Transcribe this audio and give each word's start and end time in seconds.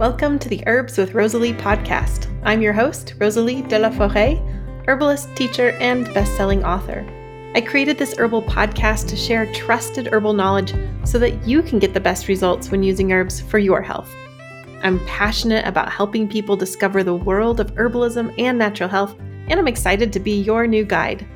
Welcome 0.00 0.38
to 0.38 0.48
the 0.48 0.62
Herbs 0.66 0.96
with 0.96 1.12
Rosalie 1.12 1.52
podcast. 1.52 2.26
I'm 2.42 2.62
your 2.62 2.72
host, 2.72 3.12
Rosalie 3.18 3.60
de 3.60 3.78
la 3.78 3.90
Forêt, 3.90 4.40
herbalist, 4.88 5.28
teacher, 5.36 5.72
and 5.72 6.06
best-selling 6.14 6.64
author. 6.64 7.04
I 7.54 7.60
created 7.60 7.98
this 7.98 8.16
herbal 8.16 8.44
podcast 8.44 9.08
to 9.08 9.16
share 9.16 9.52
trusted 9.52 10.06
herbal 10.10 10.32
knowledge 10.32 10.72
so 11.04 11.18
that 11.18 11.46
you 11.46 11.62
can 11.62 11.78
get 11.78 11.92
the 11.92 12.00
best 12.00 12.28
results 12.28 12.70
when 12.70 12.82
using 12.82 13.12
herbs 13.12 13.42
for 13.42 13.58
your 13.58 13.82
health. 13.82 14.10
I'm 14.82 15.04
passionate 15.04 15.66
about 15.66 15.92
helping 15.92 16.26
people 16.26 16.56
discover 16.56 17.04
the 17.04 17.14
world 17.14 17.60
of 17.60 17.74
herbalism 17.74 18.34
and 18.38 18.56
natural 18.56 18.88
health, 18.88 19.14
and 19.18 19.60
I'm 19.60 19.68
excited 19.68 20.14
to 20.14 20.18
be 20.18 20.40
your 20.40 20.66
new 20.66 20.86
guide. 20.86 21.26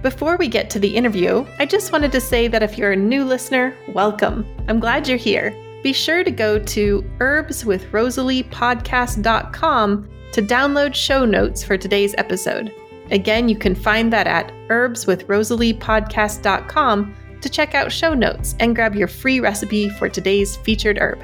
Before 0.00 0.38
we 0.38 0.48
get 0.48 0.70
to 0.70 0.78
the 0.78 0.96
interview, 0.96 1.44
I 1.58 1.66
just 1.66 1.92
wanted 1.92 2.12
to 2.12 2.20
say 2.22 2.48
that 2.48 2.62
if 2.62 2.78
you're 2.78 2.92
a 2.92 2.96
new 2.96 3.26
listener, 3.26 3.76
welcome. 3.88 4.46
I'm 4.68 4.80
glad 4.80 5.06
you're 5.06 5.18
here 5.18 5.54
be 5.82 5.92
sure 5.92 6.24
to 6.24 6.30
go 6.30 6.58
to 6.58 7.02
herbswithrosaliepodcast.com 7.18 10.08
to 10.32 10.42
download 10.42 10.94
show 10.94 11.24
notes 11.24 11.62
for 11.62 11.78
today's 11.78 12.14
episode. 12.18 12.74
Again, 13.10 13.48
you 13.48 13.56
can 13.56 13.74
find 13.74 14.12
that 14.12 14.26
at 14.26 14.52
herbswithrosaliepodcast.com 14.68 17.14
to 17.40 17.48
check 17.48 17.74
out 17.74 17.90
show 17.92 18.12
notes 18.14 18.54
and 18.60 18.74
grab 18.74 18.94
your 18.94 19.08
free 19.08 19.40
recipe 19.40 19.88
for 19.88 20.06
today's 20.08 20.56
featured 20.56 20.98
herb. 20.98 21.18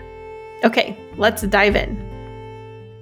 Okay, 0.65 0.97
let's 1.17 1.43
dive 1.43 1.77
in. 1.77 1.97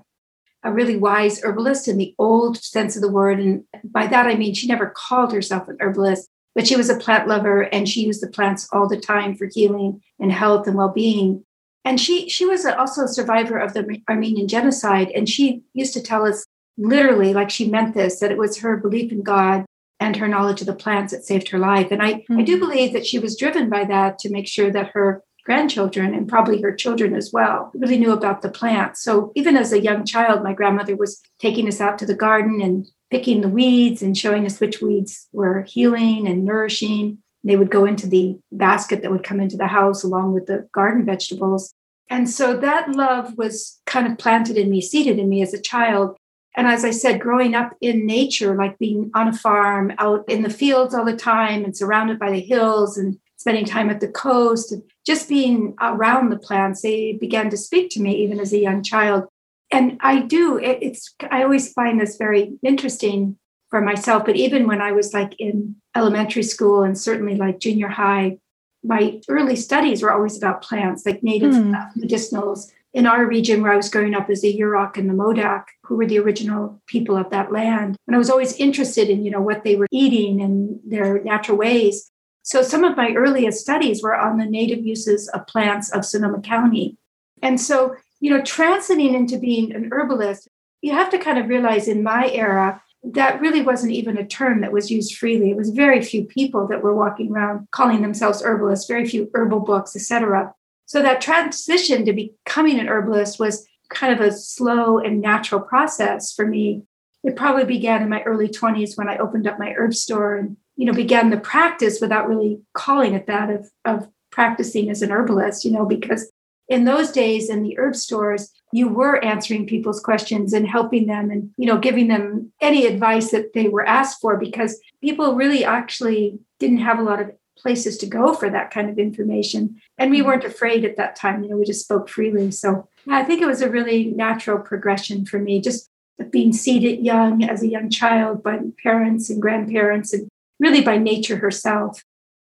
a 0.63 0.73
really 0.73 0.97
wise 0.97 1.41
herbalist 1.43 1.87
in 1.87 1.97
the 1.97 2.15
old 2.17 2.57
sense 2.57 2.95
of 2.95 3.01
the 3.01 3.11
word. 3.11 3.39
And 3.39 3.63
by 3.83 4.07
that, 4.07 4.25
I 4.25 4.35
mean, 4.35 4.53
she 4.53 4.67
never 4.67 4.93
called 4.95 5.31
herself 5.33 5.67
an 5.67 5.77
herbalist, 5.79 6.29
but 6.57 6.65
she 6.65 6.75
was 6.75 6.89
a 6.89 6.97
plant 6.97 7.27
lover 7.27 7.61
and 7.61 7.87
she 7.87 8.01
used 8.01 8.19
the 8.19 8.27
plants 8.27 8.67
all 8.73 8.89
the 8.89 8.99
time 8.99 9.35
for 9.35 9.47
healing 9.53 10.01
and 10.19 10.31
health 10.31 10.65
and 10.65 10.75
well-being. 10.75 11.45
And 11.85 12.01
she 12.01 12.27
she 12.29 12.45
was 12.45 12.65
also 12.65 13.03
a 13.03 13.07
survivor 13.07 13.59
of 13.59 13.73
the 13.73 14.01
armenian 14.09 14.47
genocide 14.47 15.11
and 15.11 15.29
she 15.29 15.61
used 15.73 15.93
to 15.93 16.01
tell 16.01 16.25
us 16.25 16.47
literally 16.75 17.31
like 17.31 17.51
she 17.51 17.69
meant 17.69 17.93
this 17.93 18.19
that 18.19 18.31
it 18.31 18.39
was 18.39 18.57
her 18.57 18.75
belief 18.75 19.11
in 19.11 19.21
god 19.21 19.65
and 19.99 20.15
her 20.15 20.27
knowledge 20.27 20.59
of 20.61 20.67
the 20.67 20.73
plants 20.73 21.13
that 21.13 21.23
saved 21.23 21.47
her 21.49 21.59
life. 21.59 21.91
And 21.91 22.01
i 22.01 22.13
mm-hmm. 22.13 22.39
i 22.39 22.41
do 22.41 22.57
believe 22.57 22.91
that 22.93 23.05
she 23.05 23.19
was 23.19 23.37
driven 23.37 23.69
by 23.69 23.83
that 23.85 24.17
to 24.19 24.31
make 24.31 24.47
sure 24.47 24.71
that 24.71 24.89
her 24.95 25.21
grandchildren 25.45 26.15
and 26.15 26.27
probably 26.27 26.59
her 26.61 26.75
children 26.75 27.15
as 27.15 27.31
well 27.31 27.71
really 27.75 27.99
knew 27.99 28.11
about 28.11 28.41
the 28.41 28.49
plants. 28.49 29.03
So 29.03 29.31
even 29.35 29.55
as 29.55 29.71
a 29.71 29.83
young 29.83 30.05
child 30.05 30.43
my 30.43 30.53
grandmother 30.53 30.95
was 30.95 31.21
taking 31.37 31.67
us 31.67 31.79
out 31.79 31.99
to 31.99 32.07
the 32.07 32.15
garden 32.15 32.61
and 32.61 32.87
picking 33.09 33.41
the 33.41 33.49
weeds 33.49 34.01
and 34.01 34.17
showing 34.17 34.45
us 34.45 34.59
which 34.59 34.81
weeds 34.81 35.27
were 35.31 35.63
healing 35.63 36.27
and 36.27 36.43
nourishing. 36.43 37.19
They 37.43 37.55
would 37.55 37.71
go 37.71 37.85
into 37.85 38.07
the 38.07 38.37
basket 38.51 39.01
that 39.01 39.11
would 39.11 39.23
come 39.23 39.39
into 39.39 39.57
the 39.57 39.67
house 39.67 40.03
along 40.03 40.33
with 40.33 40.47
the 40.47 40.67
garden 40.73 41.05
vegetables. 41.05 41.73
And 42.09 42.29
so 42.29 42.57
that 42.57 42.89
love 42.89 43.37
was 43.37 43.79
kind 43.85 44.07
of 44.07 44.17
planted 44.17 44.57
in 44.57 44.69
me, 44.69 44.81
seated 44.81 45.19
in 45.19 45.29
me 45.29 45.41
as 45.41 45.53
a 45.53 45.61
child. 45.61 46.17
And 46.55 46.67
as 46.67 46.83
I 46.83 46.91
said, 46.91 47.21
growing 47.21 47.53
up 47.53 47.73
in 47.81 48.05
nature, 48.05 48.55
like 48.55 48.79
being 48.79 49.11
on 49.13 49.27
a 49.27 49.33
farm, 49.33 49.93
out 49.99 50.27
in 50.27 50.41
the 50.41 50.49
fields 50.49 50.93
all 50.93 51.05
the 51.05 51.15
time 51.15 51.63
and 51.63 51.77
surrounded 51.77 52.17
by 52.17 52.31
the 52.31 52.39
hills 52.39 52.97
and 52.97 53.17
spending 53.35 53.65
time 53.65 53.89
at 53.89 53.99
the 53.99 54.07
coast 54.07 54.71
and 54.71 54.81
just 55.05 55.29
being 55.29 55.75
around 55.79 56.29
the 56.29 56.39
plants, 56.39 56.81
they 56.81 57.13
began 57.13 57.49
to 57.49 57.57
speak 57.57 57.89
to 57.91 58.01
me 58.01 58.15
even 58.23 58.39
as 58.39 58.51
a 58.51 58.59
young 58.59 58.81
child 58.81 59.25
and 59.71 59.97
I 60.01 60.21
do. 60.21 60.57
It, 60.57 60.79
it's 60.81 61.13
I 61.29 61.43
always 61.43 61.73
find 61.73 61.99
this 61.99 62.17
very 62.17 62.57
interesting 62.63 63.37
for 63.69 63.81
myself. 63.81 64.25
But 64.25 64.35
even 64.35 64.67
when 64.67 64.81
I 64.81 64.91
was 64.91 65.13
like 65.13 65.33
in 65.39 65.75
elementary 65.95 66.43
school 66.43 66.83
and 66.83 66.97
certainly 66.97 67.35
like 67.35 67.59
junior 67.59 67.89
high, 67.89 68.37
my 68.83 69.19
early 69.27 69.55
studies 69.55 70.01
were 70.01 70.11
always 70.11 70.37
about 70.37 70.61
plants, 70.61 71.05
like 71.05 71.23
native 71.23 71.53
mm. 71.53 71.75
medicinals, 71.97 72.71
in 72.93 73.05
our 73.05 73.25
region 73.25 73.61
where 73.61 73.73
I 73.73 73.77
was 73.77 73.89
growing 73.89 74.15
up 74.15 74.29
as 74.29 74.41
the 74.41 74.57
Yurok 74.57 74.97
and 74.97 75.09
the 75.09 75.13
Modoc, 75.13 75.67
who 75.83 75.95
were 75.95 76.07
the 76.07 76.19
original 76.19 76.81
people 76.87 77.17
of 77.17 77.29
that 77.29 77.51
land. 77.51 77.95
And 78.07 78.15
I 78.15 78.19
was 78.19 78.29
always 78.29 78.55
interested 78.55 79.09
in, 79.09 79.23
you 79.23 79.31
know, 79.31 79.41
what 79.41 79.63
they 79.63 79.75
were 79.75 79.87
eating 79.91 80.41
and 80.41 80.79
their 80.85 81.21
natural 81.23 81.57
ways. 81.57 82.09
So 82.43 82.61
some 82.61 82.83
of 82.83 82.95
my 82.95 83.13
earliest 83.13 83.59
studies 83.59 84.01
were 84.01 84.15
on 84.15 84.37
the 84.37 84.45
native 84.45 84.85
uses 84.85 85.27
of 85.29 85.45
plants 85.47 85.91
of 85.91 86.05
Sonoma 86.05 86.41
County. 86.41 86.97
And 87.43 87.59
so, 87.61 87.95
you 88.19 88.31
know, 88.31 88.41
transiting 88.41 89.13
into 89.13 89.37
being 89.37 89.73
an 89.73 89.89
herbalist, 89.91 90.47
you 90.81 90.93
have 90.93 91.09
to 91.09 91.17
kind 91.17 91.37
of 91.37 91.47
realize 91.47 91.87
in 91.87 92.03
my 92.03 92.29
era, 92.29 92.81
that 93.03 93.39
really 93.39 93.61
wasn't 93.61 93.93
even 93.93 94.17
a 94.17 94.27
term 94.27 94.61
that 94.61 94.71
was 94.71 94.91
used 94.91 95.15
freely. 95.15 95.51
It 95.51 95.57
was 95.57 95.69
very 95.69 96.01
few 96.01 96.25
people 96.25 96.67
that 96.67 96.81
were 96.81 96.95
walking 96.95 97.31
around 97.31 97.67
calling 97.71 98.01
themselves 98.01 98.41
herbalists, 98.41 98.87
very 98.87 99.07
few 99.07 99.29
herbal 99.33 99.61
books, 99.61 99.95
etc. 99.95 100.53
So 100.85 101.01
that 101.01 101.21
transition 101.21 102.05
to 102.05 102.13
becoming 102.13 102.79
an 102.79 102.87
herbalist 102.87 103.39
was 103.39 103.67
kind 103.89 104.13
of 104.13 104.25
a 104.25 104.31
slow 104.31 104.97
and 104.97 105.21
natural 105.21 105.61
process 105.61 106.33
for 106.33 106.45
me. 106.45 106.83
It 107.23 107.35
probably 107.35 107.65
began 107.65 108.01
in 108.01 108.09
my 108.09 108.23
early 108.23 108.47
20s 108.47 108.97
when 108.97 109.09
I 109.09 109.17
opened 109.17 109.47
up 109.47 109.59
my 109.59 109.73
herb 109.77 109.93
store 109.93 110.35
and 110.35 110.57
you 110.75 110.85
know 110.85 110.93
began 110.93 111.29
the 111.29 111.37
practice 111.37 111.99
without 111.99 112.27
really 112.27 112.61
calling 112.73 113.13
it 113.13 113.27
that 113.27 113.49
of, 113.49 113.69
of 113.85 114.07
practicing 114.31 114.89
as 114.89 115.01
an 115.01 115.11
herbalist, 115.11 115.65
you 115.65 115.71
know, 115.71 115.85
because 115.85 116.31
in 116.67 116.85
those 116.85 117.11
days 117.11 117.49
in 117.49 117.63
the 117.63 117.77
herb 117.77 117.95
stores, 117.95 118.51
you 118.73 118.89
were 118.89 119.23
answering 119.23 119.65
people's 119.65 119.99
questions 119.99 120.53
and 120.53 120.67
helping 120.67 121.07
them 121.07 121.31
and 121.31 121.51
you 121.57 121.65
know 121.65 121.77
giving 121.77 122.07
them 122.07 122.51
any 122.61 122.85
advice 122.85 123.31
that 123.31 123.53
they 123.53 123.67
were 123.67 123.87
asked 123.87 124.19
for 124.19 124.37
because 124.37 124.79
people 125.01 125.35
really 125.35 125.63
actually 125.63 126.39
didn't 126.59 126.79
have 126.79 126.99
a 126.99 127.03
lot 127.03 127.21
of 127.21 127.31
places 127.57 127.97
to 127.97 128.05
go 128.05 128.33
for 128.33 128.49
that 128.49 128.69
kind 128.69 128.89
of 128.89 128.99
information. 128.99 129.81
And 129.97 130.11
we 130.11 130.19
mm-hmm. 130.19 130.27
weren't 130.27 130.43
afraid 130.43 130.85
at 130.85 130.97
that 130.97 131.15
time 131.15 131.43
you 131.43 131.49
know 131.49 131.57
we 131.57 131.65
just 131.65 131.83
spoke 131.83 132.09
freely. 132.09 132.51
So 132.51 132.87
i 133.09 133.23
think 133.23 133.41
it 133.41 133.47
was 133.47 133.61
a 133.61 133.69
really 133.69 134.05
natural 134.05 134.59
progression 134.59 135.25
for 135.25 135.39
me 135.39 135.61
just 135.61 135.89
being 136.31 136.51
seated 136.51 137.05
young 137.05 137.43
as 137.43 137.61
a 137.61 137.67
young 137.67 137.89
child 137.89 138.43
by 138.43 138.59
parents 138.81 139.29
and 139.29 139.41
grandparents 139.41 140.13
and 140.13 140.27
really 140.59 140.81
by 140.81 140.97
nature 140.97 141.37
herself. 141.37 142.03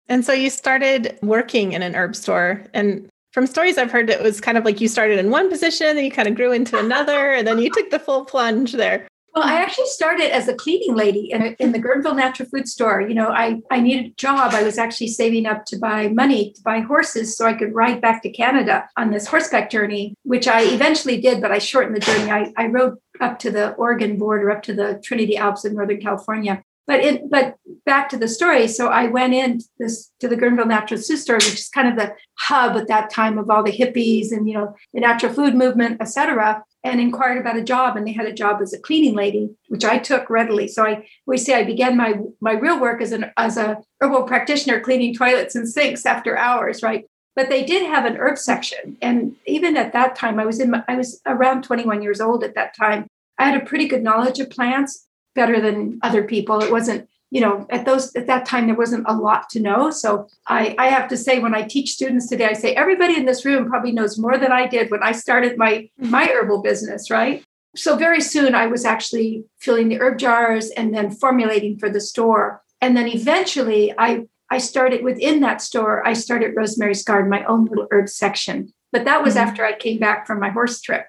And 0.09 0.25
so 0.25 0.33
you 0.33 0.51
started 0.51 1.19
working 1.23 1.73
in 1.73 1.83
an 1.83 1.97
herb 1.97 2.15
store 2.15 2.63
and 2.73 3.09
from 3.37 3.47
stories 3.47 3.77
I've 3.77 3.91
heard, 3.91 4.09
it 4.09 4.23
was 4.23 4.41
kind 4.41 4.57
of 4.57 4.65
like 4.65 4.81
you 4.81 4.89
started 4.89 5.19
in 5.19 5.29
one 5.29 5.51
position, 5.51 5.89
and 5.89 6.01
you 6.01 6.11
kind 6.11 6.27
of 6.27 6.35
grew 6.35 6.53
into 6.53 6.79
another, 6.79 7.33
and 7.33 7.47
then 7.47 7.59
you 7.59 7.69
took 7.69 7.91
the 7.91 7.99
full 7.99 8.25
plunge 8.25 8.73
there. 8.73 9.07
Well, 9.35 9.45
I 9.45 9.57
actually 9.57 9.89
started 9.89 10.35
as 10.35 10.49
a 10.49 10.55
cleaning 10.55 10.95
lady 10.97 11.31
in, 11.31 11.55
in 11.59 11.73
the 11.73 11.79
Guerneville 11.79 12.17
Natural 12.17 12.49
Food 12.49 12.67
Store. 12.67 13.03
You 13.03 13.13
know, 13.13 13.29
I, 13.29 13.61
I 13.71 13.81
needed 13.81 14.13
a 14.13 14.15
job. 14.15 14.55
I 14.55 14.63
was 14.63 14.79
actually 14.79 15.09
saving 15.09 15.45
up 15.45 15.67
to 15.67 15.79
buy 15.79 16.09
money 16.09 16.53
to 16.53 16.63
buy 16.63 16.81
horses 16.81 17.37
so 17.37 17.45
I 17.45 17.53
could 17.53 17.75
ride 17.75 18.01
back 18.01 18.23
to 18.23 18.31
Canada 18.31 18.89
on 18.97 19.11
this 19.11 19.27
horseback 19.27 19.69
journey, 19.69 20.15
which 20.23 20.49
I 20.49 20.63
eventually 20.63 21.21
did, 21.21 21.43
but 21.43 21.53
I 21.53 21.59
shortened 21.59 21.95
the 21.95 22.01
journey. 22.01 22.31
I, 22.31 22.55
I 22.57 22.69
rode 22.69 22.95
up 23.21 23.39
to 23.41 23.51
the 23.51 23.73
Oregon 23.73 24.17
border, 24.17 24.51
up 24.51 24.63
to 24.63 24.73
the 24.73 24.99
Trinity 25.05 25.37
Alps 25.37 25.67
in 25.67 25.75
Northern 25.75 26.01
California 26.01 26.63
but 26.87 27.01
it 27.01 27.31
but 27.31 27.57
back 27.85 28.09
to 28.09 28.17
the 28.17 28.29
story. 28.29 28.69
So 28.69 28.89
i 28.89 29.07
went 29.07 29.35
in 29.35 29.61
this 29.79 30.13
to 30.21 30.29
the 30.29 30.37
guerneville 30.37 30.67
natural 30.67 31.01
food 31.01 31.19
store 31.19 31.37
which 31.37 31.55
is 31.55 31.69
kind 31.69 31.89
of 31.89 31.97
the 31.97 32.15
hub 32.39 32.77
at 32.77 32.89
that 32.89 33.11
time 33.11 33.39
of 33.39 33.51
all 33.51 33.63
the 33.63 33.73
hippies 33.73 34.33
and 34.33 34.49
you 34.49 34.55
know 34.55 34.75
the 34.93 35.01
natural 35.01 35.33
food 35.33 35.55
movement 35.55 36.01
etc 36.01 36.63
and 36.85 37.01
inquired 37.01 37.39
about 37.39 37.57
a 37.57 37.65
job 37.65 37.97
and 37.97 38.07
they 38.07 38.13
had 38.13 38.27
a 38.27 38.33
job 38.33 38.61
as 38.63 38.73
a 38.73 38.79
cleaning 38.79 39.15
lady 39.15 39.51
which 39.69 39.85
i 39.85 39.99
took 39.99 40.31
readily. 40.31 40.69
So 40.69 40.85
i 40.85 41.07
we 41.27 41.39
say 41.39 41.55
i 41.55 41.65
began 41.65 41.97
my 41.97 42.15
my 42.41 42.53
real 42.53 42.81
work 42.81 43.03
as 43.03 43.13
an 43.13 43.31
as 43.37 43.57
a 43.57 43.79
herbal 44.01 44.25
practitioner 44.25 44.81
cleaning 44.81 45.15
toilets 45.15 45.55
and 45.55 45.69
sinks 45.69 46.07
after 46.07 46.37
hours 46.37 46.83
right? 46.83 47.05
But 47.35 47.51
they 47.51 47.65
did 47.65 47.87
have 47.87 48.07
an 48.07 48.17
herb 48.17 48.39
section 48.39 48.97
and 49.03 49.37
even 49.47 49.77
at 49.77 49.93
that 49.93 50.17
time 50.17 50.39
i 50.39 50.47
was 50.47 50.61
in 50.61 50.71
my, 50.71 50.83
i 50.89 50.97
was 50.97 51.21
around 51.27 51.63
21 51.63 52.03
years 52.03 52.21
old 52.21 52.45
at 52.45 52.55
that 52.55 52.75
time. 52.77 53.07
I 53.39 53.51
had 53.51 53.61
a 53.61 53.67
pretty 53.67 53.87
good 53.87 54.03
knowledge 54.03 54.41
of 54.41 54.49
plants 54.49 55.06
better 55.37 55.61
than 55.61 56.01
other 56.03 56.25
people. 56.25 56.61
It 56.61 56.73
wasn't, 56.73 57.09
you 57.31 57.41
know, 57.41 57.67
at 57.71 57.85
those 57.85 58.15
at 58.17 58.27
that 58.27 58.47
time 58.47 58.67
there 58.67 58.75
wasn't 58.75 59.07
a 59.07 59.15
lot 59.15 59.49
to 59.51 59.61
know. 59.61 59.91
So 59.91 60.27
I, 60.49 60.75
I 60.79 60.87
have 60.89 61.09
to 61.11 61.17
say 61.17 61.39
when 61.39 61.55
I 61.55 61.63
teach 61.63 61.93
students 61.93 62.29
today, 62.29 62.47
I 62.47 62.55
say 62.55 62.75
everybody 62.75 63.17
in 63.17 63.27
this 63.27 63.45
room 63.45 63.69
probably 63.69 63.93
knows 63.93 64.19
more 64.19 64.39
than 64.39 64.51
I 64.51 64.67
did 64.67 64.91
when 64.91 65.03
I 65.03 65.13
started 65.13 65.57
my 65.57 65.73
mm-hmm. 65.73 66.11
my 66.11 66.27
herbal 66.27 66.63
business, 66.63 67.11
right? 67.11 67.45
So 67.77 67.95
very 67.95 68.23
soon 68.23 68.55
I 68.55 68.67
was 68.67 68.85
actually 68.85 69.45
filling 69.61 69.89
the 69.89 70.01
herb 70.01 70.19
jars 70.19 70.71
and 70.71 70.95
then 70.95 71.11
formulating 71.11 71.79
for 71.79 71.91
the 71.91 72.01
store. 72.01 72.63
And 72.81 72.97
then 72.97 73.07
eventually 73.07 73.95
I 73.97 74.27
I 74.51 74.59
started 74.59 75.03
within 75.03 75.41
that 75.41 75.61
store, 75.61 76.07
I 76.07 76.13
started 76.15 76.55
Rosemary's 76.57 77.05
Garden, 77.05 77.31
my 77.31 77.45
own 77.45 77.67
little 77.67 77.89
herb 77.91 78.09
section. 78.09 78.73
But 78.93 79.05
that 79.05 79.23
was 79.23 79.35
mm-hmm. 79.35 79.49
after 79.49 79.65
I 79.65 79.73
came 79.73 79.99
back 79.99 80.27
from 80.27 80.41
my 80.41 80.51
horse 80.51 80.81
trip. 80.81 81.07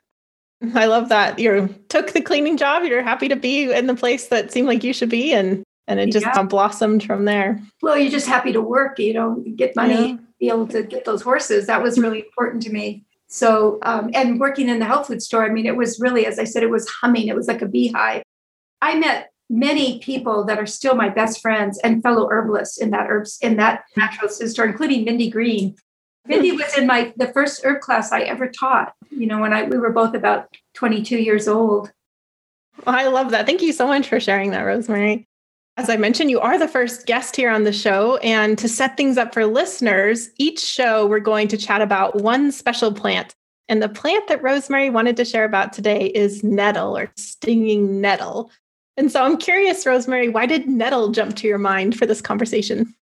I 0.74 0.86
love 0.86 1.10
that 1.10 1.38
you 1.40 1.74
took 1.90 2.14
the 2.14 2.22
cleaning 2.22 2.58
job. 2.58 2.84
You're 2.84 3.04
happy 3.04 3.28
to 3.28 3.36
be 3.36 3.72
in 3.72 3.88
the 3.88 3.96
place 3.96 4.28
that 4.28 4.52
seemed 4.52 4.68
like 4.68 4.84
you 4.84 4.94
should 4.94 5.10
be, 5.10 5.34
and 5.34 5.64
and 5.88 6.00
it 6.00 6.12
just 6.12 6.26
yeah. 6.26 6.44
blossomed 6.44 7.04
from 7.04 7.26
there. 7.26 7.62
Well, 7.82 7.98
you're 7.98 8.12
just 8.12 8.28
happy 8.28 8.52
to 8.54 8.62
work. 8.62 9.00
You 9.00 9.14
know, 9.14 9.44
get 9.56 9.76
money, 9.76 10.12
yeah. 10.12 10.18
be 10.40 10.50
able 10.50 10.68
to 10.70 10.84
get 10.84 11.06
those 11.06 11.22
horses. 11.22 11.68
That 11.68 11.84
was 11.84 12.00
really 12.00 12.20
important 12.20 12.64
to 12.64 12.72
me. 12.72 13.06
So, 13.28 13.78
um, 13.84 14.10
and 14.14 14.40
working 14.40 14.70
in 14.70 14.80
the 14.80 14.86
health 14.86 15.08
food 15.08 15.22
store, 15.22 15.46
I 15.46 15.50
mean, 15.50 15.66
it 15.66 15.76
was 15.76 16.00
really, 16.00 16.26
as 16.26 16.40
I 16.40 16.46
said, 16.46 16.64
it 16.64 16.70
was 16.70 16.88
humming. 16.88 17.28
It 17.28 17.36
was 17.36 17.48
like 17.48 17.62
a 17.62 17.68
beehive. 17.68 18.24
I 18.82 18.98
met 18.98 19.32
many 19.50 20.00
people 20.00 20.44
that 20.46 20.60
are 20.60 20.66
still 20.66 20.96
my 20.96 21.10
best 21.10 21.42
friends 21.42 21.78
and 21.80 22.02
fellow 22.02 22.28
herbalists 22.30 22.78
in 22.78 22.92
that 22.92 23.08
herbs 23.10 23.38
in 23.42 23.58
that 23.58 23.84
natural 23.96 24.30
food 24.30 24.50
store, 24.50 24.66
including 24.66 25.04
Mindy 25.04 25.30
Green, 25.30 25.76
Mindy 26.28 26.52
was 26.52 26.78
in 26.78 26.88
my 26.88 27.14
the 27.18 27.28
first 27.28 27.62
herb 27.64 27.82
class 27.82 28.12
I 28.12 28.22
ever 28.22 28.48
taught. 28.48 28.94
You 29.10 29.28
know, 29.28 29.40
when 29.40 29.54
I 29.54 29.64
we 29.64 29.78
were 29.78 29.92
both 29.92 30.14
about 30.14 30.56
22 30.76 31.18
years 31.18 31.48
old. 31.48 31.92
Well, 32.86 32.96
I 32.96 33.08
love 33.08 33.32
that. 33.32 33.46
Thank 33.46 33.62
you 33.62 33.74
so 33.74 33.88
much 33.88 34.08
for 34.08 34.20
sharing 34.20 34.52
that, 34.52 34.62
Rosemary. 34.62 35.28
As 35.78 35.90
I 35.90 35.98
mentioned, 35.98 36.32
you 36.32 36.40
are 36.40 36.58
the 36.58 36.68
first 36.68 37.06
guest 37.06 37.36
here 37.36 37.52
on 37.52 37.64
the 37.64 37.72
show. 37.72 38.18
And 38.18 38.58
to 38.58 38.68
set 38.68 38.98
things 38.98 39.18
up 39.18 39.34
for 39.34 39.46
listeners, 39.46 40.30
each 40.38 40.60
show 40.60 41.06
we're 41.06 41.20
going 41.20 41.48
to 41.50 41.58
chat 41.58 41.82
about 41.82 42.22
one 42.22 42.52
special 42.52 42.92
plant. 42.92 43.36
And 43.70 43.82
the 43.82 43.90
plant 43.90 44.28
that 44.28 44.42
Rosemary 44.42 44.90
wanted 44.90 45.18
to 45.18 45.26
share 45.26 45.46
about 45.46 45.74
today 45.74 46.08
is 46.08 46.44
nettle 46.44 46.98
or 46.98 47.12
stinging 47.16 48.02
nettle. 48.02 48.50
And 48.96 49.12
so 49.12 49.24
I'm 49.24 49.38
curious, 49.38 49.86
Rosemary, 49.86 50.30
why 50.30 50.48
did 50.48 50.68
nettle 50.68 51.10
jump 51.10 51.36
to 51.38 51.48
your 51.48 51.60
mind 51.60 51.96
for 51.96 52.08
this 52.08 52.22
conversation? 52.22 52.96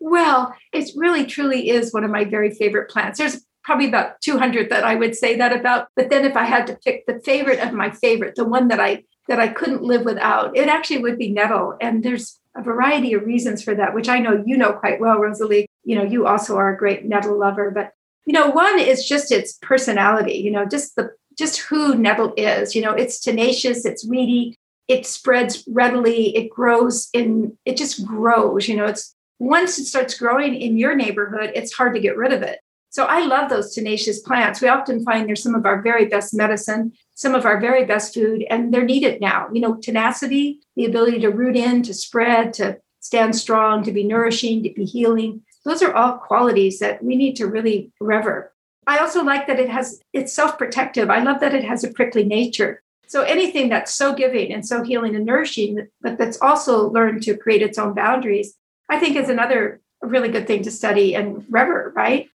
Well, 0.00 0.54
it 0.72 0.90
really 0.96 1.26
truly 1.26 1.70
is 1.70 1.92
one 1.92 2.04
of 2.04 2.10
my 2.10 2.24
very 2.24 2.50
favorite 2.50 2.90
plants. 2.90 3.18
There's 3.18 3.44
probably 3.64 3.88
about 3.88 4.20
200 4.22 4.70
that 4.70 4.84
I 4.84 4.94
would 4.94 5.14
say 5.14 5.36
that 5.36 5.52
about. 5.52 5.88
But 5.96 6.10
then 6.10 6.24
if 6.24 6.36
I 6.36 6.44
had 6.44 6.66
to 6.68 6.78
pick 6.84 7.06
the 7.06 7.20
favorite 7.20 7.60
of 7.60 7.72
my 7.72 7.90
favorite, 7.90 8.34
the 8.36 8.44
one 8.44 8.68
that 8.68 8.80
I 8.80 9.04
that 9.28 9.38
I 9.38 9.48
couldn't 9.48 9.82
live 9.82 10.06
without, 10.06 10.56
it 10.56 10.68
actually 10.68 11.02
would 11.02 11.18
be 11.18 11.30
nettle. 11.30 11.76
And 11.82 12.02
there's 12.02 12.40
a 12.56 12.62
variety 12.62 13.12
of 13.12 13.26
reasons 13.26 13.62
for 13.62 13.74
that, 13.74 13.94
which 13.94 14.08
I 14.08 14.20
know 14.20 14.42
you 14.46 14.56
know 14.56 14.72
quite 14.72 15.00
well, 15.00 15.18
Rosalie. 15.18 15.68
You 15.84 15.96
know, 15.96 16.02
you 16.02 16.26
also 16.26 16.56
are 16.56 16.72
a 16.72 16.78
great 16.78 17.04
nettle 17.04 17.38
lover. 17.38 17.70
But 17.70 17.92
you 18.24 18.32
know, 18.32 18.48
one 18.50 18.78
is 18.78 19.06
just 19.06 19.30
its 19.30 19.58
personality. 19.60 20.34
You 20.34 20.50
know, 20.50 20.64
just 20.64 20.96
the 20.96 21.10
just 21.36 21.60
who 21.60 21.94
nettle 21.94 22.32
is. 22.36 22.74
You 22.74 22.82
know, 22.82 22.92
it's 22.92 23.20
tenacious, 23.20 23.84
it's 23.84 24.06
weedy, 24.06 24.56
it 24.88 25.06
spreads 25.06 25.62
readily, 25.68 26.34
it 26.36 26.50
grows 26.50 27.08
in, 27.12 27.56
it 27.64 27.76
just 27.76 28.04
grows. 28.04 28.66
You 28.66 28.76
know, 28.76 28.86
it's 28.86 29.14
once 29.38 29.78
it 29.78 29.84
starts 29.84 30.18
growing 30.18 30.54
in 30.54 30.76
your 30.76 30.94
neighborhood, 30.94 31.52
it's 31.54 31.72
hard 31.72 31.94
to 31.94 32.00
get 32.00 32.16
rid 32.16 32.32
of 32.32 32.42
it. 32.42 32.58
So 32.90 33.04
I 33.04 33.24
love 33.26 33.50
those 33.50 33.74
tenacious 33.74 34.20
plants. 34.20 34.60
We 34.60 34.68
often 34.68 35.04
find 35.04 35.28
they're 35.28 35.36
some 35.36 35.54
of 35.54 35.66
our 35.66 35.82
very 35.82 36.06
best 36.06 36.34
medicine, 36.34 36.92
some 37.14 37.34
of 37.34 37.44
our 37.44 37.60
very 37.60 37.84
best 37.84 38.14
food, 38.14 38.44
and 38.48 38.72
they're 38.72 38.84
needed 38.84 39.20
now. 39.20 39.48
You 39.52 39.60
know, 39.60 39.76
tenacity, 39.76 40.60
the 40.74 40.86
ability 40.86 41.20
to 41.20 41.28
root 41.28 41.56
in, 41.56 41.82
to 41.82 41.94
spread, 41.94 42.54
to 42.54 42.78
stand 43.00 43.36
strong, 43.36 43.84
to 43.84 43.92
be 43.92 44.04
nourishing, 44.04 44.62
to 44.62 44.72
be 44.72 44.84
healing. 44.84 45.42
Those 45.64 45.82
are 45.82 45.94
all 45.94 46.14
qualities 46.14 46.78
that 46.78 47.04
we 47.04 47.14
need 47.14 47.36
to 47.36 47.46
really 47.46 47.92
rever. 48.00 48.52
I 48.86 48.98
also 48.98 49.22
like 49.22 49.46
that 49.48 49.60
it 49.60 49.68
has 49.68 50.00
it's 50.14 50.32
self-protective. 50.32 51.10
I 51.10 51.22
love 51.22 51.40
that 51.40 51.54
it 51.54 51.64
has 51.64 51.84
a 51.84 51.92
prickly 51.92 52.24
nature. 52.24 52.82
So 53.06 53.22
anything 53.22 53.68
that's 53.68 53.94
so 53.94 54.14
giving 54.14 54.52
and 54.52 54.66
so 54.66 54.82
healing 54.82 55.14
and 55.14 55.26
nourishing, 55.26 55.88
but 56.00 56.16
that's 56.16 56.40
also 56.40 56.90
learned 56.90 57.22
to 57.24 57.36
create 57.36 57.62
its 57.62 57.78
own 57.78 57.94
boundaries 57.94 58.54
I 58.88 58.98
think 58.98 59.16
is 59.16 59.28
another 59.28 59.80
really 60.02 60.28
good 60.28 60.46
thing 60.46 60.62
to 60.62 60.70
study 60.70 61.14
and 61.14 61.44
rever, 61.48 61.92
right? 61.94 62.28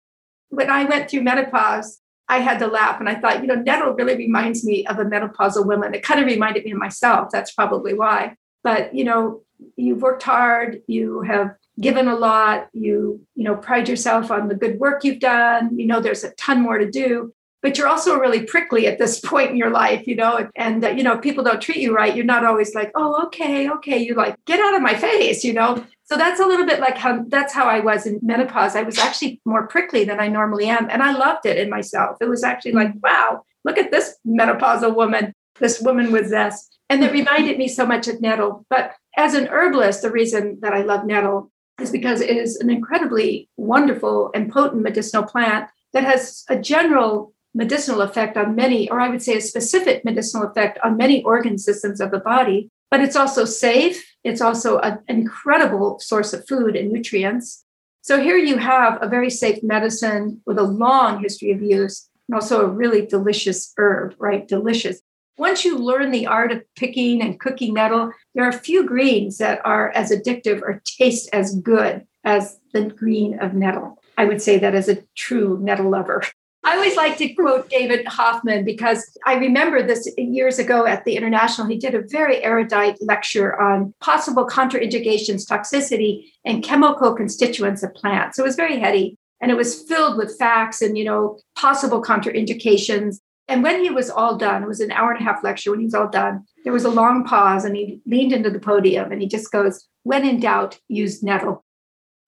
When 0.50 0.70
I 0.70 0.86
went 0.86 1.10
through 1.10 1.22
menopause, 1.22 2.00
I 2.28 2.40
had 2.40 2.60
to 2.60 2.68
laugh 2.68 3.00
and 3.00 3.10
I 3.10 3.16
thought, 3.16 3.42
you 3.42 3.48
know, 3.48 3.56
nettle 3.56 3.94
really 3.94 4.16
reminds 4.16 4.64
me 4.64 4.86
of 4.88 5.00
a 5.00 5.06
menopausal 5.06 5.66
woman. 5.66 5.94
It 5.94 6.04
kind 6.04 6.20
of 6.20 6.26
reminded 6.26 6.64
me 6.64 6.72
of 6.72 6.78
myself. 6.78 7.30
That's 7.32 7.52
probably 7.52 7.94
why. 7.94 8.36
But, 8.64 8.96
you 8.96 9.04
know, 9.04 9.44
you've 9.76 10.02
worked 10.02 10.24
hard, 10.24 10.82
you 10.88 11.22
have 11.22 11.56
given 11.80 12.08
a 12.08 12.16
lot, 12.16 12.70
you, 12.74 13.22
you 13.36 13.44
know, 13.44 13.56
pride 13.56 13.90
yourself 13.90 14.32
on 14.32 14.48
the 14.48 14.56
good 14.56 14.80
work 14.80 15.04
you've 15.04 15.20
done. 15.20 15.78
You 15.78 15.88
know, 15.88 16.00
there's 16.00 16.24
a 16.24 16.32
ton 16.36 16.62
more 16.62 16.78
to 16.78 16.90
do. 16.90 17.34
But 17.62 17.78
you're 17.78 17.88
also 17.88 18.18
really 18.18 18.44
prickly 18.44 18.88
at 18.88 18.98
this 18.98 19.20
point 19.26 19.52
in 19.52 19.58
your 19.58 19.70
life, 19.70 20.08
you 20.08 20.16
know, 20.16 20.50
and, 20.56 20.84
uh, 20.84 20.90
you 20.90 21.04
know, 21.04 21.18
people 21.18 21.44
don't 21.44 21.62
treat 21.62 21.78
you 21.78 21.96
right. 21.96 22.16
You're 22.16 22.26
not 22.26 22.46
always 22.46 22.74
like, 22.76 22.92
oh, 22.96 23.26
okay, 23.26 23.70
okay. 23.70 23.98
You're 23.98 24.18
like, 24.18 24.36
get 24.46 24.60
out 24.60 24.76
of 24.76 24.82
my 24.82 24.96
face, 24.96 25.44
you 25.44 25.54
know? 25.54 25.84
So 26.06 26.18
that's 26.18 26.42
a 26.42 26.46
little 26.46 26.66
bit 26.66 26.82
like 26.82 26.98
how 26.98 27.24
that's 27.30 27.54
how 27.54 27.68
I 27.68 27.80
was 27.80 28.06
in 28.06 28.20
menopause. 28.22 28.76
I 28.76 28.84
was 28.84 28.98
actually 28.98 29.40
more 29.46 29.68
prickly 29.68 30.04
than 30.04 30.20
I 30.20 30.28
normally 30.28 30.66
am. 30.66 30.90
And 30.90 31.02
I 31.02 31.14
loved 31.14 31.46
it 31.46 31.58
in 31.58 31.70
myself. 31.70 32.18
It 32.20 32.28
was 32.28 32.44
actually 32.44 32.74
like, 32.74 32.92
wow, 33.02 33.46
look 33.64 33.78
at 33.78 33.92
this 33.92 34.18
menopausal 34.28 34.94
woman, 34.94 35.34
this 35.60 35.80
woman 35.80 36.12
with 36.12 36.28
zest. 36.28 36.78
And 36.90 37.02
it 37.02 37.14
reminded 37.14 37.58
me 37.58 37.70
so 37.70 37.86
much 37.86 38.10
of 38.10 38.20
nettle. 38.20 38.66
But 38.70 38.94
as 39.16 39.34
an 39.36 39.48
herbalist, 39.48 40.02
the 40.02 40.12
reason 40.12 40.60
that 40.62 40.74
I 40.74 40.82
love 40.82 41.06
nettle 41.06 41.50
is 41.80 41.92
because 41.92 42.20
it 42.20 42.36
is 42.36 42.58
an 42.58 42.70
incredibly 42.70 43.48
wonderful 43.56 44.32
and 44.36 44.52
potent 44.52 44.82
medicinal 44.82 45.24
plant 45.24 45.70
that 45.94 46.04
has 46.04 46.44
a 46.50 46.60
general 46.60 47.34
medicinal 47.54 48.02
effect 48.02 48.38
on 48.38 48.56
many, 48.56 48.90
or 48.90 49.00
I 49.00 49.10
would 49.10 49.22
say 49.22 49.38
a 49.38 49.42
specific 49.42 50.06
medicinal 50.06 50.48
effect 50.48 50.80
on 50.84 50.98
many 50.98 51.24
organ 51.24 51.58
systems 51.58 52.00
of 52.00 52.12
the 52.12 52.20
body. 52.20 52.70
But 52.90 53.02
it's 53.02 53.16
also 53.16 53.46
safe. 53.46 54.06
It's 54.24 54.42
also 54.42 54.80
an 54.80 55.00
incredible 55.08 56.00
source 56.00 56.34
of 56.34 56.48
food 56.48 56.76
and 56.76 56.92
nutrients. 56.92 57.64
So 58.02 58.20
here 58.20 58.36
you 58.36 58.58
have 58.58 58.98
a 59.02 59.08
very 59.08 59.30
safe 59.30 59.64
medicine 59.64 60.42
with 60.46 60.58
a 60.58 60.64
long 60.64 61.22
history 61.22 61.52
of 61.52 61.62
use 61.62 62.10
and 62.28 62.36
also 62.36 62.62
a 62.62 62.68
really 62.68 63.06
delicious 63.06 63.74
herb, 63.78 64.16
right? 64.18 64.48
Delicious. 64.48 65.02
Once 65.38 65.64
you 65.64 65.78
learn 65.78 66.12
the 66.12 66.28
art 66.28 66.52
of 66.52 66.62
picking 66.76 67.22
and 67.22 67.40
cooking 67.40 67.74
nettle, 67.74 68.12
there 68.36 68.44
are 68.44 68.52
few 68.52 68.86
greens 68.86 69.38
that 69.38 69.62
are 69.66 69.90
as 69.92 70.12
addictive 70.12 70.62
or 70.62 70.82
taste 70.86 71.30
as 71.32 71.56
good 71.56 72.06
as 72.24 72.60
the 72.74 72.86
green 72.86 73.40
of 73.40 73.54
nettle. 73.54 73.98
I 74.18 74.26
would 74.26 74.42
say 74.42 74.58
that 74.60 74.76
as 74.76 74.90
a 74.90 75.04
true 75.16 75.60
nettle 75.62 75.90
lover. 75.90 76.24
I 76.64 76.76
always 76.76 76.96
like 76.96 77.18
to 77.18 77.34
quote 77.34 77.70
David 77.70 78.06
Hoffmann 78.06 78.64
because 78.64 79.18
I 79.26 79.34
remember 79.36 79.82
this 79.82 80.08
years 80.18 80.60
ago 80.60 80.86
at 80.86 81.06
the 81.06 81.16
International. 81.16 81.68
He 81.68 81.78
did 81.78 81.96
a 81.96 82.04
very 82.08 82.44
erudite 82.44 82.98
lecture 83.02 83.60
on 83.60 83.96
possible 84.00 84.46
contraindications, 84.46 85.50
toxicity, 85.50 86.26
and 86.46 86.64
chemical 86.64 87.16
constituents 87.16 87.82
of 87.82 87.94
plants. 87.96 88.38
So 88.38 88.44
it 88.44 88.48
was 88.48 88.56
very 88.56 88.80
heady 88.80 89.18
and 89.42 89.50
it 89.50 89.58
was 89.58 89.82
filled 89.84 90.18
with 90.18 90.38
facts 90.38 90.84
and, 90.84 90.96
you 90.96 91.04
know, 91.04 91.40
possible 91.56 92.02
contraindications. 92.02 93.18
And 93.48 93.64
when 93.64 93.84
he 93.84 93.90
was 93.90 94.12
all 94.12 94.38
done, 94.38 94.62
it 94.62 94.68
was 94.68 94.82
an 94.82 94.92
hour 94.92 95.12
and 95.12 95.20
a 95.20 95.24
half 95.24 95.44
lecture. 95.44 95.72
When 95.72 95.80
he 95.80 95.86
was 95.86 95.96
all 95.96 96.10
done, 96.10 96.46
there 96.64 96.74
was 96.74 96.86
a 96.86 96.92
long 96.92 97.26
pause 97.26 97.66
and 97.66 97.76
he 97.76 98.02
leaned 98.06 98.34
into 98.34 98.52
the 98.52 98.60
podium 98.60 99.12
and 99.12 99.20
he 99.20 99.28
just 99.28 99.52
goes, 99.52 99.88
When 100.04 100.24
in 100.28 100.40
doubt, 100.40 100.80
use 100.88 101.24
nettle. 101.24 101.66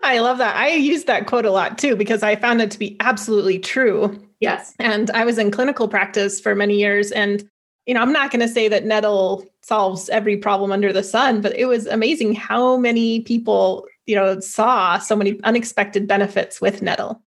I 0.03 0.19
love 0.19 0.37
that. 0.37 0.55
I 0.55 0.69
use 0.69 1.05
that 1.05 1.27
quote 1.27 1.45
a 1.45 1.51
lot 1.51 1.77
too 1.77 1.95
because 1.95 2.23
I 2.23 2.35
found 2.35 2.61
it 2.61 2.71
to 2.71 2.79
be 2.79 2.97
absolutely 2.99 3.57
true. 3.57 4.21
Yes. 4.39 4.73
And 4.79 5.09
I 5.11 5.23
was 5.23 5.37
in 5.37 5.51
clinical 5.51 5.87
practice 5.87 6.39
for 6.39 6.53
many 6.53 6.77
years. 6.77 7.11
And, 7.11 7.47
you 7.85 7.93
know, 7.93 8.01
I'm 8.01 8.11
not 8.11 8.29
going 8.29 8.45
to 8.45 8.53
say 8.53 8.67
that 8.67 8.85
nettle 8.85 9.45
solves 9.61 10.09
every 10.09 10.35
problem 10.35 10.71
under 10.71 10.91
the 10.91 11.03
sun, 11.03 11.41
but 11.41 11.55
it 11.55 11.65
was 11.65 11.87
amazing 11.87 12.35
how 12.35 12.75
many 12.75 13.21
people, 13.21 13.87
you 14.05 14.15
know, 14.15 14.39
saw 14.41 14.97
so 14.97 15.15
many 15.15 15.39
unexpected 15.43 16.07
benefits 16.07 16.59
with 16.59 16.81
nettle. 16.81 17.21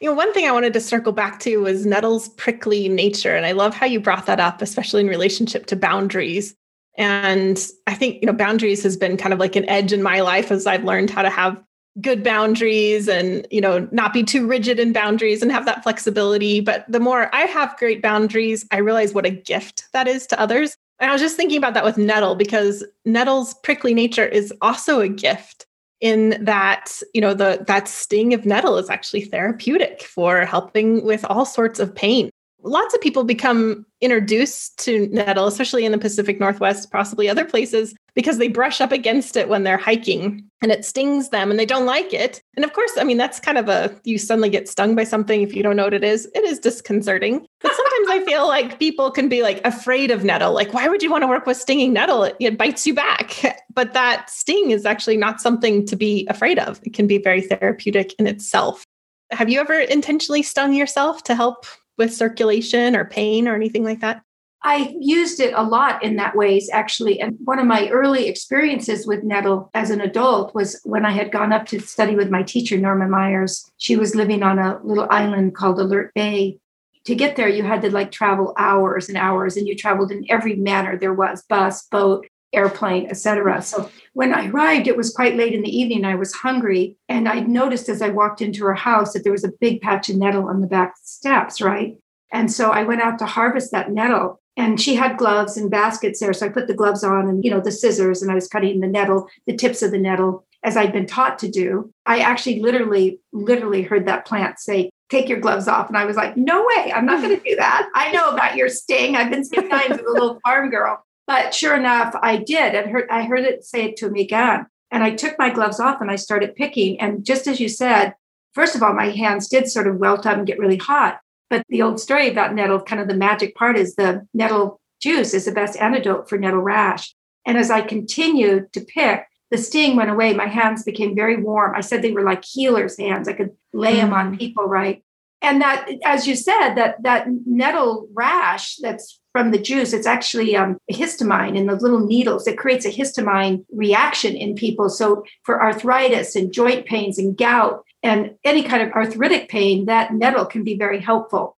You 0.00 0.10
know, 0.10 0.14
one 0.14 0.32
thing 0.34 0.46
I 0.46 0.52
wanted 0.52 0.74
to 0.74 0.80
circle 0.80 1.12
back 1.12 1.40
to 1.40 1.58
was 1.58 1.86
nettle's 1.86 2.28
prickly 2.30 2.88
nature. 2.88 3.34
And 3.34 3.46
I 3.46 3.52
love 3.52 3.74
how 3.74 3.86
you 3.86 4.00
brought 4.00 4.26
that 4.26 4.40
up, 4.40 4.60
especially 4.60 5.00
in 5.00 5.08
relationship 5.08 5.66
to 5.66 5.76
boundaries. 5.76 6.54
And 6.96 7.66
I 7.86 7.94
think, 7.94 8.20
you 8.20 8.26
know, 8.26 8.32
boundaries 8.32 8.82
has 8.82 8.96
been 8.96 9.16
kind 9.16 9.32
of 9.32 9.40
like 9.40 9.56
an 9.56 9.68
edge 9.68 9.92
in 9.92 10.02
my 10.02 10.20
life 10.20 10.50
as 10.50 10.66
I've 10.66 10.84
learned 10.84 11.10
how 11.10 11.22
to 11.22 11.30
have 11.30 11.62
good 12.00 12.22
boundaries 12.22 13.08
and 13.08 13.46
you 13.50 13.60
know 13.60 13.88
not 13.90 14.12
be 14.12 14.22
too 14.22 14.46
rigid 14.46 14.78
in 14.78 14.92
boundaries 14.92 15.42
and 15.42 15.50
have 15.50 15.66
that 15.66 15.82
flexibility. 15.82 16.60
But 16.60 16.84
the 16.88 17.00
more 17.00 17.34
i 17.34 17.42
have 17.42 17.76
great 17.78 18.02
boundaries 18.02 18.66
i 18.70 18.78
realize 18.78 19.12
what 19.12 19.26
a 19.26 19.30
gift 19.30 19.84
that 19.92 20.06
is 20.06 20.26
to 20.28 20.40
others. 20.40 20.76
And 20.98 21.10
i 21.10 21.12
was 21.12 21.22
just 21.22 21.36
thinking 21.36 21.58
about 21.58 21.74
that 21.74 21.84
with 21.84 21.98
nettle 21.98 22.34
because 22.34 22.84
nettle's 23.04 23.54
prickly 23.54 23.94
nature 23.94 24.26
is 24.26 24.52
also 24.60 25.00
a 25.00 25.08
gift 25.08 25.66
in 26.00 26.42
that 26.42 27.02
you 27.14 27.20
know 27.20 27.34
the 27.34 27.64
that 27.66 27.86
sting 27.88 28.34
of 28.34 28.46
nettle 28.46 28.78
is 28.78 28.90
actually 28.90 29.22
therapeutic 29.22 30.02
for 30.02 30.44
helping 30.44 31.04
with 31.04 31.24
all 31.26 31.44
sorts 31.44 31.78
of 31.78 31.94
pain. 31.94 32.30
Lots 32.62 32.94
of 32.94 33.00
people 33.00 33.24
become 33.24 33.86
introduced 34.02 34.78
to 34.80 35.08
nettle, 35.08 35.46
especially 35.46 35.86
in 35.86 35.92
the 35.92 35.98
Pacific 35.98 36.38
Northwest, 36.38 36.90
possibly 36.90 37.26
other 37.26 37.46
places, 37.46 37.94
because 38.14 38.38
they 38.38 38.48
brush 38.48 38.80
up 38.80 38.92
against 38.92 39.36
it 39.36 39.48
when 39.48 39.64
they're 39.64 39.76
hiking 39.76 40.44
and 40.62 40.70
it 40.70 40.84
stings 40.84 41.30
them 41.30 41.50
and 41.50 41.58
they 41.58 41.66
don't 41.66 41.86
like 41.86 42.12
it. 42.12 42.42
And 42.56 42.64
of 42.64 42.72
course, 42.72 42.92
I 42.98 43.04
mean, 43.04 43.16
that's 43.16 43.40
kind 43.40 43.58
of 43.58 43.68
a 43.68 43.98
you 44.04 44.18
suddenly 44.18 44.50
get 44.50 44.68
stung 44.68 44.94
by 44.94 45.04
something 45.04 45.42
if 45.42 45.54
you 45.54 45.62
don't 45.62 45.76
know 45.76 45.84
what 45.84 45.94
it 45.94 46.04
is. 46.04 46.28
It 46.34 46.44
is 46.44 46.58
disconcerting. 46.58 47.46
But 47.60 47.72
sometimes 47.74 48.08
I 48.08 48.24
feel 48.24 48.46
like 48.48 48.78
people 48.78 49.10
can 49.10 49.28
be 49.28 49.42
like 49.42 49.64
afraid 49.64 50.10
of 50.10 50.24
nettle. 50.24 50.52
Like, 50.52 50.74
why 50.74 50.88
would 50.88 51.02
you 51.02 51.10
want 51.10 51.22
to 51.22 51.28
work 51.28 51.46
with 51.46 51.56
stinging 51.56 51.92
nettle? 51.92 52.24
It, 52.24 52.36
it 52.40 52.58
bites 52.58 52.86
you 52.86 52.94
back. 52.94 53.36
But 53.72 53.92
that 53.92 54.28
sting 54.28 54.72
is 54.72 54.84
actually 54.84 55.16
not 55.16 55.40
something 55.40 55.86
to 55.86 55.94
be 55.94 56.26
afraid 56.28 56.58
of. 56.58 56.80
It 56.82 56.92
can 56.92 57.06
be 57.06 57.18
very 57.18 57.40
therapeutic 57.40 58.14
in 58.18 58.26
itself. 58.26 58.82
Have 59.30 59.48
you 59.48 59.60
ever 59.60 59.78
intentionally 59.78 60.42
stung 60.42 60.74
yourself 60.74 61.22
to 61.24 61.36
help 61.36 61.66
with 61.96 62.12
circulation 62.12 62.96
or 62.96 63.04
pain 63.04 63.46
or 63.46 63.54
anything 63.54 63.84
like 63.84 64.00
that? 64.00 64.22
I 64.62 64.94
used 65.00 65.40
it 65.40 65.54
a 65.54 65.62
lot 65.62 66.02
in 66.02 66.16
that 66.16 66.36
ways, 66.36 66.68
actually. 66.70 67.18
And 67.20 67.38
one 67.44 67.58
of 67.58 67.66
my 67.66 67.88
early 67.88 68.28
experiences 68.28 69.06
with 69.06 69.24
nettle 69.24 69.70
as 69.72 69.90
an 69.90 70.02
adult 70.02 70.54
was 70.54 70.80
when 70.84 71.06
I 71.06 71.12
had 71.12 71.32
gone 71.32 71.52
up 71.52 71.66
to 71.66 71.80
study 71.80 72.14
with 72.14 72.30
my 72.30 72.42
teacher, 72.42 72.76
Norma 72.76 73.08
Myers. 73.08 73.70
She 73.78 73.96
was 73.96 74.14
living 74.14 74.42
on 74.42 74.58
a 74.58 74.78
little 74.82 75.06
island 75.10 75.54
called 75.54 75.80
Alert 75.80 76.12
Bay. 76.14 76.58
To 77.06 77.14
get 77.14 77.36
there, 77.36 77.48
you 77.48 77.62
had 77.62 77.80
to 77.82 77.90
like 77.90 78.12
travel 78.12 78.52
hours 78.58 79.08
and 79.08 79.16
hours, 79.16 79.56
and 79.56 79.66
you 79.66 79.74
traveled 79.74 80.12
in 80.12 80.26
every 80.28 80.56
manner 80.56 80.98
there 80.98 81.14
was 81.14 81.42
bus, 81.42 81.86
boat, 81.86 82.26
airplane, 82.52 83.08
etc. 83.08 83.62
So 83.62 83.90
when 84.12 84.34
I 84.34 84.48
arrived, 84.48 84.88
it 84.88 84.96
was 84.96 85.14
quite 85.14 85.36
late 85.36 85.54
in 85.54 85.62
the 85.62 85.74
evening. 85.74 86.04
I 86.04 86.16
was 86.16 86.34
hungry, 86.34 86.96
and 87.08 87.28
I 87.28 87.40
noticed 87.40 87.88
as 87.88 88.02
I 88.02 88.10
walked 88.10 88.42
into 88.42 88.64
her 88.64 88.74
house 88.74 89.14
that 89.14 89.22
there 89.22 89.32
was 89.32 89.44
a 89.44 89.52
big 89.60 89.80
patch 89.80 90.10
of 90.10 90.16
nettle 90.16 90.48
on 90.48 90.60
the 90.60 90.66
back 90.66 90.94
steps, 91.02 91.62
right? 91.62 91.96
And 92.32 92.52
so 92.52 92.70
I 92.70 92.84
went 92.84 93.00
out 93.00 93.18
to 93.20 93.26
harvest 93.26 93.72
that 93.72 93.90
nettle. 93.90 94.39
And 94.60 94.80
she 94.80 94.94
had 94.94 95.16
gloves 95.16 95.56
and 95.56 95.70
baskets 95.70 96.20
there. 96.20 96.32
So 96.32 96.46
I 96.46 96.50
put 96.50 96.66
the 96.66 96.74
gloves 96.74 97.02
on 97.02 97.28
and, 97.28 97.44
you 97.44 97.50
know, 97.50 97.60
the 97.60 97.72
scissors, 97.72 98.22
and 98.22 98.30
I 98.30 98.34
was 98.34 98.48
cutting 98.48 98.80
the 98.80 98.86
nettle, 98.86 99.28
the 99.46 99.56
tips 99.56 99.82
of 99.82 99.90
the 99.90 99.98
nettle, 99.98 100.44
as 100.62 100.76
I'd 100.76 100.92
been 100.92 101.06
taught 101.06 101.38
to 101.40 101.48
do. 101.48 101.92
I 102.06 102.20
actually 102.20 102.60
literally, 102.60 103.20
literally 103.32 103.82
heard 103.82 104.06
that 104.06 104.26
plant 104.26 104.58
say, 104.58 104.90
take 105.08 105.28
your 105.28 105.40
gloves 105.40 105.66
off. 105.66 105.88
And 105.88 105.96
I 105.96 106.04
was 106.04 106.16
like, 106.16 106.36
no 106.36 106.64
way, 106.64 106.92
I'm 106.94 107.06
not 107.06 107.22
going 107.22 107.36
to 107.36 107.42
do 107.42 107.56
that. 107.56 107.88
I 107.94 108.12
know 108.12 108.30
about 108.30 108.56
your 108.56 108.68
sting. 108.68 109.16
I've 109.16 109.30
been 109.30 109.48
times 109.48 109.90
with 109.90 110.06
a 110.06 110.12
little 110.12 110.38
farm 110.44 110.70
girl. 110.70 111.04
But 111.26 111.54
sure 111.54 111.76
enough, 111.76 112.14
I 112.22 112.36
did. 112.36 112.74
And 112.74 112.90
heard, 112.90 113.08
I 113.10 113.24
heard 113.24 113.40
it 113.40 113.64
say 113.64 113.86
it 113.86 113.96
to 113.98 114.10
me 114.10 114.22
again. 114.22 114.66
And 114.90 115.04
I 115.04 115.14
took 115.14 115.38
my 115.38 115.50
gloves 115.50 115.80
off 115.80 116.00
and 116.00 116.10
I 116.10 116.16
started 116.16 116.56
picking. 116.56 117.00
And 117.00 117.24
just 117.24 117.46
as 117.46 117.60
you 117.60 117.68
said, 117.68 118.14
first 118.54 118.74
of 118.74 118.82
all, 118.82 118.92
my 118.92 119.10
hands 119.10 119.48
did 119.48 119.68
sort 119.68 119.86
of 119.86 119.96
welt 119.96 120.26
up 120.26 120.36
and 120.36 120.46
get 120.46 120.58
really 120.58 120.76
hot. 120.76 121.20
But 121.50 121.64
the 121.68 121.82
old 121.82 122.00
story 122.00 122.30
about 122.30 122.54
nettle, 122.54 122.80
kind 122.80 123.02
of 123.02 123.08
the 123.08 123.14
magic 123.14 123.54
part 123.56 123.76
is 123.76 123.96
the 123.96 124.26
nettle 124.32 124.80
juice 125.02 125.34
is 125.34 125.44
the 125.44 125.52
best 125.52 125.76
antidote 125.78 126.28
for 126.28 126.38
nettle 126.38 126.60
rash. 126.60 127.14
And 127.46 127.58
as 127.58 127.70
I 127.70 127.80
continued 127.80 128.72
to 128.72 128.80
pick, 128.80 129.26
the 129.50 129.58
sting 129.58 129.96
went 129.96 130.10
away. 130.10 130.32
My 130.32 130.46
hands 130.46 130.84
became 130.84 131.16
very 131.16 131.36
warm. 131.36 131.74
I 131.74 131.80
said 131.80 132.02
they 132.02 132.12
were 132.12 132.22
like 132.22 132.44
healer's 132.44 132.96
hands. 132.96 133.28
I 133.28 133.32
could 133.32 133.50
lay 133.72 133.96
them 133.96 134.12
on 134.12 134.34
mm. 134.34 134.38
people, 134.38 134.64
right? 134.64 135.02
And 135.42 135.60
that, 135.62 135.88
as 136.04 136.26
you 136.26 136.36
said, 136.36 136.74
that 136.74 137.02
that 137.02 137.26
nettle 137.46 138.06
rash 138.12 138.76
that's 138.76 139.20
from 139.32 139.52
the 139.52 139.58
juice, 139.58 139.92
it's 139.92 140.06
actually 140.06 140.54
um, 140.54 140.76
a 140.90 140.94
histamine 140.94 141.56
in 141.56 141.66
the 141.66 141.76
little 141.76 142.06
needles. 142.06 142.46
It 142.46 142.58
creates 142.58 142.84
a 142.84 142.90
histamine 142.90 143.64
reaction 143.72 144.36
in 144.36 144.54
people. 144.54 144.90
So 144.90 145.24
for 145.44 145.62
arthritis 145.62 146.36
and 146.36 146.52
joint 146.52 146.86
pains 146.86 147.18
and 147.18 147.36
gout 147.36 147.84
and 148.02 148.36
any 148.44 148.62
kind 148.62 148.82
of 148.82 148.92
arthritic 148.92 149.48
pain, 149.48 149.86
that 149.86 150.12
nettle 150.12 150.46
can 150.46 150.64
be 150.64 150.76
very 150.76 151.00
helpful. 151.00 151.56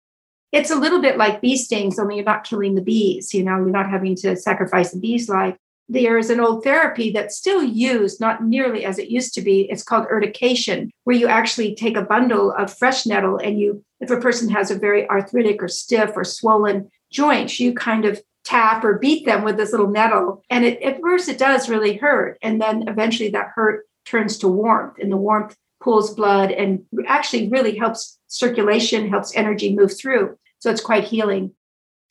It's 0.53 0.71
a 0.71 0.77
little 0.77 1.01
bit 1.01 1.17
like 1.17 1.41
bee 1.41 1.57
stings, 1.57 1.99
only 1.99 2.17
you're 2.17 2.25
not 2.25 2.45
killing 2.45 2.75
the 2.75 2.83
bees. 2.83 3.33
You 3.33 3.45
know, 3.45 3.57
you're 3.57 3.71
not 3.71 3.91
having 3.91 4.17
to 4.17 4.37
sacrifice 4.37 4.91
the 4.91 4.99
bee's 4.99 5.29
life. 5.29 5.57
There 5.89 6.19
is 6.19 6.31
an 6.31 6.41
old 6.41 6.63
therapy 6.63 7.11
that's 7.11 7.37
still 7.37 7.63
used, 7.63 8.21
not 8.21 8.45
nearly 8.45 8.85
as 8.85 8.99
it 8.99 9.11
used 9.11 9.35
to 9.35 9.43
be. 9.43 9.63
It's 9.63 9.83
called 9.83 10.07
urtication, 10.09 10.91
where 11.05 11.17
you 11.17 11.27
actually 11.27 11.75
take 11.75 11.97
a 11.97 12.03
bundle 12.03 12.53
of 12.53 12.77
fresh 12.77 13.07
nettle 13.07 13.39
and 13.39 13.59
you, 13.59 13.85
if 14.01 14.11
a 14.11 14.21
person 14.21 14.49
has 14.51 14.71
a 14.71 14.79
very 14.79 15.09
arthritic 15.09 15.63
or 15.63 15.69
stiff 15.69 16.13
or 16.15 16.25
swollen 16.25 16.91
joints, 17.13 17.59
you 17.59 17.75
kind 17.75 18.05
of 18.05 18.23
tap 18.45 18.85
or 18.85 18.99
beat 18.99 19.27
them 19.27 19.43
with 19.43 19.57
this 19.57 19.73
little 19.73 19.91
nettle. 19.91 20.43
And 20.49 20.65
it, 20.65 20.81
at 20.83 21.01
first, 21.01 21.29
it 21.29 21.39
does 21.39 21.69
really 21.69 21.97
hurt. 21.97 22.39
And 22.41 22.61
then 22.61 22.89
eventually 22.89 23.31
that 23.31 23.51
hurt 23.55 23.85
turns 24.05 24.39
to 24.39 24.49
warmth, 24.49 24.99
and 24.99 25.13
the 25.13 25.17
warmth 25.17 25.57
pulls 25.81 26.15
blood 26.15 26.51
and 26.51 26.85
actually 27.07 27.49
really 27.49 27.77
helps 27.77 28.19
circulation, 28.27 29.09
helps 29.09 29.35
energy 29.35 29.75
move 29.75 29.97
through. 29.97 30.39
So 30.59 30.71
it's 30.71 30.81
quite 30.81 31.05
healing. 31.05 31.53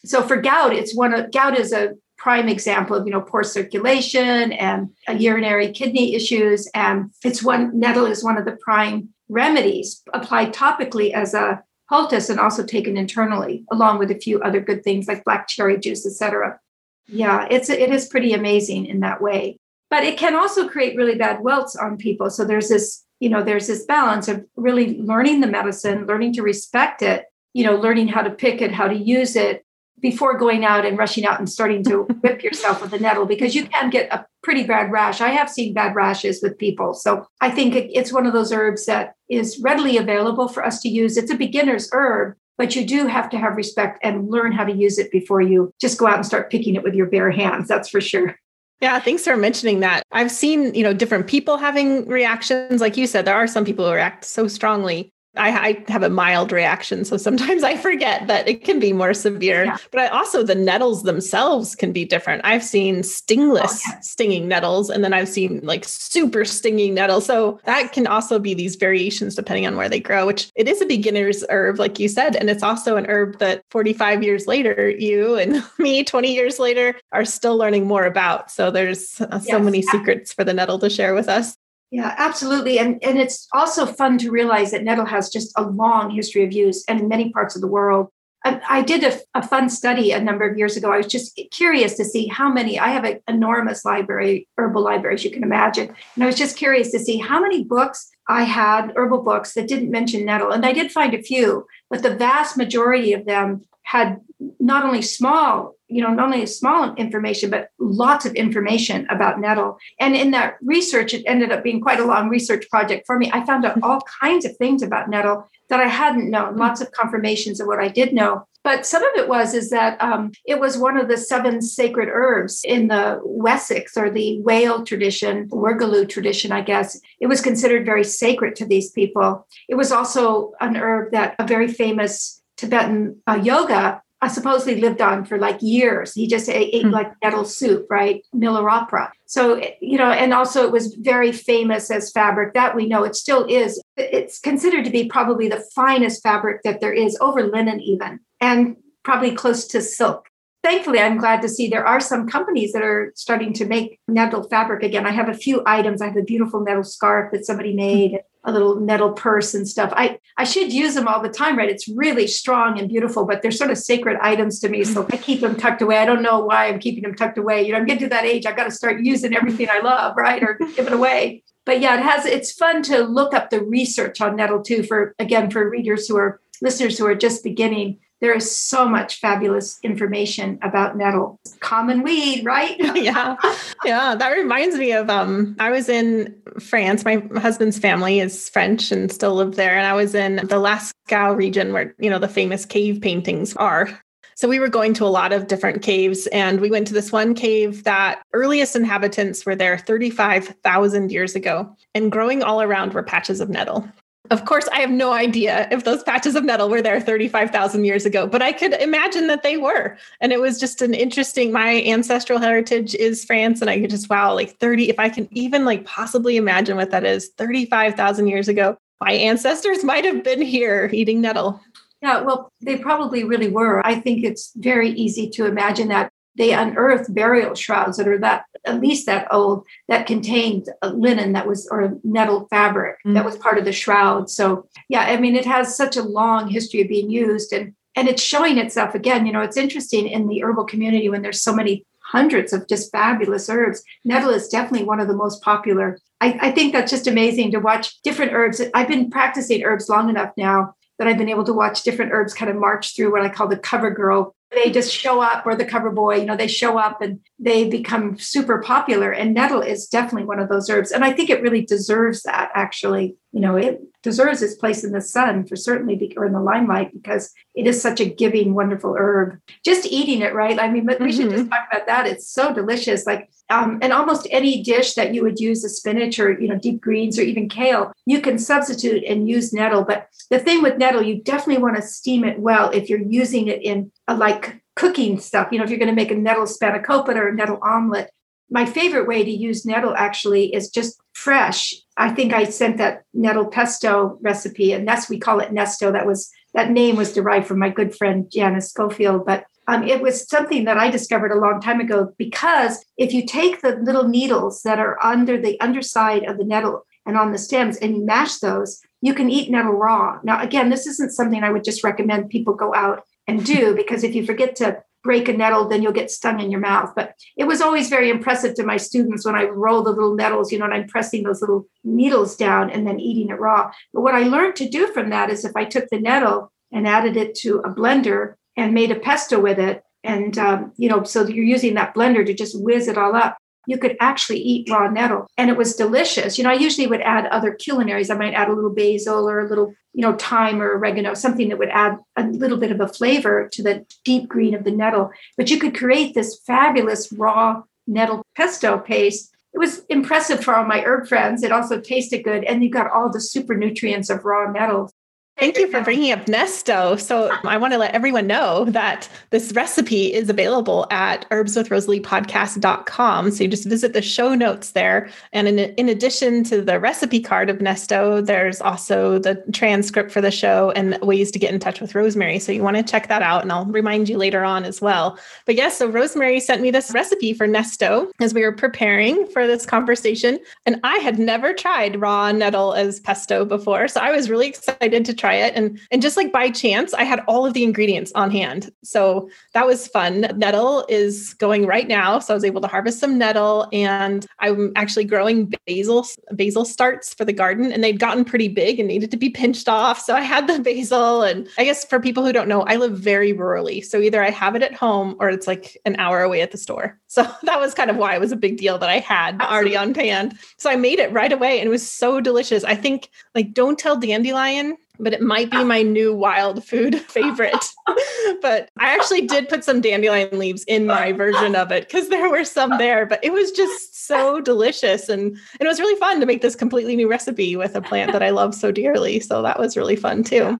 So 0.05 0.23
for 0.23 0.37
gout, 0.37 0.73
it's 0.73 0.95
one 0.95 1.13
of 1.13 1.31
gout 1.31 1.57
is 1.57 1.71
a 1.73 1.95
prime 2.17 2.49
example 2.49 2.97
of 2.97 3.05
you 3.05 3.13
know 3.13 3.21
poor 3.21 3.43
circulation 3.43 4.51
and 4.51 4.89
urinary 5.17 5.71
kidney 5.71 6.15
issues 6.15 6.69
and 6.73 7.09
it's 7.23 7.41
one 7.41 7.79
nettle 7.79 8.05
is 8.05 8.21
one 8.21 8.37
of 8.37 8.43
the 8.43 8.57
prime 8.57 9.07
remedies 9.29 10.01
applied 10.13 10.53
topically 10.53 11.13
as 11.13 11.33
a 11.33 11.63
poultice 11.89 12.29
and 12.29 12.39
also 12.39 12.63
taken 12.63 12.95
internally, 12.95 13.65
along 13.71 13.97
with 13.97 14.11
a 14.11 14.19
few 14.19 14.39
other 14.41 14.61
good 14.61 14.83
things 14.83 15.07
like 15.07 15.25
black 15.25 15.47
cherry 15.47 15.77
juice, 15.77 16.05
etc. 16.05 16.59
Yeah, 17.07 17.47
it's 17.49 17.69
it 17.69 17.89
is 17.89 18.07
pretty 18.07 18.33
amazing 18.33 18.85
in 18.85 18.99
that 18.99 19.21
way. 19.21 19.57
But 19.89 20.03
it 20.03 20.19
can 20.19 20.35
also 20.35 20.69
create 20.69 20.95
really 20.95 21.15
bad 21.15 21.41
welts 21.41 21.75
on 21.75 21.97
people. 21.97 22.29
So 22.29 22.45
there's 22.45 22.69
this, 22.69 23.03
you 23.19 23.29
know, 23.29 23.43
there's 23.43 23.67
this 23.67 23.85
balance 23.85 24.27
of 24.27 24.45
really 24.55 24.99
learning 25.01 25.41
the 25.41 25.47
medicine, 25.47 26.05
learning 26.05 26.33
to 26.33 26.41
respect 26.41 27.01
it, 27.01 27.25
you 27.53 27.63
know, 27.63 27.75
learning 27.75 28.07
how 28.07 28.21
to 28.21 28.29
pick 28.29 28.61
it, 28.61 28.71
how 28.71 28.87
to 28.87 28.95
use 28.95 29.35
it, 29.35 29.65
before 30.01 30.37
going 30.37 30.65
out 30.65 30.85
and 30.85 30.97
rushing 30.97 31.25
out 31.25 31.39
and 31.39 31.49
starting 31.49 31.83
to 31.83 32.03
whip 32.21 32.43
yourself 32.43 32.81
with 32.81 32.93
a 32.93 32.99
nettle 32.99 33.25
because 33.25 33.55
you 33.55 33.65
can 33.65 33.89
get 33.89 34.11
a 34.13 34.25
pretty 34.43 34.63
bad 34.63 34.91
rash. 34.91 35.21
I 35.21 35.29
have 35.29 35.49
seen 35.49 35.73
bad 35.73 35.95
rashes 35.95 36.39
with 36.41 36.57
people. 36.57 36.93
So 36.93 37.25
I 37.41 37.51
think 37.51 37.75
it's 37.75 38.13
one 38.13 38.25
of 38.25 38.33
those 38.33 38.51
herbs 38.51 38.85
that 38.85 39.15
is 39.29 39.59
readily 39.61 39.97
available 39.97 40.47
for 40.47 40.65
us 40.65 40.81
to 40.81 40.89
use. 40.89 41.17
It's 41.17 41.31
a 41.31 41.35
beginner's 41.35 41.89
herb, 41.91 42.35
but 42.57 42.75
you 42.75 42.85
do 42.85 43.07
have 43.07 43.29
to 43.31 43.37
have 43.37 43.57
respect 43.57 43.99
and 44.01 44.29
learn 44.29 44.51
how 44.51 44.63
to 44.63 44.73
use 44.73 44.97
it 44.97 45.11
before 45.11 45.41
you 45.41 45.73
just 45.79 45.97
go 45.97 46.07
out 46.07 46.15
and 46.15 46.25
start 46.25 46.51
picking 46.51 46.75
it 46.75 46.83
with 46.83 46.93
your 46.93 47.07
bare 47.07 47.31
hands. 47.31 47.67
That's 47.67 47.89
for 47.89 48.01
sure. 48.01 48.35
Yeah, 48.81 48.99
thanks 48.99 49.25
for 49.25 49.35
mentioning 49.35 49.81
that. 49.81 50.03
I've 50.11 50.31
seen, 50.31 50.73
you 50.73 50.83
know, 50.83 50.93
different 50.93 51.27
people 51.27 51.57
having 51.57 52.07
reactions. 52.07 52.79
Like 52.79 52.95
you 52.95 53.07
said, 53.07 53.25
there 53.25 53.35
are 53.35 53.47
some 53.47 53.65
people 53.65 53.85
who 53.85 53.91
react 53.91 54.23
so 54.23 54.47
strongly 54.47 55.11
I, 55.35 55.49
I, 55.49 55.91
have 55.91 56.01
a 56.01 56.09
mild 56.09 56.51
reaction. 56.51 57.05
So 57.05 57.15
sometimes 57.15 57.63
I 57.63 57.77
forget 57.77 58.27
that 58.27 58.47
it 58.47 58.63
can 58.63 58.79
be 58.79 58.93
more 58.93 59.13
severe. 59.13 59.65
Yeah. 59.65 59.77
But 59.91 60.01
I 60.01 60.07
also, 60.07 60.41
the 60.41 60.55
nettles 60.55 61.03
themselves 61.03 61.75
can 61.75 61.91
be 61.91 62.03
different. 62.03 62.41
I've 62.43 62.63
seen 62.63 63.03
stingless 63.03 63.81
oh, 63.87 63.91
yeah. 63.91 63.99
stinging 63.99 64.47
nettles, 64.47 64.89
and 64.89 65.03
then 65.03 65.13
I've 65.13 65.29
seen 65.29 65.59
like 65.63 65.85
super 65.85 66.45
stinging 66.45 66.95
nettles. 66.95 67.25
So 67.25 67.59
that 67.65 67.91
can 67.93 68.07
also 68.07 68.39
be 68.39 68.53
these 68.55 68.75
variations 68.75 69.35
depending 69.35 69.67
on 69.67 69.77
where 69.77 69.89
they 69.89 69.99
grow, 69.99 70.25
which 70.25 70.49
it 70.55 70.67
is 70.67 70.81
a 70.81 70.85
beginner's 70.85 71.45
herb, 71.49 71.77
like 71.77 71.99
you 71.99 72.07
said. 72.07 72.35
And 72.35 72.49
it's 72.49 72.63
also 72.63 72.97
an 72.97 73.05
herb 73.05 73.37
that 73.37 73.63
45 73.69 74.23
years 74.23 74.47
later, 74.47 74.89
you 74.89 75.35
and 75.35 75.63
me 75.77 76.03
20 76.03 76.33
years 76.33 76.57
later 76.57 76.95
are 77.11 77.25
still 77.25 77.55
learning 77.55 77.87
more 77.87 78.05
about. 78.05 78.49
So 78.49 78.71
there's 78.71 79.21
uh, 79.21 79.39
so 79.39 79.57
yes. 79.57 79.63
many 79.63 79.81
secrets 79.83 80.33
for 80.33 80.43
the 80.43 80.53
nettle 80.53 80.79
to 80.79 80.89
share 80.89 81.13
with 81.13 81.29
us. 81.29 81.55
Yeah, 81.91 82.13
absolutely. 82.17 82.77
And, 82.77 83.03
and 83.03 83.17
it's 83.17 83.47
also 83.51 83.85
fun 83.85 84.19
to 84.19 84.31
realize 84.31 84.71
that 84.71 84.83
nettle 84.83 85.05
has 85.05 85.29
just 85.29 85.51
a 85.55 85.63
long 85.63 86.11
history 86.11 86.43
of 86.43 86.53
use 86.53 86.83
and 86.87 86.99
in 86.99 87.07
many 87.07 87.31
parts 87.31 87.55
of 87.55 87.61
the 87.61 87.67
world. 87.67 88.09
I, 88.45 88.61
I 88.69 88.81
did 88.83 89.03
a, 89.03 89.19
a, 89.33 89.45
fun 89.45 89.69
study 89.69 90.11
a 90.11 90.21
number 90.21 90.49
of 90.49 90.57
years 90.57 90.77
ago. 90.77 90.91
I 90.91 90.97
was 90.97 91.07
just 91.07 91.37
curious 91.51 91.95
to 91.97 92.05
see 92.05 92.27
how 92.27 92.49
many, 92.51 92.79
I 92.79 92.89
have 92.89 93.03
an 93.03 93.19
enormous 93.27 93.83
library, 93.83 94.47
herbal 94.57 94.83
library, 94.83 95.15
as 95.15 95.25
you 95.25 95.31
can 95.31 95.43
imagine. 95.43 95.93
And 96.15 96.23
I 96.23 96.27
was 96.27 96.37
just 96.37 96.55
curious 96.55 96.91
to 96.91 96.99
see 96.99 97.17
how 97.17 97.41
many 97.41 97.63
books 97.63 98.09
I 98.29 98.43
had, 98.43 98.93
herbal 98.95 99.23
books 99.23 99.53
that 99.55 99.67
didn't 99.67 99.91
mention 99.91 100.25
nettle. 100.25 100.51
And 100.51 100.65
I 100.65 100.71
did 100.71 100.91
find 100.91 101.13
a 101.13 101.21
few, 101.21 101.65
but 101.89 102.03
the 102.03 102.15
vast 102.15 102.55
majority 102.55 103.13
of 103.13 103.25
them 103.25 103.65
had 103.83 104.21
not 104.59 104.85
only 104.85 105.01
small 105.01 105.75
you 105.89 106.01
know, 106.01 106.13
not 106.13 106.25
only 106.25 106.45
small 106.45 106.93
information, 106.95 107.49
but 107.49 107.69
lots 107.79 108.25
of 108.25 108.33
information 108.35 109.07
about 109.09 109.39
nettle. 109.39 109.77
And 109.99 110.15
in 110.15 110.31
that 110.31 110.57
research, 110.61 111.13
it 111.13 111.23
ended 111.25 111.51
up 111.51 111.63
being 111.63 111.81
quite 111.81 111.99
a 111.99 112.05
long 112.05 112.29
research 112.29 112.69
project 112.69 113.05
for 113.07 113.17
me. 113.17 113.29
I 113.33 113.45
found 113.45 113.65
out 113.65 113.81
all 113.81 114.01
kinds 114.21 114.45
of 114.45 114.55
things 114.57 114.83
about 114.83 115.09
nettle 115.09 115.49
that 115.69 115.79
I 115.79 115.87
hadn't 115.87 116.29
known, 116.29 116.57
lots 116.57 116.81
of 116.81 116.91
confirmations 116.91 117.59
of 117.59 117.67
what 117.67 117.79
I 117.79 117.87
did 117.87 118.13
know. 118.13 118.45
But 118.63 118.85
some 118.85 119.03
of 119.03 119.11
it 119.15 119.29
was 119.29 119.53
is 119.53 119.69
that 119.69 119.99
um, 120.01 120.31
it 120.45 120.59
was 120.59 120.77
one 120.77 120.97
of 120.97 121.07
the 121.07 121.17
seven 121.17 121.61
sacred 121.61 122.09
herbs 122.11 122.61
in 122.63 122.89
the 122.89 123.19
Wessex 123.23 123.95
or 123.95 124.09
the 124.09 124.41
Whale 124.41 124.83
tradition, 124.83 125.47
Wergulu 125.49 126.07
tradition, 126.09 126.51
I 126.51 126.61
guess. 126.61 126.99
It 127.21 127.27
was 127.27 127.41
considered 127.41 127.85
very 127.85 128.03
sacred 128.03 128.55
to 128.57 128.65
these 128.65 128.91
people. 128.91 129.47
It 129.69 129.75
was 129.75 129.91
also 129.91 130.51
an 130.59 130.75
herb 130.75 131.13
that 131.13 131.35
a 131.39 131.47
very 131.47 131.67
famous 131.67 132.41
Tibetan 132.57 133.21
uh, 133.25 133.39
yoga 133.41 134.01
I 134.21 134.27
supposedly 134.27 134.81
lived 134.81 135.01
on 135.01 135.23
for 135.23 135.37
like 135.37 135.61
years. 135.61 136.13
He 136.13 136.27
just 136.27 136.49
ate, 136.49 136.73
ate 136.73 136.85
mm. 136.85 136.91
like 136.91 137.13
nettle 137.23 137.45
soup, 137.45 137.87
right? 137.89 138.25
Milarepa. 138.35 139.11
So, 139.25 139.61
you 139.79 139.97
know, 139.97 140.11
and 140.11 140.33
also 140.33 140.65
it 140.65 140.71
was 140.71 140.95
very 140.95 141.31
famous 141.31 141.89
as 141.89 142.11
fabric 142.11 142.53
that 142.53 142.75
we 142.75 142.85
know 142.85 143.03
it 143.03 143.15
still 143.15 143.45
is. 143.45 143.81
It's 143.95 144.39
considered 144.39 144.83
to 144.85 144.91
be 144.91 145.07
probably 145.07 145.47
the 145.47 145.63
finest 145.73 146.21
fabric 146.21 146.63
that 146.63 146.81
there 146.81 146.93
is 146.93 147.17
over 147.21 147.43
linen, 147.43 147.79
even, 147.79 148.19
and 148.41 148.75
probably 149.03 149.33
close 149.33 149.67
to 149.67 149.81
silk. 149.81 150.25
Thankfully, 150.61 150.99
I'm 150.99 151.17
glad 151.17 151.41
to 151.43 151.47
see 151.47 151.69
there 151.69 151.87
are 151.87 152.01
some 152.01 152.27
companies 152.27 152.73
that 152.73 152.81
are 152.81 153.13
starting 153.15 153.53
to 153.53 153.65
make 153.65 153.99
nettle 154.09 154.43
fabric 154.49 154.83
again. 154.83 155.05
I 155.05 155.11
have 155.11 155.29
a 155.29 155.33
few 155.33 155.63
items. 155.65 156.01
I 156.01 156.07
have 156.07 156.17
a 156.17 156.23
beautiful 156.23 156.61
nettle 156.61 156.83
scarf 156.83 157.31
that 157.31 157.45
somebody 157.45 157.73
made 157.73 158.19
a 158.43 158.51
little 158.51 158.79
nettle 158.79 159.11
purse 159.11 159.53
and 159.53 159.67
stuff. 159.67 159.91
I 159.95 160.19
I 160.37 160.43
should 160.43 160.71
use 160.71 160.95
them 160.95 161.07
all 161.07 161.21
the 161.21 161.29
time, 161.29 161.57
right? 161.57 161.69
It's 161.69 161.87
really 161.87 162.27
strong 162.27 162.79
and 162.79 162.87
beautiful, 162.87 163.25
but 163.25 163.41
they're 163.41 163.51
sort 163.51 163.71
of 163.71 163.77
sacred 163.77 164.17
items 164.21 164.59
to 164.61 164.69
me. 164.69 164.83
So 164.83 165.01
I 165.01 165.05
mm-hmm. 165.05 165.23
keep 165.23 165.41
them 165.41 165.55
tucked 165.55 165.81
away. 165.81 165.97
I 165.97 166.05
don't 166.05 166.21
know 166.21 166.39
why 166.39 166.67
I'm 166.67 166.79
keeping 166.79 167.03
them 167.03 167.15
tucked 167.15 167.37
away. 167.37 167.63
You 167.63 167.73
know, 167.73 167.79
I'm 167.79 167.85
getting 167.85 168.03
to 168.03 168.09
that 168.09 168.25
age. 168.25 168.45
I've 168.45 168.55
got 168.55 168.65
to 168.65 168.71
start 168.71 169.01
using 169.01 169.35
everything 169.35 169.69
I 169.69 169.79
love, 169.79 170.15
right? 170.15 170.41
Or 170.41 170.57
give 170.75 170.87
it 170.87 170.93
away. 170.93 171.43
But 171.65 171.81
yeah, 171.81 171.97
it 171.97 172.03
has 172.03 172.25
it's 172.25 172.51
fun 172.51 172.81
to 172.83 172.99
look 172.99 173.33
up 173.33 173.49
the 173.49 173.63
research 173.63 174.21
on 174.21 174.35
nettle 174.35 174.61
too 174.61 174.83
for 174.83 175.13
again 175.19 175.51
for 175.51 175.69
readers 175.69 176.07
who 176.07 176.17
are 176.17 176.39
listeners 176.61 176.97
who 176.97 177.05
are 177.05 177.15
just 177.15 177.43
beginning 177.43 177.99
there 178.21 178.35
is 178.35 178.53
so 178.53 178.87
much 178.87 179.19
fabulous 179.19 179.79
information 179.83 180.59
about 180.61 180.97
nettle 180.97 181.39
common 181.59 182.03
weed 182.03 182.43
right? 182.45 182.77
Yeah. 182.99 183.37
Yeah 183.85 184.15
that 184.15 184.29
reminds 184.29 184.75
me 184.75 184.91
of 184.91 185.09
um 185.09 185.55
i 185.59 185.69
was 185.69 185.87
in 185.89 186.35
france. 186.59 187.05
My 187.05 187.23
husband's 187.37 187.79
family 187.79 188.19
is 188.19 188.49
french 188.49 188.91
and 188.91 189.11
still 189.11 189.35
live 189.35 189.55
there. 189.55 189.77
And 189.77 189.87
i 189.87 189.93
was 189.93 190.15
in 190.15 190.37
the 190.37 190.59
lascaux 190.59 191.35
region 191.35 191.73
where 191.73 191.95
you 191.99 192.09
know 192.09 192.19
the 192.19 192.27
famous 192.27 192.65
cave 192.65 193.01
paintings 193.01 193.55
are. 193.55 193.89
So 194.35 194.47
we 194.47 194.59
were 194.59 194.69
going 194.69 194.93
to 194.93 195.05
a 195.05 195.07
lot 195.07 195.33
of 195.33 195.47
different 195.47 195.81
caves 195.81 196.25
and 196.27 196.61
we 196.61 196.71
went 196.71 196.87
to 196.87 196.93
this 196.93 197.11
one 197.11 197.33
cave 197.33 197.83
that 197.83 198.21
earliest 198.31 198.73
inhabitants 198.73 199.45
were 199.45 199.55
there 199.55 199.77
35,000 199.77 201.11
years 201.11 201.35
ago 201.35 201.75
and 201.93 202.09
growing 202.09 202.41
all 202.41 202.61
around 202.61 202.93
were 202.93 203.03
patches 203.03 203.41
of 203.41 203.49
nettle 203.49 203.85
of 204.31 204.45
course, 204.45 204.67
I 204.71 204.79
have 204.79 204.91
no 204.91 205.11
idea 205.11 205.67
if 205.71 205.83
those 205.83 206.03
patches 206.03 206.35
of 206.35 206.43
nettle 206.43 206.69
were 206.69 206.81
there 206.81 206.99
35,000 207.01 207.85
years 207.85 208.05
ago, 208.05 208.27
but 208.27 208.41
I 208.41 208.51
could 208.51 208.73
imagine 208.73 209.27
that 209.27 209.43
they 209.43 209.57
were. 209.57 209.97
And 210.21 210.31
it 210.31 210.39
was 210.39 210.59
just 210.59 210.81
an 210.81 210.93
interesting, 210.93 211.51
my 211.51 211.81
ancestral 211.83 212.39
heritage 212.39 212.95
is 212.95 213.25
France. 213.25 213.61
And 213.61 213.69
I 213.69 213.79
could 213.79 213.89
just, 213.89 214.09
wow, 214.09 214.33
like 214.33 214.57
30, 214.59 214.89
if 214.89 214.99
I 214.99 215.09
can 215.09 215.27
even 215.31 215.65
like 215.65 215.85
possibly 215.85 216.37
imagine 216.37 216.77
what 216.77 216.91
that 216.91 217.05
is 217.05 217.29
35,000 217.37 218.27
years 218.27 218.47
ago, 218.47 218.77
my 219.01 219.13
ancestors 219.13 219.83
might 219.83 220.05
have 220.05 220.23
been 220.23 220.41
here 220.41 220.89
eating 220.93 221.21
nettle. 221.21 221.61
Yeah, 222.01 222.21
well, 222.21 222.51
they 222.61 222.77
probably 222.77 223.23
really 223.23 223.49
were. 223.49 223.85
I 223.85 223.99
think 223.99 224.23
it's 224.23 224.53
very 224.55 224.91
easy 224.91 225.29
to 225.31 225.45
imagine 225.45 225.89
that 225.89 226.11
they 226.37 226.53
unearthed 226.53 227.13
burial 227.13 227.55
shrouds 227.55 227.97
that 227.97 228.07
are 228.07 228.19
that 228.19 228.45
at 228.69 228.81
least 228.81 229.05
that 229.05 229.27
old 229.31 229.65
that 229.87 230.07
contained 230.07 230.69
linen 230.93 231.33
that 231.33 231.47
was 231.47 231.67
or 231.71 231.97
nettle 232.03 232.47
fabric 232.49 232.97
mm-hmm. 232.97 233.13
that 233.13 233.25
was 233.25 233.37
part 233.37 233.57
of 233.57 233.65
the 233.65 233.71
shroud. 233.71 234.29
So 234.29 234.67
yeah 234.87 235.01
i 235.01 235.17
mean 235.17 235.35
it 235.35 235.45
has 235.45 235.75
such 235.75 235.97
a 235.97 236.03
long 236.03 236.49
history 236.49 236.81
of 236.81 236.87
being 236.87 237.09
used 237.09 237.51
and 237.53 237.73
and 237.95 238.07
it's 238.07 238.21
showing 238.21 238.57
itself 238.57 238.95
again. 238.95 239.25
You 239.25 239.33
know 239.33 239.41
it's 239.41 239.57
interesting 239.57 240.07
in 240.07 240.27
the 240.27 240.43
herbal 240.43 240.65
community 240.65 241.09
when 241.09 241.21
there's 241.21 241.41
so 241.41 241.53
many 241.53 241.85
hundreds 242.11 242.53
of 242.53 242.67
just 242.67 242.91
fabulous 242.91 243.49
herbs. 243.49 243.83
Nettle 244.03 244.31
is 244.31 244.47
definitely 244.47 244.85
one 244.85 244.99
of 244.99 245.07
the 245.07 245.13
most 245.13 245.43
popular. 245.43 245.99
I, 246.21 246.37
I 246.41 246.51
think 246.51 246.73
that's 246.73 246.91
just 246.91 247.07
amazing 247.07 247.51
to 247.51 247.59
watch 247.59 248.01
different 248.01 248.33
herbs. 248.33 248.61
I've 248.73 248.87
been 248.87 249.09
practicing 249.09 249.63
herbs 249.63 249.89
long 249.89 250.09
enough 250.09 250.31
now 250.35 250.73
that 250.97 251.07
I've 251.07 251.17
been 251.17 251.29
able 251.29 251.45
to 251.45 251.53
watch 251.53 251.83
different 251.83 252.11
herbs 252.11 252.33
kind 252.33 252.49
of 252.49 252.57
march 252.57 252.95
through 252.95 253.11
what 253.11 253.21
I 253.21 253.29
call 253.29 253.47
the 253.47 253.57
cover 253.57 253.91
girl 253.91 254.35
they 254.51 254.71
just 254.71 254.93
show 254.93 255.21
up 255.21 255.45
or 255.45 255.55
the 255.55 255.65
cover 255.65 255.91
boy 255.91 256.15
you 256.15 256.25
know 256.25 256.35
they 256.35 256.47
show 256.47 256.77
up 256.77 257.01
and 257.01 257.19
they 257.37 257.69
become 257.69 258.17
super 258.17 258.59
popular. 258.59 259.11
And 259.11 259.33
nettle 259.33 259.61
is 259.61 259.87
definitely 259.87 260.27
one 260.27 260.39
of 260.39 260.49
those 260.49 260.69
herbs. 260.69 260.91
And 260.91 261.03
i 261.03 261.11
think 261.11 261.29
it 261.29 261.41
really 261.41 261.65
deserves 261.65 262.23
that 262.23 262.51
actually 262.55 263.15
you 263.31 263.39
know 263.39 263.55
it 263.55 263.81
deserves 264.01 264.41
its 264.41 264.55
place 264.55 264.83
in 264.83 264.91
the 264.91 265.01
sun 265.01 265.45
for 265.45 265.55
certainly 265.55 266.13
or 266.15 266.25
in 266.25 266.33
the 266.33 266.39
limelight 266.39 266.93
because 266.93 267.33
it 267.53 267.67
is 267.67 267.81
such 267.81 267.99
a 267.99 268.05
giving 268.05 268.53
wonderful 268.53 268.95
herb. 268.97 269.37
Just 269.65 269.85
eating 269.85 270.21
it 270.21 270.33
right? 270.33 270.59
I 270.59 270.69
mean 270.69 270.85
but 270.85 270.99
we 270.99 271.07
mm-hmm. 271.07 271.17
should 271.17 271.29
just 271.29 271.43
mm-hmm. 271.43 271.51
talk 271.51 271.67
about 271.71 271.87
that. 271.87 272.07
It's 272.07 272.29
so 272.29 272.53
delicious. 272.53 273.05
Like 273.05 273.29
um, 273.49 273.79
and 273.81 273.91
almost 273.91 274.27
any 274.31 274.63
dish 274.63 274.93
that 274.93 275.13
you 275.13 275.23
would 275.23 275.39
use 275.39 275.63
a 275.63 275.69
spinach 275.69 276.19
or 276.19 276.39
you 276.39 276.47
know 276.47 276.57
deep 276.57 276.81
greens 276.81 277.19
or 277.19 277.23
even 277.23 277.49
kale 277.49 277.91
you 278.05 278.21
can 278.21 278.39
substitute 278.39 279.03
and 279.03 279.27
use 279.27 279.53
nettle. 279.53 279.83
But 279.83 280.07
the 280.29 280.39
thing 280.39 280.61
with 280.61 280.77
nettle 280.77 281.01
you 281.01 281.21
definitely 281.21 281.61
want 281.61 281.75
to 281.75 281.81
steam 281.81 282.23
it 282.23 282.39
well 282.39 282.69
if 282.71 282.89
you're 282.89 282.99
using 282.99 283.47
it 283.47 283.61
in 283.61 283.91
a, 284.07 284.15
like 284.15 284.61
cooking 284.75 285.19
stuff. 285.19 285.49
You 285.51 285.57
know 285.57 285.65
if 285.65 285.69
you're 285.69 285.79
going 285.79 285.89
to 285.89 285.95
make 285.95 286.11
a 286.11 286.15
nettle 286.15 286.45
spanakopita 286.45 287.15
or 287.15 287.29
a 287.29 287.35
nettle 287.35 287.59
omelet. 287.61 288.11
My 288.51 288.65
favorite 288.65 289.07
way 289.07 289.23
to 289.23 289.29
use 289.29 289.63
nettle 289.63 289.93
actually 289.95 290.55
is 290.55 290.69
just 290.71 290.99
fresh 291.13 291.75
i 291.99 292.09
think 292.09 292.33
i 292.33 292.43
sent 292.43 292.77
that 292.77 293.03
nettle 293.13 293.45
pesto 293.45 294.17
recipe 294.21 294.73
and 294.73 294.87
that's 294.87 295.09
we 295.09 295.19
call 295.19 295.39
it 295.39 295.51
nesto 295.51 295.91
that 295.91 296.07
was 296.07 296.31
that 296.53 296.71
name 296.71 296.95
was 296.95 297.13
derived 297.13 297.47
from 297.47 297.59
my 297.59 297.69
good 297.69 297.95
friend 297.95 298.31
janice 298.31 298.69
schofield 298.69 299.25
but 299.25 299.45
um, 299.69 299.83
it 299.87 300.01
was 300.01 300.27
something 300.27 300.63
that 300.65 300.79
I 300.79 300.89
discovered 300.89 301.31
a 301.31 301.39
long 301.39 301.61
time 301.61 301.79
ago 301.79 302.11
because 302.17 302.83
if 302.97 303.13
you 303.13 303.23
take 303.23 303.61
the 303.61 303.75
little 303.75 304.07
needles 304.07 304.63
that 304.63 304.79
are 304.79 304.97
under 305.03 305.39
the 305.39 305.61
underside 305.61 306.23
of 306.23 306.39
the 306.39 306.43
nettle 306.43 306.87
and 307.05 307.15
on 307.15 307.31
the 307.31 307.37
stems 307.37 307.77
and 307.77 307.95
you 307.95 308.03
mash 308.03 308.37
those, 308.37 308.81
you 309.01 309.13
can 309.13 309.29
eat 309.29 309.51
nettle 309.51 309.73
raw. 309.73 310.19
Now, 310.23 310.41
again, 310.41 310.69
this 310.69 310.87
isn't 310.87 311.11
something 311.11 311.43
I 311.43 311.51
would 311.51 311.63
just 311.63 311.83
recommend 311.83 312.31
people 312.31 312.55
go 312.55 312.73
out 312.73 313.03
and 313.27 313.45
do 313.45 313.75
because 313.75 314.03
if 314.03 314.15
you 314.15 314.25
forget 314.25 314.55
to 314.55 314.81
break 315.03 315.27
a 315.27 315.33
nettle, 315.33 315.67
then 315.67 315.81
you'll 315.81 315.91
get 315.91 316.11
stung 316.11 316.39
in 316.39 316.51
your 316.51 316.59
mouth. 316.59 316.93
But 316.95 317.13
it 317.37 317.45
was 317.45 317.61
always 317.61 317.89
very 317.89 318.09
impressive 318.09 318.55
to 318.55 318.65
my 318.65 318.77
students 318.77 319.25
when 319.25 319.35
I 319.35 319.45
roll 319.45 319.83
the 319.83 319.91
little 319.91 320.15
nettles, 320.15 320.51
you 320.51 320.59
know, 320.59 320.65
and 320.65 320.73
I'm 320.73 320.87
pressing 320.87 321.23
those 321.23 321.41
little 321.41 321.65
needles 321.83 322.35
down 322.35 322.69
and 322.69 322.85
then 322.85 322.99
eating 322.99 323.29
it 323.29 323.39
raw. 323.39 323.71
But 323.93 324.01
what 324.01 324.15
I 324.15 324.23
learned 324.23 324.55
to 324.57 324.69
do 324.69 324.87
from 324.87 325.09
that 325.09 325.29
is 325.29 325.45
if 325.45 325.55
I 325.55 325.65
took 325.65 325.87
the 325.89 325.99
nettle 325.99 326.51
and 326.71 326.87
added 326.87 327.17
it 327.17 327.35
to 327.35 327.59
a 327.59 327.73
blender 327.73 328.35
and 328.55 328.73
made 328.73 328.91
a 328.91 328.99
pesto 328.99 329.39
with 329.39 329.59
it, 329.59 329.83
and 330.03 330.37
um, 330.37 330.71
you 330.77 330.87
know, 330.87 331.03
so 331.03 331.27
you're 331.27 331.43
using 331.43 331.73
that 331.73 331.93
blender 331.93 332.25
to 332.25 332.33
just 332.33 332.61
whiz 332.61 332.87
it 332.87 332.97
all 332.97 333.15
up 333.15 333.37
you 333.69 333.77
could 333.77 333.95
actually 333.99 334.39
eat 334.39 334.69
raw 334.69 334.89
nettle 334.89 335.27
and 335.37 335.49
it 335.49 335.55
was 335.55 335.75
delicious. 335.75 336.37
You 336.37 336.43
know, 336.43 336.49
I 336.49 336.55
usually 336.55 336.87
would 336.87 337.01
add 337.01 337.27
other 337.27 337.55
culinaries. 337.55 338.09
I 338.09 338.17
might 338.17 338.33
add 338.33 338.49
a 338.49 338.53
little 338.53 338.73
basil 338.73 339.29
or 339.29 339.41
a 339.41 339.47
little, 339.47 339.75
you 339.93 340.01
know, 340.01 340.15
thyme 340.15 340.59
or 340.59 340.71
oregano, 340.71 341.13
something 341.13 341.49
that 341.49 341.59
would 341.59 341.69
add 341.69 341.97
a 342.17 342.23
little 342.23 342.57
bit 342.57 342.71
of 342.71 342.81
a 342.81 342.87
flavor 342.87 343.47
to 343.51 343.61
the 343.61 343.85
deep 344.03 344.27
green 344.27 344.55
of 344.55 344.63
the 344.63 344.71
nettle. 344.71 345.11
But 345.37 345.51
you 345.51 345.59
could 345.59 345.77
create 345.77 346.15
this 346.15 346.41
fabulous 346.47 347.11
raw 347.11 347.61
nettle 347.85 348.23
pesto 348.35 348.79
paste. 348.79 349.31
It 349.53 349.59
was 349.59 349.83
impressive 349.89 350.43
for 350.43 350.55
all 350.55 350.65
my 350.65 350.81
herb 350.81 351.07
friends. 351.07 351.43
It 351.43 351.51
also 351.51 351.79
tasted 351.79 352.23
good. 352.23 352.43
And 352.45 352.63
you 352.63 352.71
got 352.71 352.91
all 352.91 353.11
the 353.11 353.21
super 353.21 353.55
nutrients 353.55 354.09
of 354.09 354.25
raw 354.25 354.51
nettle. 354.51 354.91
Thank 355.39 355.57
you 355.57 355.71
for 355.71 355.81
bringing 355.81 356.11
up 356.11 356.25
Nesto. 356.25 356.99
So 356.99 357.33
I 357.45 357.55
want 357.55 357.71
to 357.71 357.77
let 357.77 357.93
everyone 357.93 358.27
know 358.27 358.65
that 358.65 359.07
this 359.29 359.53
recipe 359.53 360.13
is 360.13 360.29
available 360.29 360.85
at 360.91 361.29
herbswithrosaliepodcast.com. 361.29 363.31
So 363.31 363.43
you 363.43 363.49
just 363.49 363.65
visit 363.65 363.93
the 363.93 364.01
show 364.01 364.35
notes 364.35 364.71
there. 364.71 365.09
And 365.31 365.47
in, 365.47 365.59
in 365.59 365.87
addition 365.87 366.43
to 366.45 366.61
the 366.61 366.77
recipe 366.77 367.21
card 367.21 367.49
of 367.49 367.59
Nesto, 367.59 368.25
there's 368.25 368.59
also 368.59 369.17
the 369.17 369.41
transcript 369.53 370.11
for 370.11 370.19
the 370.19 370.29
show 370.29 370.71
and 370.71 370.99
ways 371.01 371.31
to 371.31 371.39
get 371.39 371.53
in 371.53 371.59
touch 371.61 371.79
with 371.79 371.95
Rosemary. 371.95 372.39
So 372.39 372.51
you 372.51 372.61
want 372.61 372.75
to 372.75 372.83
check 372.83 373.07
that 373.07 373.21
out. 373.21 373.41
And 373.41 373.53
I'll 373.53 373.65
remind 373.65 374.09
you 374.09 374.17
later 374.17 374.43
on 374.43 374.65
as 374.65 374.81
well. 374.81 375.17
But 375.45 375.55
yes, 375.55 375.77
so 375.77 375.87
Rosemary 375.87 376.41
sent 376.41 376.61
me 376.61 376.69
this 376.69 376.91
recipe 376.91 377.31
for 377.31 377.47
Nesto 377.47 378.11
as 378.19 378.33
we 378.33 378.41
were 378.41 378.51
preparing 378.51 379.25
for 379.27 379.47
this 379.47 379.65
conversation. 379.65 380.37
And 380.65 380.81
I 380.83 380.97
had 380.97 381.17
never 381.17 381.53
tried 381.53 382.01
raw 382.01 382.33
nettle 382.33 382.73
as 382.73 382.99
pesto 382.99 383.45
before. 383.45 383.87
So 383.87 384.01
I 384.01 384.11
was 384.11 384.29
really 384.29 384.49
excited 384.49 385.05
to 385.05 385.13
try 385.13 385.28
try 385.29 385.35
it. 385.45 385.53
And 385.55 385.79
and 385.91 386.01
just 386.01 386.17
like 386.17 386.31
by 386.31 386.49
chance, 386.49 386.93
I 386.93 387.03
had 387.03 387.23
all 387.27 387.45
of 387.45 387.53
the 387.53 387.63
ingredients 387.63 388.11
on 388.15 388.31
hand. 388.31 388.71
So 388.83 389.29
that 389.53 389.65
was 389.65 389.87
fun. 389.87 390.21
Nettle 390.35 390.85
is 390.89 391.33
going 391.35 391.65
right 391.65 391.87
now. 391.87 392.19
So 392.19 392.33
I 392.33 392.35
was 392.35 392.43
able 392.43 392.61
to 392.61 392.67
harvest 392.67 392.99
some 392.99 393.17
nettle 393.17 393.67
and 393.71 394.25
I'm 394.39 394.71
actually 394.75 395.05
growing 395.05 395.53
basil 395.67 396.05
basil 396.31 396.65
starts 396.65 397.13
for 397.13 397.25
the 397.25 397.33
garden 397.33 397.71
and 397.71 397.83
they'd 397.83 397.99
gotten 397.99 398.25
pretty 398.25 398.47
big 398.47 398.79
and 398.79 398.87
needed 398.87 399.11
to 399.11 399.17
be 399.17 399.29
pinched 399.29 399.69
off. 399.69 399.99
So 399.99 400.15
I 400.15 400.21
had 400.21 400.47
the 400.47 400.59
basil 400.59 401.23
and 401.23 401.47
I 401.57 401.63
guess 401.63 401.85
for 401.85 401.99
people 401.99 402.25
who 402.25 402.33
don't 402.33 402.47
know, 402.47 402.61
I 402.61 402.75
live 402.77 402.97
very 402.97 403.33
rurally. 403.33 403.83
So 403.83 403.99
either 403.99 404.23
I 404.23 404.29
have 404.29 404.55
it 404.55 404.63
at 404.63 404.73
home 404.73 405.15
or 405.19 405.29
it's 405.29 405.47
like 405.47 405.77
an 405.85 405.95
hour 405.97 406.21
away 406.23 406.41
at 406.41 406.51
the 406.51 406.57
store. 406.57 406.97
So 407.07 407.23
that 407.43 407.59
was 407.59 407.73
kind 407.73 407.89
of 407.89 407.97
why 407.97 408.15
it 408.15 408.19
was 408.19 408.31
a 408.31 408.37
big 408.37 408.57
deal 408.57 408.77
that 408.79 408.89
I 408.89 408.99
had 408.99 409.41
already 409.41 409.75
on 409.75 409.93
hand. 409.93 410.37
So 410.57 410.69
I 410.69 410.75
made 410.75 410.99
it 410.99 411.11
right 411.11 411.31
away 411.31 411.59
and 411.59 411.67
it 411.67 411.71
was 411.71 411.87
so 411.87 412.19
delicious. 412.19 412.63
I 412.63 412.75
think 412.75 413.09
like 413.35 413.53
don't 413.53 413.77
tell 413.77 413.95
dandelion 413.99 414.77
but 414.99 415.13
it 415.13 415.21
might 415.21 415.49
be 415.49 415.57
ah. 415.57 415.63
my 415.63 415.81
new 415.81 416.13
wild 416.13 416.63
food 416.63 416.99
favorite. 417.07 417.65
but 418.41 418.69
I 418.77 418.93
actually 418.93 419.21
did 419.21 419.49
put 419.49 419.63
some 419.63 419.81
dandelion 419.81 420.37
leaves 420.37 420.63
in 420.65 420.85
my 420.85 421.11
version 421.23 421.55
of 421.55 421.71
it 421.71 421.87
because 421.87 422.09
there 422.09 422.29
were 422.29 422.43
some 422.43 422.77
there, 422.77 423.05
but 423.05 423.23
it 423.23 423.33
was 423.33 423.51
just 423.51 424.05
so 424.05 424.41
delicious. 424.41 425.09
And, 425.09 425.21
and 425.31 425.61
it 425.61 425.67
was 425.67 425.79
really 425.79 425.99
fun 425.99 426.19
to 426.19 426.25
make 426.25 426.41
this 426.41 426.55
completely 426.55 426.95
new 426.95 427.09
recipe 427.09 427.55
with 427.55 427.75
a 427.75 427.81
plant 427.81 428.11
that 428.11 428.23
I 428.23 428.29
love 428.29 428.53
so 428.53 428.71
dearly. 428.71 429.19
So 429.19 429.41
that 429.41 429.59
was 429.59 429.77
really 429.77 429.95
fun 429.95 430.23
too. 430.23 430.57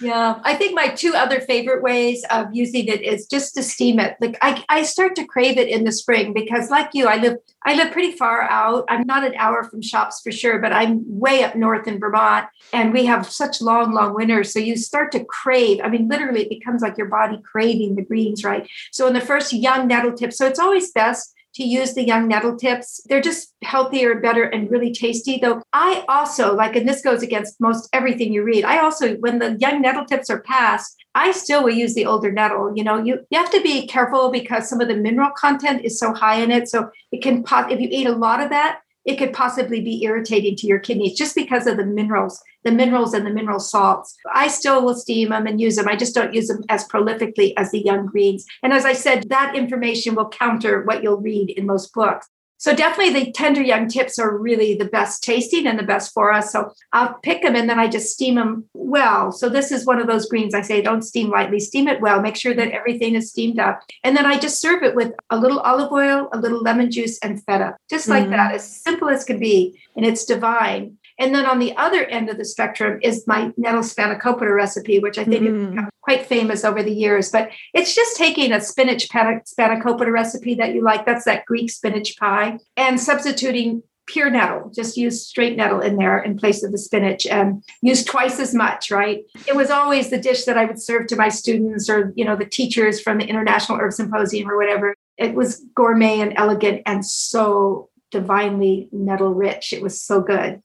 Yeah, 0.00 0.40
I 0.42 0.54
think 0.54 0.74
my 0.74 0.88
two 0.88 1.14
other 1.14 1.40
favorite 1.40 1.82
ways 1.82 2.24
of 2.30 2.48
using 2.52 2.88
it 2.88 3.02
is 3.02 3.26
just 3.26 3.54
to 3.54 3.62
steam 3.62 4.00
it. 4.00 4.16
Like 4.20 4.36
I, 4.42 4.64
I 4.68 4.82
start 4.82 5.14
to 5.16 5.26
crave 5.26 5.56
it 5.56 5.68
in 5.68 5.84
the 5.84 5.92
spring 5.92 6.32
because, 6.32 6.68
like 6.70 6.90
you, 6.94 7.06
I 7.06 7.16
live 7.16 7.36
I 7.64 7.74
live 7.74 7.92
pretty 7.92 8.12
far 8.12 8.42
out. 8.42 8.84
I'm 8.88 9.06
not 9.06 9.24
an 9.24 9.34
hour 9.36 9.62
from 9.64 9.82
shops 9.82 10.20
for 10.22 10.32
sure, 10.32 10.58
but 10.58 10.72
I'm 10.72 11.02
way 11.06 11.44
up 11.44 11.54
north 11.54 11.86
in 11.86 12.00
Vermont, 12.00 12.46
and 12.72 12.92
we 12.92 13.04
have 13.06 13.30
such 13.30 13.62
long, 13.62 13.92
long 13.92 14.14
winters. 14.14 14.52
So 14.52 14.58
you 14.58 14.76
start 14.76 15.12
to 15.12 15.24
crave. 15.24 15.80
I 15.82 15.88
mean, 15.88 16.08
literally, 16.08 16.42
it 16.42 16.48
becomes 16.48 16.82
like 16.82 16.98
your 16.98 17.08
body 17.08 17.40
craving 17.42 17.94
the 17.94 18.02
greens, 18.04 18.42
right? 18.42 18.68
So 18.90 19.06
in 19.06 19.14
the 19.14 19.20
first 19.20 19.52
young 19.52 19.86
nettle 19.86 20.12
tip, 20.12 20.32
so 20.32 20.46
it's 20.46 20.58
always 20.58 20.90
best 20.90 21.33
to 21.54 21.64
use 21.64 21.94
the 21.94 22.04
young 22.04 22.28
nettle 22.28 22.56
tips. 22.56 23.00
They're 23.08 23.20
just 23.20 23.54
healthier, 23.62 24.20
better, 24.20 24.44
and 24.44 24.70
really 24.70 24.92
tasty. 24.92 25.38
Though 25.38 25.62
I 25.72 26.04
also 26.08 26.54
like, 26.54 26.76
and 26.76 26.88
this 26.88 27.02
goes 27.02 27.22
against 27.22 27.60
most 27.60 27.88
everything 27.92 28.32
you 28.32 28.42
read. 28.42 28.64
I 28.64 28.78
also, 28.78 29.14
when 29.16 29.38
the 29.38 29.56
young 29.60 29.80
nettle 29.80 30.04
tips 30.04 30.30
are 30.30 30.40
passed, 30.40 30.96
I 31.14 31.30
still 31.30 31.62
will 31.62 31.74
use 31.74 31.94
the 31.94 32.06
older 32.06 32.32
nettle. 32.32 32.72
You 32.76 32.84
know, 32.84 33.02
you, 33.02 33.20
you 33.30 33.38
have 33.38 33.50
to 33.50 33.62
be 33.62 33.86
careful 33.86 34.30
because 34.30 34.68
some 34.68 34.80
of 34.80 34.88
the 34.88 34.96
mineral 34.96 35.30
content 35.36 35.84
is 35.84 35.98
so 35.98 36.12
high 36.12 36.42
in 36.42 36.50
it. 36.50 36.68
So 36.68 36.90
it 37.12 37.22
can 37.22 37.44
pop, 37.44 37.70
if 37.70 37.80
you 37.80 37.88
eat 37.90 38.06
a 38.06 38.12
lot 38.12 38.40
of 38.40 38.50
that, 38.50 38.80
it 39.04 39.16
could 39.16 39.32
possibly 39.32 39.80
be 39.80 40.02
irritating 40.02 40.56
to 40.56 40.66
your 40.66 40.78
kidneys 40.78 41.16
just 41.16 41.34
because 41.34 41.66
of 41.66 41.76
the 41.76 41.84
minerals, 41.84 42.42
the 42.64 42.72
minerals 42.72 43.14
and 43.14 43.26
the 43.26 43.30
mineral 43.30 43.60
salts. 43.60 44.16
I 44.32 44.48
still 44.48 44.84
will 44.84 44.94
steam 44.94 45.30
them 45.30 45.46
and 45.46 45.60
use 45.60 45.76
them. 45.76 45.88
I 45.88 45.96
just 45.96 46.14
don't 46.14 46.34
use 46.34 46.48
them 46.48 46.64
as 46.68 46.88
prolifically 46.88 47.52
as 47.56 47.70
the 47.70 47.84
young 47.84 48.06
greens. 48.06 48.44
And 48.62 48.72
as 48.72 48.84
I 48.84 48.92
said, 48.92 49.28
that 49.28 49.54
information 49.54 50.14
will 50.14 50.28
counter 50.28 50.82
what 50.82 51.02
you'll 51.02 51.20
read 51.20 51.50
in 51.50 51.66
most 51.66 51.92
books. 51.92 52.28
So 52.64 52.74
definitely 52.74 53.24
the 53.24 53.32
tender 53.32 53.60
young 53.60 53.88
tips 53.88 54.18
are 54.18 54.38
really 54.38 54.74
the 54.74 54.86
best 54.86 55.22
tasting 55.22 55.66
and 55.66 55.78
the 55.78 55.82
best 55.82 56.14
for 56.14 56.32
us. 56.32 56.50
So 56.50 56.72
I'll 56.94 57.12
pick 57.22 57.42
them 57.42 57.56
and 57.56 57.68
then 57.68 57.78
I 57.78 57.88
just 57.88 58.12
steam 58.12 58.36
them 58.36 58.64
well. 58.72 59.32
So 59.32 59.50
this 59.50 59.70
is 59.70 59.84
one 59.84 60.00
of 60.00 60.06
those 60.06 60.26
greens 60.30 60.54
I 60.54 60.62
say 60.62 60.80
don't 60.80 61.02
steam 61.02 61.28
lightly, 61.28 61.60
steam 61.60 61.88
it 61.88 62.00
well. 62.00 62.22
Make 62.22 62.36
sure 62.36 62.54
that 62.54 62.70
everything 62.70 63.16
is 63.16 63.28
steamed 63.28 63.58
up. 63.58 63.82
And 64.02 64.16
then 64.16 64.24
I 64.24 64.38
just 64.38 64.62
serve 64.62 64.82
it 64.82 64.94
with 64.94 65.12
a 65.28 65.36
little 65.36 65.58
olive 65.60 65.92
oil, 65.92 66.30
a 66.32 66.38
little 66.38 66.62
lemon 66.62 66.90
juice 66.90 67.18
and 67.18 67.44
feta. 67.44 67.76
Just 67.90 68.08
like 68.08 68.22
mm-hmm. 68.22 68.32
that, 68.32 68.54
as 68.54 68.82
simple 68.82 69.10
as 69.10 69.24
can 69.24 69.38
be. 69.38 69.78
And 69.94 70.06
it's 70.06 70.24
divine. 70.24 70.96
And 71.18 71.34
then 71.34 71.46
on 71.46 71.58
the 71.58 71.76
other 71.76 72.04
end 72.04 72.28
of 72.28 72.38
the 72.38 72.44
spectrum 72.44 72.98
is 73.02 73.26
my 73.26 73.52
nettle 73.56 73.82
spanakopita 73.82 74.54
recipe, 74.54 74.98
which 74.98 75.18
I 75.18 75.24
think 75.24 75.42
mm. 75.42 75.78
is 75.78 75.84
quite 76.00 76.26
famous 76.26 76.64
over 76.64 76.82
the 76.82 76.92
years. 76.92 77.30
But 77.30 77.50
it's 77.72 77.94
just 77.94 78.16
taking 78.16 78.52
a 78.52 78.60
spinach 78.60 79.08
spanakopita 79.08 80.12
recipe 80.12 80.54
that 80.56 80.74
you 80.74 80.82
like, 80.82 81.06
that's 81.06 81.24
that 81.24 81.46
Greek 81.46 81.70
spinach 81.70 82.16
pie, 82.18 82.58
and 82.76 83.00
substituting 83.00 83.82
pure 84.06 84.28
nettle. 84.28 84.70
Just 84.74 84.96
use 84.96 85.26
straight 85.26 85.56
nettle 85.56 85.80
in 85.80 85.96
there 85.96 86.18
in 86.18 86.36
place 86.36 86.62
of 86.62 86.72
the 86.72 86.78
spinach 86.78 87.26
and 87.26 87.62
use 87.80 88.04
twice 88.04 88.38
as 88.38 88.54
much, 88.54 88.90
right? 88.90 89.24
It 89.46 89.56
was 89.56 89.70
always 89.70 90.10
the 90.10 90.18
dish 90.18 90.44
that 90.44 90.58
I 90.58 90.64
would 90.64 90.80
serve 90.80 91.06
to 91.08 91.16
my 91.16 91.28
students 91.28 91.88
or, 91.88 92.12
you 92.16 92.24
know, 92.24 92.36
the 92.36 92.44
teachers 92.44 93.00
from 93.00 93.18
the 93.18 93.26
International 93.26 93.78
Herb 93.78 93.92
Symposium 93.92 94.50
or 94.50 94.56
whatever. 94.56 94.94
It 95.16 95.34
was 95.34 95.64
gourmet 95.74 96.20
and 96.20 96.34
elegant 96.36 96.82
and 96.86 97.06
so 97.06 97.88
divinely 98.10 98.88
nettle 98.92 99.32
rich. 99.32 99.72
It 99.72 99.82
was 99.82 100.00
so 100.00 100.20
good. 100.20 100.60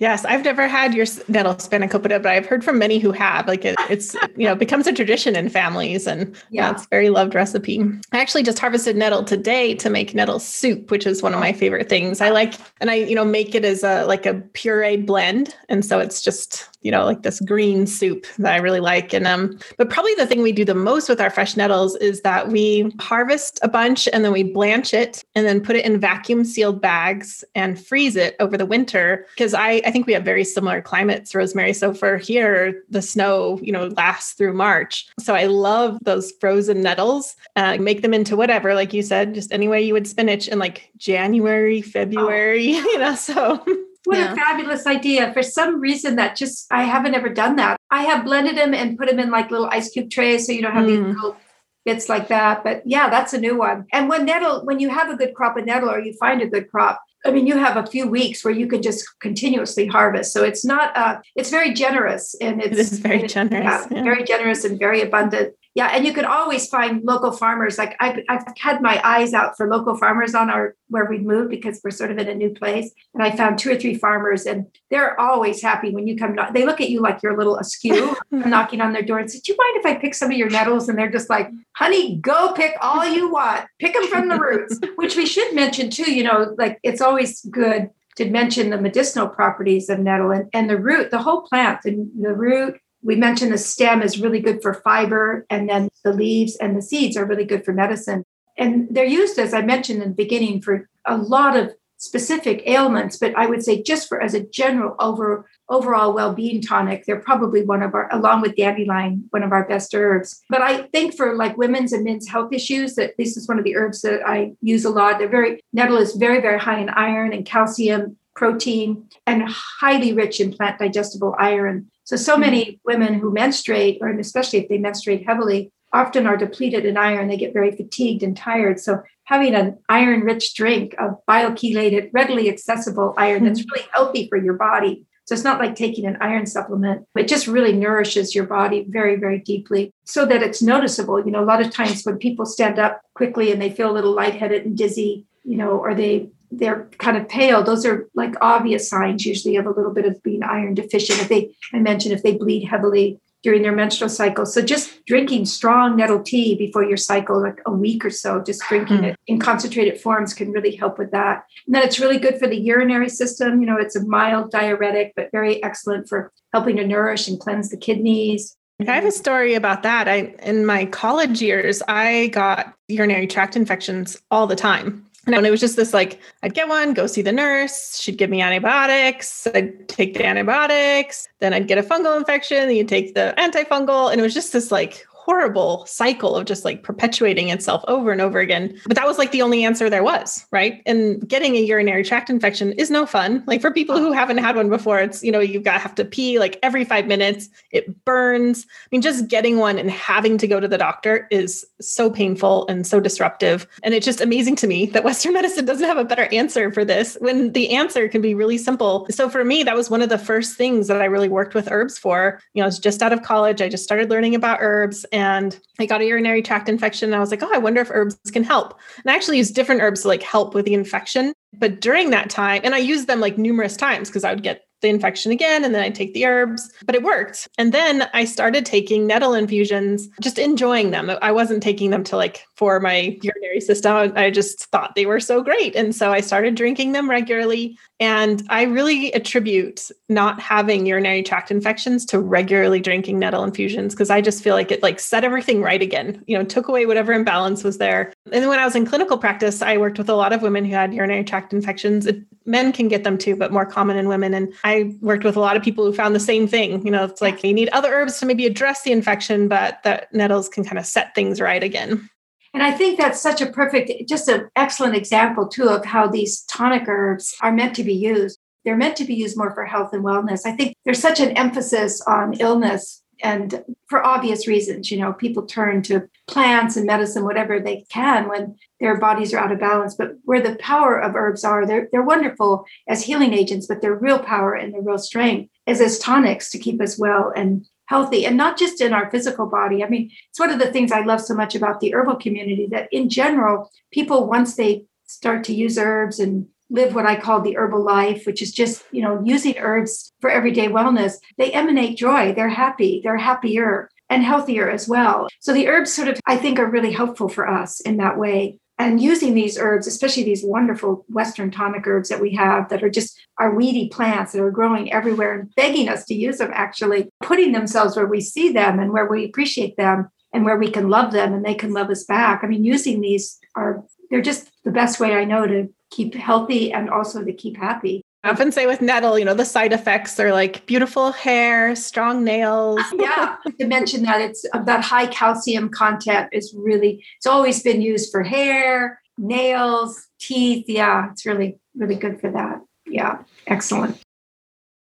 Yes, 0.00 0.24
I've 0.24 0.42
never 0.42 0.66
had 0.66 0.94
your 0.94 1.04
nettle 1.28 1.54
spanakopita, 1.54 2.22
but 2.22 2.26
I've 2.26 2.46
heard 2.46 2.64
from 2.64 2.78
many 2.78 2.98
who 2.98 3.12
have. 3.12 3.46
Like 3.46 3.66
it, 3.66 3.76
it's 3.90 4.14
you 4.34 4.46
know 4.46 4.54
becomes 4.54 4.86
a 4.86 4.92
tradition 4.94 5.36
in 5.36 5.50
families, 5.50 6.06
and 6.06 6.34
yeah. 6.50 6.68
yeah, 6.68 6.70
it's 6.70 6.86
very 6.86 7.10
loved 7.10 7.34
recipe. 7.34 7.84
I 8.10 8.18
actually 8.18 8.42
just 8.42 8.58
harvested 8.58 8.96
nettle 8.96 9.22
today 9.24 9.74
to 9.74 9.90
make 9.90 10.14
nettle 10.14 10.40
soup, 10.40 10.90
which 10.90 11.06
is 11.06 11.22
one 11.22 11.34
of 11.34 11.40
my 11.40 11.52
favorite 11.52 11.90
things. 11.90 12.22
I 12.22 12.30
like, 12.30 12.54
and 12.80 12.90
I 12.90 12.94
you 12.94 13.14
know 13.14 13.26
make 13.26 13.54
it 13.54 13.64
as 13.64 13.84
a 13.84 14.06
like 14.06 14.24
a 14.24 14.34
pureed 14.34 15.04
blend, 15.04 15.54
and 15.68 15.84
so 15.84 15.98
it's 15.98 16.22
just 16.22 16.70
you 16.82 16.90
know, 16.90 17.04
like 17.04 17.22
this 17.22 17.40
green 17.40 17.86
soup 17.86 18.26
that 18.38 18.54
I 18.54 18.58
really 18.58 18.80
like. 18.80 19.12
And 19.12 19.26
um, 19.26 19.58
but 19.76 19.90
probably 19.90 20.14
the 20.14 20.26
thing 20.26 20.42
we 20.42 20.52
do 20.52 20.64
the 20.64 20.74
most 20.74 21.08
with 21.08 21.20
our 21.20 21.30
fresh 21.30 21.56
nettles 21.56 21.96
is 21.96 22.22
that 22.22 22.48
we 22.48 22.90
harvest 22.98 23.58
a 23.62 23.68
bunch 23.68 24.08
and 24.12 24.24
then 24.24 24.32
we 24.32 24.42
blanch 24.42 24.94
it 24.94 25.24
and 25.34 25.46
then 25.46 25.60
put 25.60 25.76
it 25.76 25.84
in 25.84 26.00
vacuum 26.00 26.44
sealed 26.44 26.80
bags 26.80 27.44
and 27.54 27.84
freeze 27.84 28.16
it 28.16 28.34
over 28.40 28.56
the 28.56 28.66
winter. 28.66 29.26
Because 29.34 29.52
I, 29.52 29.82
I 29.84 29.90
think 29.90 30.06
we 30.06 30.14
have 30.14 30.24
very 30.24 30.44
similar 30.44 30.80
climates, 30.80 31.34
Rosemary. 31.34 31.74
So 31.74 31.92
for 31.92 32.16
here, 32.16 32.82
the 32.88 33.02
snow, 33.02 33.58
you 33.62 33.72
know, 33.72 33.88
lasts 33.88 34.32
through 34.32 34.54
March. 34.54 35.06
So 35.18 35.34
I 35.34 35.44
love 35.44 35.98
those 36.02 36.32
frozen 36.40 36.80
nettles. 36.82 37.36
Uh, 37.56 37.76
make 37.78 38.02
them 38.02 38.14
into 38.14 38.36
whatever, 38.36 38.74
like 38.74 38.94
you 38.94 39.02
said, 39.02 39.34
just 39.34 39.52
any 39.52 39.68
way 39.68 39.82
you 39.82 39.92
would 39.92 40.06
spinach 40.06 40.48
in 40.48 40.58
like 40.58 40.90
January, 40.96 41.82
February, 41.82 42.74
oh. 42.74 42.80
you 42.92 42.98
know. 42.98 43.14
So 43.14 43.64
what 44.04 44.18
yeah. 44.18 44.32
a 44.32 44.36
fabulous 44.36 44.86
idea. 44.86 45.32
For 45.32 45.42
some 45.42 45.80
reason, 45.80 46.16
that 46.16 46.36
just, 46.36 46.66
I 46.70 46.84
haven't 46.84 47.14
ever 47.14 47.28
done 47.28 47.56
that. 47.56 47.76
I 47.90 48.04
have 48.04 48.24
blended 48.24 48.56
them 48.56 48.74
and 48.74 48.98
put 48.98 49.08
them 49.08 49.18
in 49.18 49.30
like 49.30 49.50
little 49.50 49.66
ice 49.66 49.90
cube 49.90 50.10
trays 50.10 50.46
so 50.46 50.52
you 50.52 50.62
don't 50.62 50.72
have 50.72 50.86
mm. 50.86 51.06
these 51.06 51.14
little 51.14 51.36
bits 51.84 52.08
like 52.08 52.28
that. 52.28 52.64
But 52.64 52.82
yeah, 52.84 53.10
that's 53.10 53.32
a 53.32 53.40
new 53.40 53.58
one. 53.58 53.86
And 53.92 54.08
when 54.08 54.24
nettle, 54.24 54.64
when 54.64 54.80
you 54.80 54.90
have 54.90 55.10
a 55.10 55.16
good 55.16 55.34
crop 55.34 55.56
of 55.56 55.66
nettle 55.66 55.90
or 55.90 56.00
you 56.00 56.14
find 56.14 56.40
a 56.42 56.46
good 56.46 56.70
crop, 56.70 57.02
I 57.24 57.30
mean, 57.30 57.46
you 57.46 57.58
have 57.58 57.76
a 57.76 57.86
few 57.86 58.08
weeks 58.08 58.44
where 58.44 58.54
you 58.54 58.66
can 58.66 58.80
just 58.80 59.06
continuously 59.20 59.86
harvest. 59.86 60.32
So 60.32 60.42
it's 60.42 60.64
not, 60.64 60.96
uh, 60.96 61.20
it's 61.36 61.50
very 61.50 61.74
generous 61.74 62.34
and 62.40 62.62
it's 62.62 62.92
it 62.92 63.02
very 63.02 63.26
generous, 63.26 63.86
yeah, 63.90 63.96
yeah. 63.98 64.02
very 64.02 64.24
generous 64.24 64.64
and 64.64 64.78
very 64.78 65.02
abundant. 65.02 65.54
Yeah, 65.74 65.88
and 65.94 66.04
you 66.04 66.12
can 66.12 66.24
always 66.24 66.68
find 66.68 67.04
local 67.04 67.30
farmers. 67.30 67.78
Like 67.78 67.96
I've, 68.00 68.18
I've 68.28 68.42
had 68.58 68.82
my 68.82 69.00
eyes 69.04 69.32
out 69.32 69.56
for 69.56 69.68
local 69.68 69.96
farmers 69.96 70.34
on 70.34 70.50
our 70.50 70.74
where 70.88 71.04
we 71.04 71.18
moved 71.18 71.50
because 71.50 71.80
we're 71.84 71.92
sort 71.92 72.10
of 72.10 72.18
in 72.18 72.28
a 72.28 72.34
new 72.34 72.50
place. 72.50 72.90
And 73.14 73.22
I 73.22 73.30
found 73.30 73.58
two 73.58 73.70
or 73.70 73.76
three 73.76 73.94
farmers, 73.94 74.46
and 74.46 74.66
they're 74.90 75.18
always 75.20 75.62
happy 75.62 75.90
when 75.90 76.08
you 76.08 76.16
come. 76.16 76.36
They 76.52 76.66
look 76.66 76.80
at 76.80 76.90
you 76.90 77.00
like 77.00 77.22
you're 77.22 77.34
a 77.34 77.38
little 77.38 77.56
askew, 77.56 78.16
knocking 78.32 78.80
on 78.80 78.92
their 78.92 79.02
door 79.02 79.20
and 79.20 79.30
say, 79.30 79.38
"Do 79.44 79.52
you 79.52 79.58
mind 79.58 79.76
if 79.76 79.86
I 79.86 80.00
pick 80.00 80.14
some 80.14 80.32
of 80.32 80.36
your 80.36 80.50
nettles?" 80.50 80.88
And 80.88 80.98
they're 80.98 81.10
just 81.10 81.30
like, 81.30 81.48
"Honey, 81.76 82.16
go 82.16 82.52
pick 82.52 82.74
all 82.80 83.06
you 83.06 83.30
want. 83.30 83.66
Pick 83.78 83.94
them 83.94 84.08
from 84.08 84.28
the 84.28 84.40
roots." 84.40 84.80
Which 84.96 85.14
we 85.16 85.24
should 85.24 85.54
mention 85.54 85.88
too. 85.88 86.10
You 86.10 86.24
know, 86.24 86.54
like 86.58 86.80
it's 86.82 87.00
always 87.00 87.42
good 87.42 87.90
to 88.16 88.28
mention 88.28 88.70
the 88.70 88.80
medicinal 88.80 89.28
properties 89.28 89.88
of 89.88 90.00
nettle 90.00 90.32
and, 90.32 90.48
and 90.52 90.68
the 90.68 90.76
root, 90.76 91.12
the 91.12 91.22
whole 91.22 91.42
plant, 91.42 91.84
and 91.84 92.10
the 92.20 92.34
root 92.34 92.79
we 93.02 93.16
mentioned 93.16 93.52
the 93.52 93.58
stem 93.58 94.02
is 94.02 94.20
really 94.20 94.40
good 94.40 94.62
for 94.62 94.74
fiber, 94.74 95.46
and 95.50 95.68
then 95.68 95.88
the 96.04 96.12
leaves 96.12 96.56
and 96.56 96.76
the 96.76 96.82
seeds 96.82 97.16
are 97.16 97.24
really 97.24 97.44
good 97.44 97.64
for 97.64 97.72
medicine. 97.72 98.24
And 98.58 98.88
they're 98.90 99.04
used, 99.04 99.38
as 99.38 99.54
I 99.54 99.62
mentioned 99.62 100.02
in 100.02 100.10
the 100.10 100.14
beginning, 100.14 100.60
for 100.60 100.88
a 101.06 101.16
lot 101.16 101.56
of 101.56 101.72
specific 101.96 102.62
ailments, 102.66 103.18
but 103.18 103.36
I 103.36 103.46
would 103.46 103.62
say 103.62 103.82
just 103.82 104.08
for 104.08 104.22
as 104.22 104.32
a 104.32 104.40
general 104.40 104.96
over 104.98 105.46
overall 105.68 106.14
well-being 106.14 106.62
tonic, 106.62 107.04
they're 107.04 107.20
probably 107.20 107.62
one 107.62 107.82
of 107.82 107.94
our, 107.94 108.12
along 108.12 108.40
with 108.40 108.56
dandelion, 108.56 109.26
one 109.30 109.42
of 109.42 109.52
our 109.52 109.68
best 109.68 109.94
herbs. 109.94 110.42
But 110.48 110.62
I 110.62 110.82
think 110.88 111.14
for 111.14 111.36
like 111.36 111.56
women's 111.58 111.92
and 111.92 112.02
men's 112.02 112.26
health 112.26 112.52
issues, 112.52 112.94
that 112.96 113.16
this 113.18 113.36
is 113.36 113.46
one 113.46 113.58
of 113.58 113.64
the 113.64 113.76
herbs 113.76 114.00
that 114.00 114.26
I 114.26 114.54
use 114.62 114.84
a 114.84 114.90
lot. 114.90 115.18
They're 115.18 115.28
very 115.28 115.60
nettle 115.72 115.98
is 115.98 116.16
very, 116.16 116.40
very 116.40 116.58
high 116.58 116.80
in 116.80 116.88
iron 116.88 117.32
and 117.32 117.44
calcium, 117.44 118.16
protein, 118.34 119.06
and 119.26 119.44
highly 119.46 120.12
rich 120.12 120.40
in 120.40 120.52
plant 120.52 120.78
digestible 120.78 121.36
iron. 121.38 121.90
So, 122.10 122.16
so 122.16 122.34
hmm. 122.34 122.40
many 122.40 122.80
women 122.84 123.14
who 123.14 123.32
menstruate, 123.32 123.98
or 124.00 124.10
especially 124.10 124.58
if 124.58 124.68
they 124.68 124.78
menstruate 124.78 125.24
heavily, 125.24 125.70
often 125.92 126.26
are 126.26 126.36
depleted 126.36 126.84
in 126.84 126.96
iron. 126.96 127.28
They 127.28 127.36
get 127.36 127.52
very 127.52 127.70
fatigued 127.70 128.24
and 128.24 128.36
tired. 128.36 128.80
So, 128.80 129.04
having 129.26 129.54
an 129.54 129.78
iron 129.88 130.22
rich 130.22 130.54
drink 130.54 130.96
of 130.98 131.24
biochelated, 131.28 132.10
readily 132.12 132.48
accessible 132.48 133.14
iron 133.16 133.44
that's 133.44 133.60
hmm. 133.60 133.68
really 133.72 133.86
healthy 133.92 134.26
for 134.28 134.38
your 134.38 134.54
body. 134.54 135.06
So, 135.24 135.34
it's 135.34 135.44
not 135.44 135.60
like 135.60 135.76
taking 135.76 136.04
an 136.04 136.18
iron 136.20 136.46
supplement, 136.46 137.06
it 137.16 137.28
just 137.28 137.46
really 137.46 137.72
nourishes 137.72 138.34
your 138.34 138.46
body 138.46 138.86
very, 138.88 139.14
very 139.14 139.38
deeply 139.38 139.94
so 140.04 140.26
that 140.26 140.42
it's 140.42 140.60
noticeable. 140.60 141.24
You 141.24 141.30
know, 141.30 141.44
a 141.44 141.46
lot 141.46 141.64
of 141.64 141.70
times 141.70 142.02
when 142.02 142.18
people 142.18 142.44
stand 142.44 142.80
up 142.80 143.02
quickly 143.14 143.52
and 143.52 143.62
they 143.62 143.70
feel 143.70 143.88
a 143.88 143.94
little 143.94 144.16
lightheaded 144.16 144.66
and 144.66 144.76
dizzy, 144.76 145.26
you 145.44 145.56
know, 145.56 145.78
or 145.78 145.94
they 145.94 146.30
they're 146.50 146.88
kind 146.98 147.16
of 147.16 147.28
pale 147.28 147.62
those 147.62 147.86
are 147.86 148.08
like 148.14 148.34
obvious 148.40 148.88
signs 148.88 149.24
usually 149.24 149.56
of 149.56 149.66
a 149.66 149.70
little 149.70 149.92
bit 149.92 150.06
of 150.06 150.22
being 150.22 150.42
iron 150.42 150.74
deficient 150.74 151.20
if 151.20 151.28
they 151.28 151.54
i 151.72 151.78
mentioned 151.78 152.14
if 152.14 152.22
they 152.22 152.36
bleed 152.36 152.64
heavily 152.64 153.20
during 153.42 153.62
their 153.62 153.74
menstrual 153.74 154.10
cycle 154.10 154.44
so 154.44 154.60
just 154.60 155.04
drinking 155.06 155.46
strong 155.46 155.96
nettle 155.96 156.22
tea 156.22 156.56
before 156.56 156.84
your 156.84 156.96
cycle 156.96 157.40
like 157.40 157.60
a 157.66 157.72
week 157.72 158.04
or 158.04 158.10
so 158.10 158.42
just 158.42 158.62
drinking 158.68 158.98
mm. 158.98 159.04
it 159.04 159.16
in 159.26 159.38
concentrated 159.38 160.00
forms 160.00 160.34
can 160.34 160.50
really 160.50 160.74
help 160.74 160.98
with 160.98 161.10
that 161.12 161.44
and 161.66 161.74
then 161.74 161.82
it's 161.82 162.00
really 162.00 162.18
good 162.18 162.38
for 162.38 162.48
the 162.48 162.58
urinary 162.58 163.08
system 163.08 163.60
you 163.60 163.66
know 163.66 163.78
it's 163.78 163.96
a 163.96 164.04
mild 164.04 164.50
diuretic 164.50 165.12
but 165.16 165.30
very 165.32 165.62
excellent 165.62 166.08
for 166.08 166.32
helping 166.52 166.76
to 166.76 166.86
nourish 166.86 167.28
and 167.28 167.40
cleanse 167.40 167.70
the 167.70 167.76
kidneys 167.76 168.56
I 168.88 168.94
have 168.94 169.04
a 169.04 169.12
story 169.12 169.52
about 169.52 169.82
that. 169.82 170.08
I 170.08 170.34
in 170.42 170.64
my 170.64 170.86
college 170.86 171.42
years, 171.42 171.82
I 171.86 172.28
got 172.28 172.72
urinary 172.88 173.26
tract 173.26 173.54
infections 173.54 174.16
all 174.30 174.46
the 174.46 174.56
time. 174.56 175.04
And 175.38 175.46
it 175.46 175.50
was 175.50 175.60
just 175.60 175.76
this 175.76 175.92
like, 175.94 176.20
I'd 176.42 176.54
get 176.54 176.68
one, 176.68 176.94
go 176.94 177.06
see 177.06 177.22
the 177.22 177.32
nurse. 177.32 177.98
She'd 178.00 178.18
give 178.18 178.30
me 178.30 178.40
antibiotics. 178.40 179.46
I'd 179.54 179.88
take 179.88 180.14
the 180.14 180.24
antibiotics. 180.24 181.28
Then 181.38 181.52
I'd 181.52 181.68
get 181.68 181.78
a 181.78 181.82
fungal 181.82 182.16
infection. 182.16 182.68
Then 182.68 182.76
you'd 182.76 182.88
take 182.88 183.14
the 183.14 183.34
antifungal. 183.38 184.10
And 184.10 184.20
it 184.20 184.22
was 184.22 184.34
just 184.34 184.52
this 184.52 184.70
like 184.70 185.06
horrible 185.24 185.84
cycle 185.86 186.34
of 186.34 186.46
just 186.46 186.64
like 186.64 186.82
perpetuating 186.82 187.50
itself 187.50 187.84
over 187.88 188.10
and 188.10 188.20
over 188.20 188.38
again. 188.38 188.78
But 188.86 188.96
that 188.96 189.06
was 189.06 189.18
like 189.18 189.32
the 189.32 189.42
only 189.42 189.64
answer 189.64 189.90
there 189.90 190.02
was, 190.02 190.46
right? 190.50 190.82
And 190.86 191.26
getting 191.28 191.56
a 191.56 191.60
urinary 191.60 192.04
tract 192.04 192.30
infection 192.30 192.72
is 192.72 192.90
no 192.90 193.04
fun. 193.04 193.44
Like 193.46 193.60
for 193.60 193.70
people 193.70 193.98
who 193.98 194.12
haven't 194.12 194.38
had 194.38 194.56
one 194.56 194.70
before, 194.70 194.98
it's, 194.98 195.22
you 195.22 195.30
know, 195.30 195.40
you've 195.40 195.62
got 195.62 195.74
to 195.74 195.78
have 195.78 195.94
to 195.96 196.04
pee 196.04 196.38
like 196.38 196.58
every 196.62 196.84
five 196.84 197.06
minutes. 197.06 197.50
It 197.70 198.04
burns. 198.06 198.66
I 198.66 198.88
mean, 198.90 199.02
just 199.02 199.28
getting 199.28 199.58
one 199.58 199.78
and 199.78 199.90
having 199.90 200.38
to 200.38 200.48
go 200.48 200.58
to 200.58 200.66
the 200.66 200.78
doctor 200.78 201.28
is 201.30 201.66
so 201.80 202.10
painful 202.10 202.66
and 202.68 202.86
so 202.86 202.98
disruptive. 202.98 203.66
And 203.82 203.92
it's 203.92 204.06
just 204.06 204.22
amazing 204.22 204.56
to 204.56 204.66
me 204.66 204.86
that 204.86 205.04
Western 205.04 205.32
medicine 205.34 205.66
doesn't 205.66 205.86
have 205.86 205.98
a 205.98 206.04
better 206.04 206.28
answer 206.32 206.72
for 206.72 206.84
this 206.84 207.18
when 207.20 207.52
the 207.52 207.70
answer 207.70 208.08
can 208.08 208.22
be 208.22 208.34
really 208.34 208.58
simple. 208.58 209.06
So 209.10 209.28
for 209.28 209.44
me, 209.44 209.64
that 209.64 209.76
was 209.76 209.90
one 209.90 210.02
of 210.02 210.08
the 210.08 210.18
first 210.18 210.56
things 210.56 210.88
that 210.88 211.02
I 211.02 211.06
really 211.06 211.28
worked 211.28 211.54
with 211.54 211.70
herbs 211.70 211.98
for. 211.98 212.40
You 212.54 212.60
know, 212.60 212.64
I 212.64 212.68
was 212.68 212.78
just 212.78 213.02
out 213.02 213.12
of 213.12 213.22
college. 213.22 213.60
I 213.60 213.68
just 213.68 213.84
started 213.84 214.08
learning 214.08 214.34
about 214.34 214.58
herbs 214.60 215.04
and 215.12 215.58
I 215.78 215.86
got 215.86 216.00
a 216.00 216.04
urinary 216.04 216.42
tract 216.42 216.68
infection. 216.68 217.08
And 217.10 217.16
I 217.16 217.20
was 217.20 217.30
like, 217.30 217.42
oh, 217.42 217.50
I 217.52 217.58
wonder 217.58 217.80
if 217.80 217.90
herbs 217.90 218.18
can 218.32 218.44
help. 218.44 218.78
And 218.98 219.10
I 219.10 219.14
actually 219.14 219.38
used 219.38 219.54
different 219.54 219.82
herbs 219.82 220.02
to 220.02 220.08
like 220.08 220.22
help 220.22 220.54
with 220.54 220.64
the 220.64 220.74
infection. 220.74 221.32
But 221.58 221.80
during 221.80 222.10
that 222.10 222.30
time, 222.30 222.60
and 222.64 222.74
I 222.74 222.78
used 222.78 223.06
them 223.06 223.20
like 223.20 223.38
numerous 223.38 223.76
times 223.76 224.08
because 224.08 224.24
I 224.24 224.32
would 224.32 224.42
get 224.42 224.66
the 224.80 224.88
infection 224.88 225.30
again 225.30 225.64
and 225.64 225.74
then 225.74 225.82
I'd 225.82 225.94
take 225.94 226.14
the 226.14 226.24
herbs, 226.24 226.72
but 226.86 226.94
it 226.94 227.02
worked. 227.02 227.48
And 227.58 227.72
then 227.72 228.08
I 228.14 228.24
started 228.24 228.64
taking 228.64 229.06
nettle 229.06 229.34
infusions, 229.34 230.08
just 230.20 230.38
enjoying 230.38 230.90
them. 230.90 231.10
I 231.20 231.32
wasn't 231.32 231.62
taking 231.62 231.90
them 231.90 232.04
to 232.04 232.16
like 232.16 232.46
for 232.56 232.80
my 232.80 233.18
urinary 233.22 233.60
system. 233.60 234.12
I 234.16 234.30
just 234.30 234.66
thought 234.66 234.94
they 234.94 235.06
were 235.06 235.20
so 235.20 235.42
great. 235.42 235.76
And 235.76 235.94
so 235.94 236.12
I 236.12 236.20
started 236.20 236.54
drinking 236.54 236.92
them 236.92 237.10
regularly. 237.10 237.78
And 238.00 238.42
I 238.48 238.62
really 238.62 239.12
attribute 239.12 239.90
not 240.08 240.40
having 240.40 240.86
urinary 240.86 241.22
tract 241.22 241.50
infections 241.50 242.06
to 242.06 242.18
regularly 242.18 242.80
drinking 242.80 243.18
nettle 243.18 243.44
infusions 243.44 243.94
because 243.94 244.08
I 244.08 244.22
just 244.22 244.42
feel 244.42 244.54
like 244.54 244.72
it 244.72 244.82
like 244.82 244.98
set 244.98 245.22
everything 245.22 245.60
right 245.60 245.82
again, 245.82 246.24
you 246.26 246.36
know, 246.36 246.42
took 246.42 246.66
away 246.66 246.86
whatever 246.86 247.12
imbalance 247.12 247.62
was 247.62 247.76
there. 247.76 248.10
And 248.32 248.42
then 248.42 248.48
when 248.48 248.58
I 248.58 248.64
was 248.64 248.74
in 248.74 248.86
clinical 248.86 249.18
practice, 249.18 249.60
I 249.60 249.76
worked 249.76 249.98
with 249.98 250.08
a 250.08 250.14
lot 250.14 250.32
of 250.32 250.40
women 250.40 250.64
who 250.64 250.72
had 250.72 250.94
urinary 250.94 251.24
tract 251.24 251.52
infections. 251.52 252.06
It, 252.06 252.24
men 252.46 252.72
can 252.72 252.88
get 252.88 253.04
them 253.04 253.18
too, 253.18 253.36
but 253.36 253.52
more 253.52 253.66
common 253.66 253.98
in 253.98 254.08
women. 254.08 254.32
And 254.32 254.52
I 254.64 254.96
worked 255.02 255.24
with 255.24 255.36
a 255.36 255.40
lot 255.40 255.58
of 255.58 255.62
people 255.62 255.84
who 255.84 255.92
found 255.92 256.14
the 256.14 256.20
same 256.20 256.48
thing. 256.48 256.84
You 256.86 256.90
know, 256.90 257.04
it's 257.04 257.20
like 257.20 257.44
you 257.44 257.52
need 257.52 257.68
other 257.68 257.92
herbs 257.92 258.18
to 258.20 258.26
maybe 258.26 258.46
address 258.46 258.82
the 258.82 258.92
infection, 258.92 259.46
but 259.46 259.82
that 259.84 260.12
nettles 260.14 260.48
can 260.48 260.64
kind 260.64 260.78
of 260.78 260.86
set 260.86 261.14
things 261.14 261.38
right 261.38 261.62
again. 261.62 262.08
And 262.52 262.62
I 262.62 262.72
think 262.72 262.98
that's 262.98 263.20
such 263.20 263.40
a 263.40 263.46
perfect, 263.46 263.90
just 264.08 264.28
an 264.28 264.48
excellent 264.56 264.96
example, 264.96 265.46
too, 265.46 265.68
of 265.68 265.84
how 265.84 266.08
these 266.08 266.42
tonic 266.42 266.88
herbs 266.88 267.36
are 267.42 267.52
meant 267.52 267.76
to 267.76 267.84
be 267.84 267.94
used. 267.94 268.38
They're 268.64 268.76
meant 268.76 268.96
to 268.96 269.04
be 269.04 269.14
used 269.14 269.36
more 269.36 269.54
for 269.54 269.64
health 269.64 269.92
and 269.92 270.04
wellness. 270.04 270.44
I 270.44 270.52
think 270.52 270.76
there's 270.84 270.98
such 271.00 271.20
an 271.20 271.30
emphasis 271.36 272.00
on 272.02 272.34
illness 272.34 273.02
and 273.22 273.64
for 273.88 274.04
obvious 274.04 274.46
reasons 274.46 274.90
you 274.90 274.98
know 274.98 275.12
people 275.12 275.44
turn 275.44 275.82
to 275.82 276.08
plants 276.26 276.76
and 276.76 276.86
medicine 276.86 277.24
whatever 277.24 277.60
they 277.60 277.84
can 277.90 278.28
when 278.28 278.56
their 278.78 278.98
bodies 278.98 279.32
are 279.32 279.38
out 279.38 279.52
of 279.52 279.60
balance 279.60 279.94
but 279.94 280.12
where 280.24 280.40
the 280.40 280.56
power 280.56 280.98
of 280.98 281.14
herbs 281.14 281.44
are 281.44 281.66
they're, 281.66 281.88
they're 281.92 282.02
wonderful 282.02 282.64
as 282.88 283.02
healing 283.02 283.32
agents 283.32 283.66
but 283.66 283.80
their 283.82 283.94
real 283.94 284.18
power 284.18 284.54
and 284.54 284.72
their 284.72 284.82
real 284.82 284.98
strength 284.98 285.50
is 285.66 285.80
as 285.80 285.98
tonics 285.98 286.50
to 286.50 286.58
keep 286.58 286.80
us 286.80 286.98
well 286.98 287.32
and 287.36 287.66
healthy 287.90 288.24
and 288.24 288.36
not 288.36 288.56
just 288.56 288.80
in 288.80 288.92
our 288.92 289.10
physical 289.10 289.46
body. 289.46 289.82
I 289.82 289.88
mean, 289.88 290.12
it's 290.28 290.38
one 290.38 290.50
of 290.50 290.60
the 290.60 290.70
things 290.70 290.92
I 290.92 291.00
love 291.00 291.20
so 291.20 291.34
much 291.34 291.56
about 291.56 291.80
the 291.80 291.92
herbal 291.92 292.16
community 292.16 292.68
that 292.70 292.88
in 292.92 293.08
general, 293.10 293.68
people, 293.90 294.28
once 294.28 294.54
they 294.54 294.84
start 295.08 295.42
to 295.44 295.52
use 295.52 295.76
herbs 295.76 296.20
and 296.20 296.46
live 296.70 296.94
what 296.94 297.04
I 297.04 297.18
call 297.18 297.40
the 297.40 297.56
herbal 297.56 297.84
life, 297.84 298.26
which 298.26 298.42
is 298.42 298.52
just, 298.52 298.84
you 298.92 299.02
know, 299.02 299.20
using 299.24 299.58
herbs 299.58 300.12
for 300.20 300.30
everyday 300.30 300.68
wellness, 300.68 301.14
they 301.36 301.50
emanate 301.50 301.98
joy. 301.98 302.32
They're 302.32 302.48
happy, 302.48 303.00
they're 303.02 303.16
happier 303.16 303.90
and 304.08 304.22
healthier 304.22 304.70
as 304.70 304.88
well. 304.88 305.26
So 305.40 305.52
the 305.52 305.66
herbs 305.66 305.92
sort 305.92 306.06
of, 306.06 306.20
I 306.26 306.36
think, 306.36 306.60
are 306.60 306.70
really 306.70 306.92
helpful 306.92 307.28
for 307.28 307.48
us 307.48 307.80
in 307.80 307.96
that 307.96 308.16
way 308.16 308.60
and 308.80 308.98
using 308.98 309.34
these 309.34 309.58
herbs, 309.58 309.86
especially 309.86 310.22
these 310.22 310.42
wonderful 310.42 311.04
Western 311.10 311.50
tonic 311.50 311.86
herbs 311.86 312.08
that 312.08 312.20
we 312.20 312.34
have 312.34 312.70
that 312.70 312.82
are 312.82 312.88
just 312.88 313.20
our 313.36 313.54
weedy 313.54 313.90
plants 313.90 314.32
that 314.32 314.40
are 314.40 314.50
growing 314.50 314.90
everywhere 314.90 315.38
and 315.38 315.54
begging 315.54 315.90
us 315.90 316.06
to 316.06 316.14
use 316.14 316.38
them, 316.38 316.50
actually 316.54 317.10
putting 317.20 317.52
themselves 317.52 317.94
where 317.94 318.06
we 318.06 318.22
see 318.22 318.50
them 318.50 318.78
and 318.78 318.90
where 318.90 319.06
we 319.06 319.26
appreciate 319.26 319.76
them 319.76 320.08
and 320.32 320.46
where 320.46 320.56
we 320.56 320.70
can 320.70 320.88
love 320.88 321.12
them 321.12 321.34
and 321.34 321.44
they 321.44 321.54
can 321.54 321.74
love 321.74 321.90
us 321.90 322.04
back. 322.04 322.40
I 322.42 322.46
mean, 322.46 322.64
using 322.64 323.02
these 323.02 323.38
are, 323.54 323.84
they're 324.08 324.22
just 324.22 324.50
the 324.64 324.70
best 324.70 324.98
way 324.98 325.14
I 325.14 325.24
know 325.24 325.46
to 325.46 325.68
keep 325.90 326.14
healthy 326.14 326.72
and 326.72 326.88
also 326.88 327.22
to 327.22 327.34
keep 327.34 327.58
happy. 327.58 327.99
I 328.22 328.30
often 328.30 328.52
say 328.52 328.66
with 328.66 328.82
nettle, 328.82 329.18
you 329.18 329.24
know, 329.24 329.32
the 329.32 329.46
side 329.46 329.72
effects 329.72 330.20
are 330.20 330.30
like 330.30 330.66
beautiful 330.66 331.10
hair, 331.10 331.74
strong 331.74 332.22
nails. 332.22 332.80
yeah, 332.92 333.36
to 333.58 333.66
mention 333.66 334.02
that 334.02 334.20
it's 334.20 334.44
uh, 334.52 334.62
that 334.64 334.84
high 334.84 335.06
calcium 335.06 335.70
content 335.70 336.28
is 336.30 336.54
really, 336.56 337.02
it's 337.16 337.26
always 337.26 337.62
been 337.62 337.80
used 337.80 338.10
for 338.10 338.22
hair, 338.22 339.00
nails, 339.16 340.06
teeth. 340.18 340.66
Yeah, 340.68 341.10
it's 341.10 341.24
really, 341.24 341.58
really 341.74 341.94
good 341.94 342.20
for 342.20 342.30
that. 342.30 342.60
Yeah, 342.86 343.22
excellent. 343.46 343.98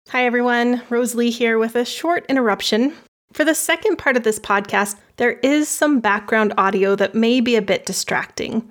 Hi, 0.09 0.25
everyone. 0.25 0.81
Rosalie 0.89 1.29
here 1.29 1.57
with 1.57 1.75
a 1.77 1.85
short 1.85 2.25
interruption. 2.27 2.93
For 3.31 3.45
the 3.45 3.55
second 3.55 3.97
part 3.97 4.17
of 4.17 4.23
this 4.23 4.37
podcast, 4.37 4.97
there 5.15 5.39
is 5.43 5.69
some 5.69 6.01
background 6.01 6.53
audio 6.57 6.93
that 6.97 7.15
may 7.15 7.39
be 7.39 7.55
a 7.55 7.61
bit 7.61 7.85
distracting. 7.85 8.69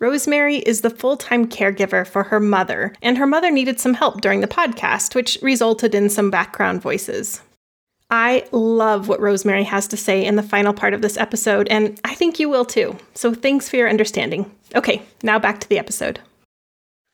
Rosemary 0.00 0.58
is 0.58 0.82
the 0.82 0.90
full 0.90 1.16
time 1.16 1.48
caregiver 1.48 2.06
for 2.06 2.24
her 2.24 2.38
mother, 2.38 2.92
and 3.02 3.18
her 3.18 3.26
mother 3.26 3.50
needed 3.50 3.80
some 3.80 3.94
help 3.94 4.20
during 4.20 4.40
the 4.40 4.46
podcast, 4.46 5.14
which 5.14 5.38
resulted 5.42 5.94
in 5.94 6.08
some 6.08 6.30
background 6.30 6.80
voices. 6.80 7.40
I 8.10 8.46
love 8.52 9.08
what 9.08 9.20
Rosemary 9.20 9.64
has 9.64 9.86
to 9.88 9.96
say 9.96 10.24
in 10.24 10.36
the 10.36 10.42
final 10.42 10.72
part 10.72 10.94
of 10.94 11.02
this 11.02 11.16
episode, 11.16 11.68
and 11.68 12.00
I 12.04 12.14
think 12.14 12.38
you 12.38 12.48
will 12.48 12.64
too. 12.64 12.96
So 13.14 13.34
thanks 13.34 13.68
for 13.68 13.76
your 13.76 13.90
understanding. 13.90 14.50
Okay, 14.74 15.02
now 15.22 15.38
back 15.38 15.60
to 15.60 15.68
the 15.68 15.78
episode. 15.78 16.20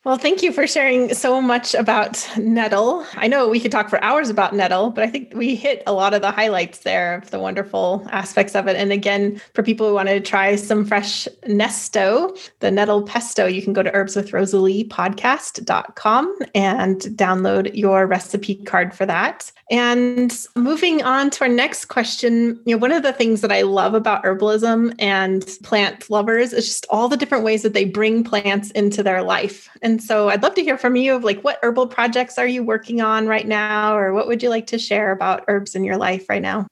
Well, 0.05 0.19
thank 0.19 0.43
you 0.43 0.53
for 0.53 0.67
sharing 0.67 1.15
so 1.15 1.41
much 1.41 1.73
about 1.73 2.29
nettle. 2.37 3.07
I 3.15 3.27
know 3.27 3.49
we 3.49 3.59
could 3.59 3.73
talk 3.73 3.89
for 3.89 4.05
hours 4.05 4.29
about 4.29 4.55
nettle, 4.55 4.91
but 4.91 5.03
I 5.03 5.07
think 5.07 5.33
we 5.35 5.55
hit 5.55 5.83
a 5.87 5.95
lot 5.95 6.13
of 6.13 6.21
the 6.21 6.31
highlights 6.31 6.81
there 6.81 7.15
of 7.15 7.31
the 7.31 7.39
wonderful 7.39 8.07
aspects 8.11 8.55
of 8.55 8.67
it. 8.67 8.77
And 8.77 8.93
again, 8.93 9.41
for 9.55 9.63
people 9.63 9.89
who 9.89 9.95
want 9.95 10.11
to 10.11 10.21
try 10.21 10.57
some 10.57 10.85
fresh 10.85 11.27
nesto, 11.49 12.39
the 12.61 12.71
nettle 12.71 13.05
pesto, 13.05 13.47
you 13.47 13.63
can 13.63 13.73
go 13.73 13.83
to 13.83 13.91
herbswithrosaliepodcast.com 13.91 16.39
and 16.55 17.01
download 17.01 17.75
your 17.75 18.07
recipe 18.07 18.57
card 18.57 18.93
for 18.93 19.07
that. 19.07 19.51
And 19.71 20.47
moving 20.55 21.03
on 21.03 21.31
to 21.31 21.45
our 21.45 21.51
next 21.51 21.87
question, 21.87 22.61
you 22.67 22.75
know, 22.75 22.79
one 22.79 22.93
of 22.93 23.03
the 23.03 23.15
things 23.15 23.41
that 23.41 23.51
I 23.51 23.63
love 23.63 23.95
about 23.95 24.23
herbalism 24.23 24.95
and 24.99 25.43
plant 25.63 26.11
lovers 26.11 26.53
is 26.53 26.67
just 26.67 26.85
all 26.91 27.09
the 27.09 27.17
different 27.17 27.45
ways 27.45 27.63
that 27.63 27.73
they 27.73 27.87
bring 27.87 28.23
plants 28.23 28.71
into 28.73 29.03
their 29.03 29.23
life. 29.23 29.71
And 29.81 29.94
so 30.03 30.29
I'd 30.29 30.43
love 30.43 30.55
to 30.55 30.63
hear 30.63 30.79
from 30.79 30.97
you 30.97 31.15
of 31.15 31.25
like 31.25 31.43
what 31.43 31.59
herbal 31.63 31.89
projects 31.89 32.39
are 32.39 32.47
you 32.47 32.63
working 32.63 33.01
on 33.01 33.27
right 33.27 33.47
now 33.47 33.97
or 33.97 34.13
what 34.13 34.27
would 34.27 34.43
you 34.43 34.49
like 34.49 34.67
to 34.69 34.79
share 34.79 35.13
about 35.13 35.45
herbs 35.49 35.75
in 35.75 35.85
your 35.85 35.97
life 35.97 36.27
right 36.29 36.43
now? 36.43 36.67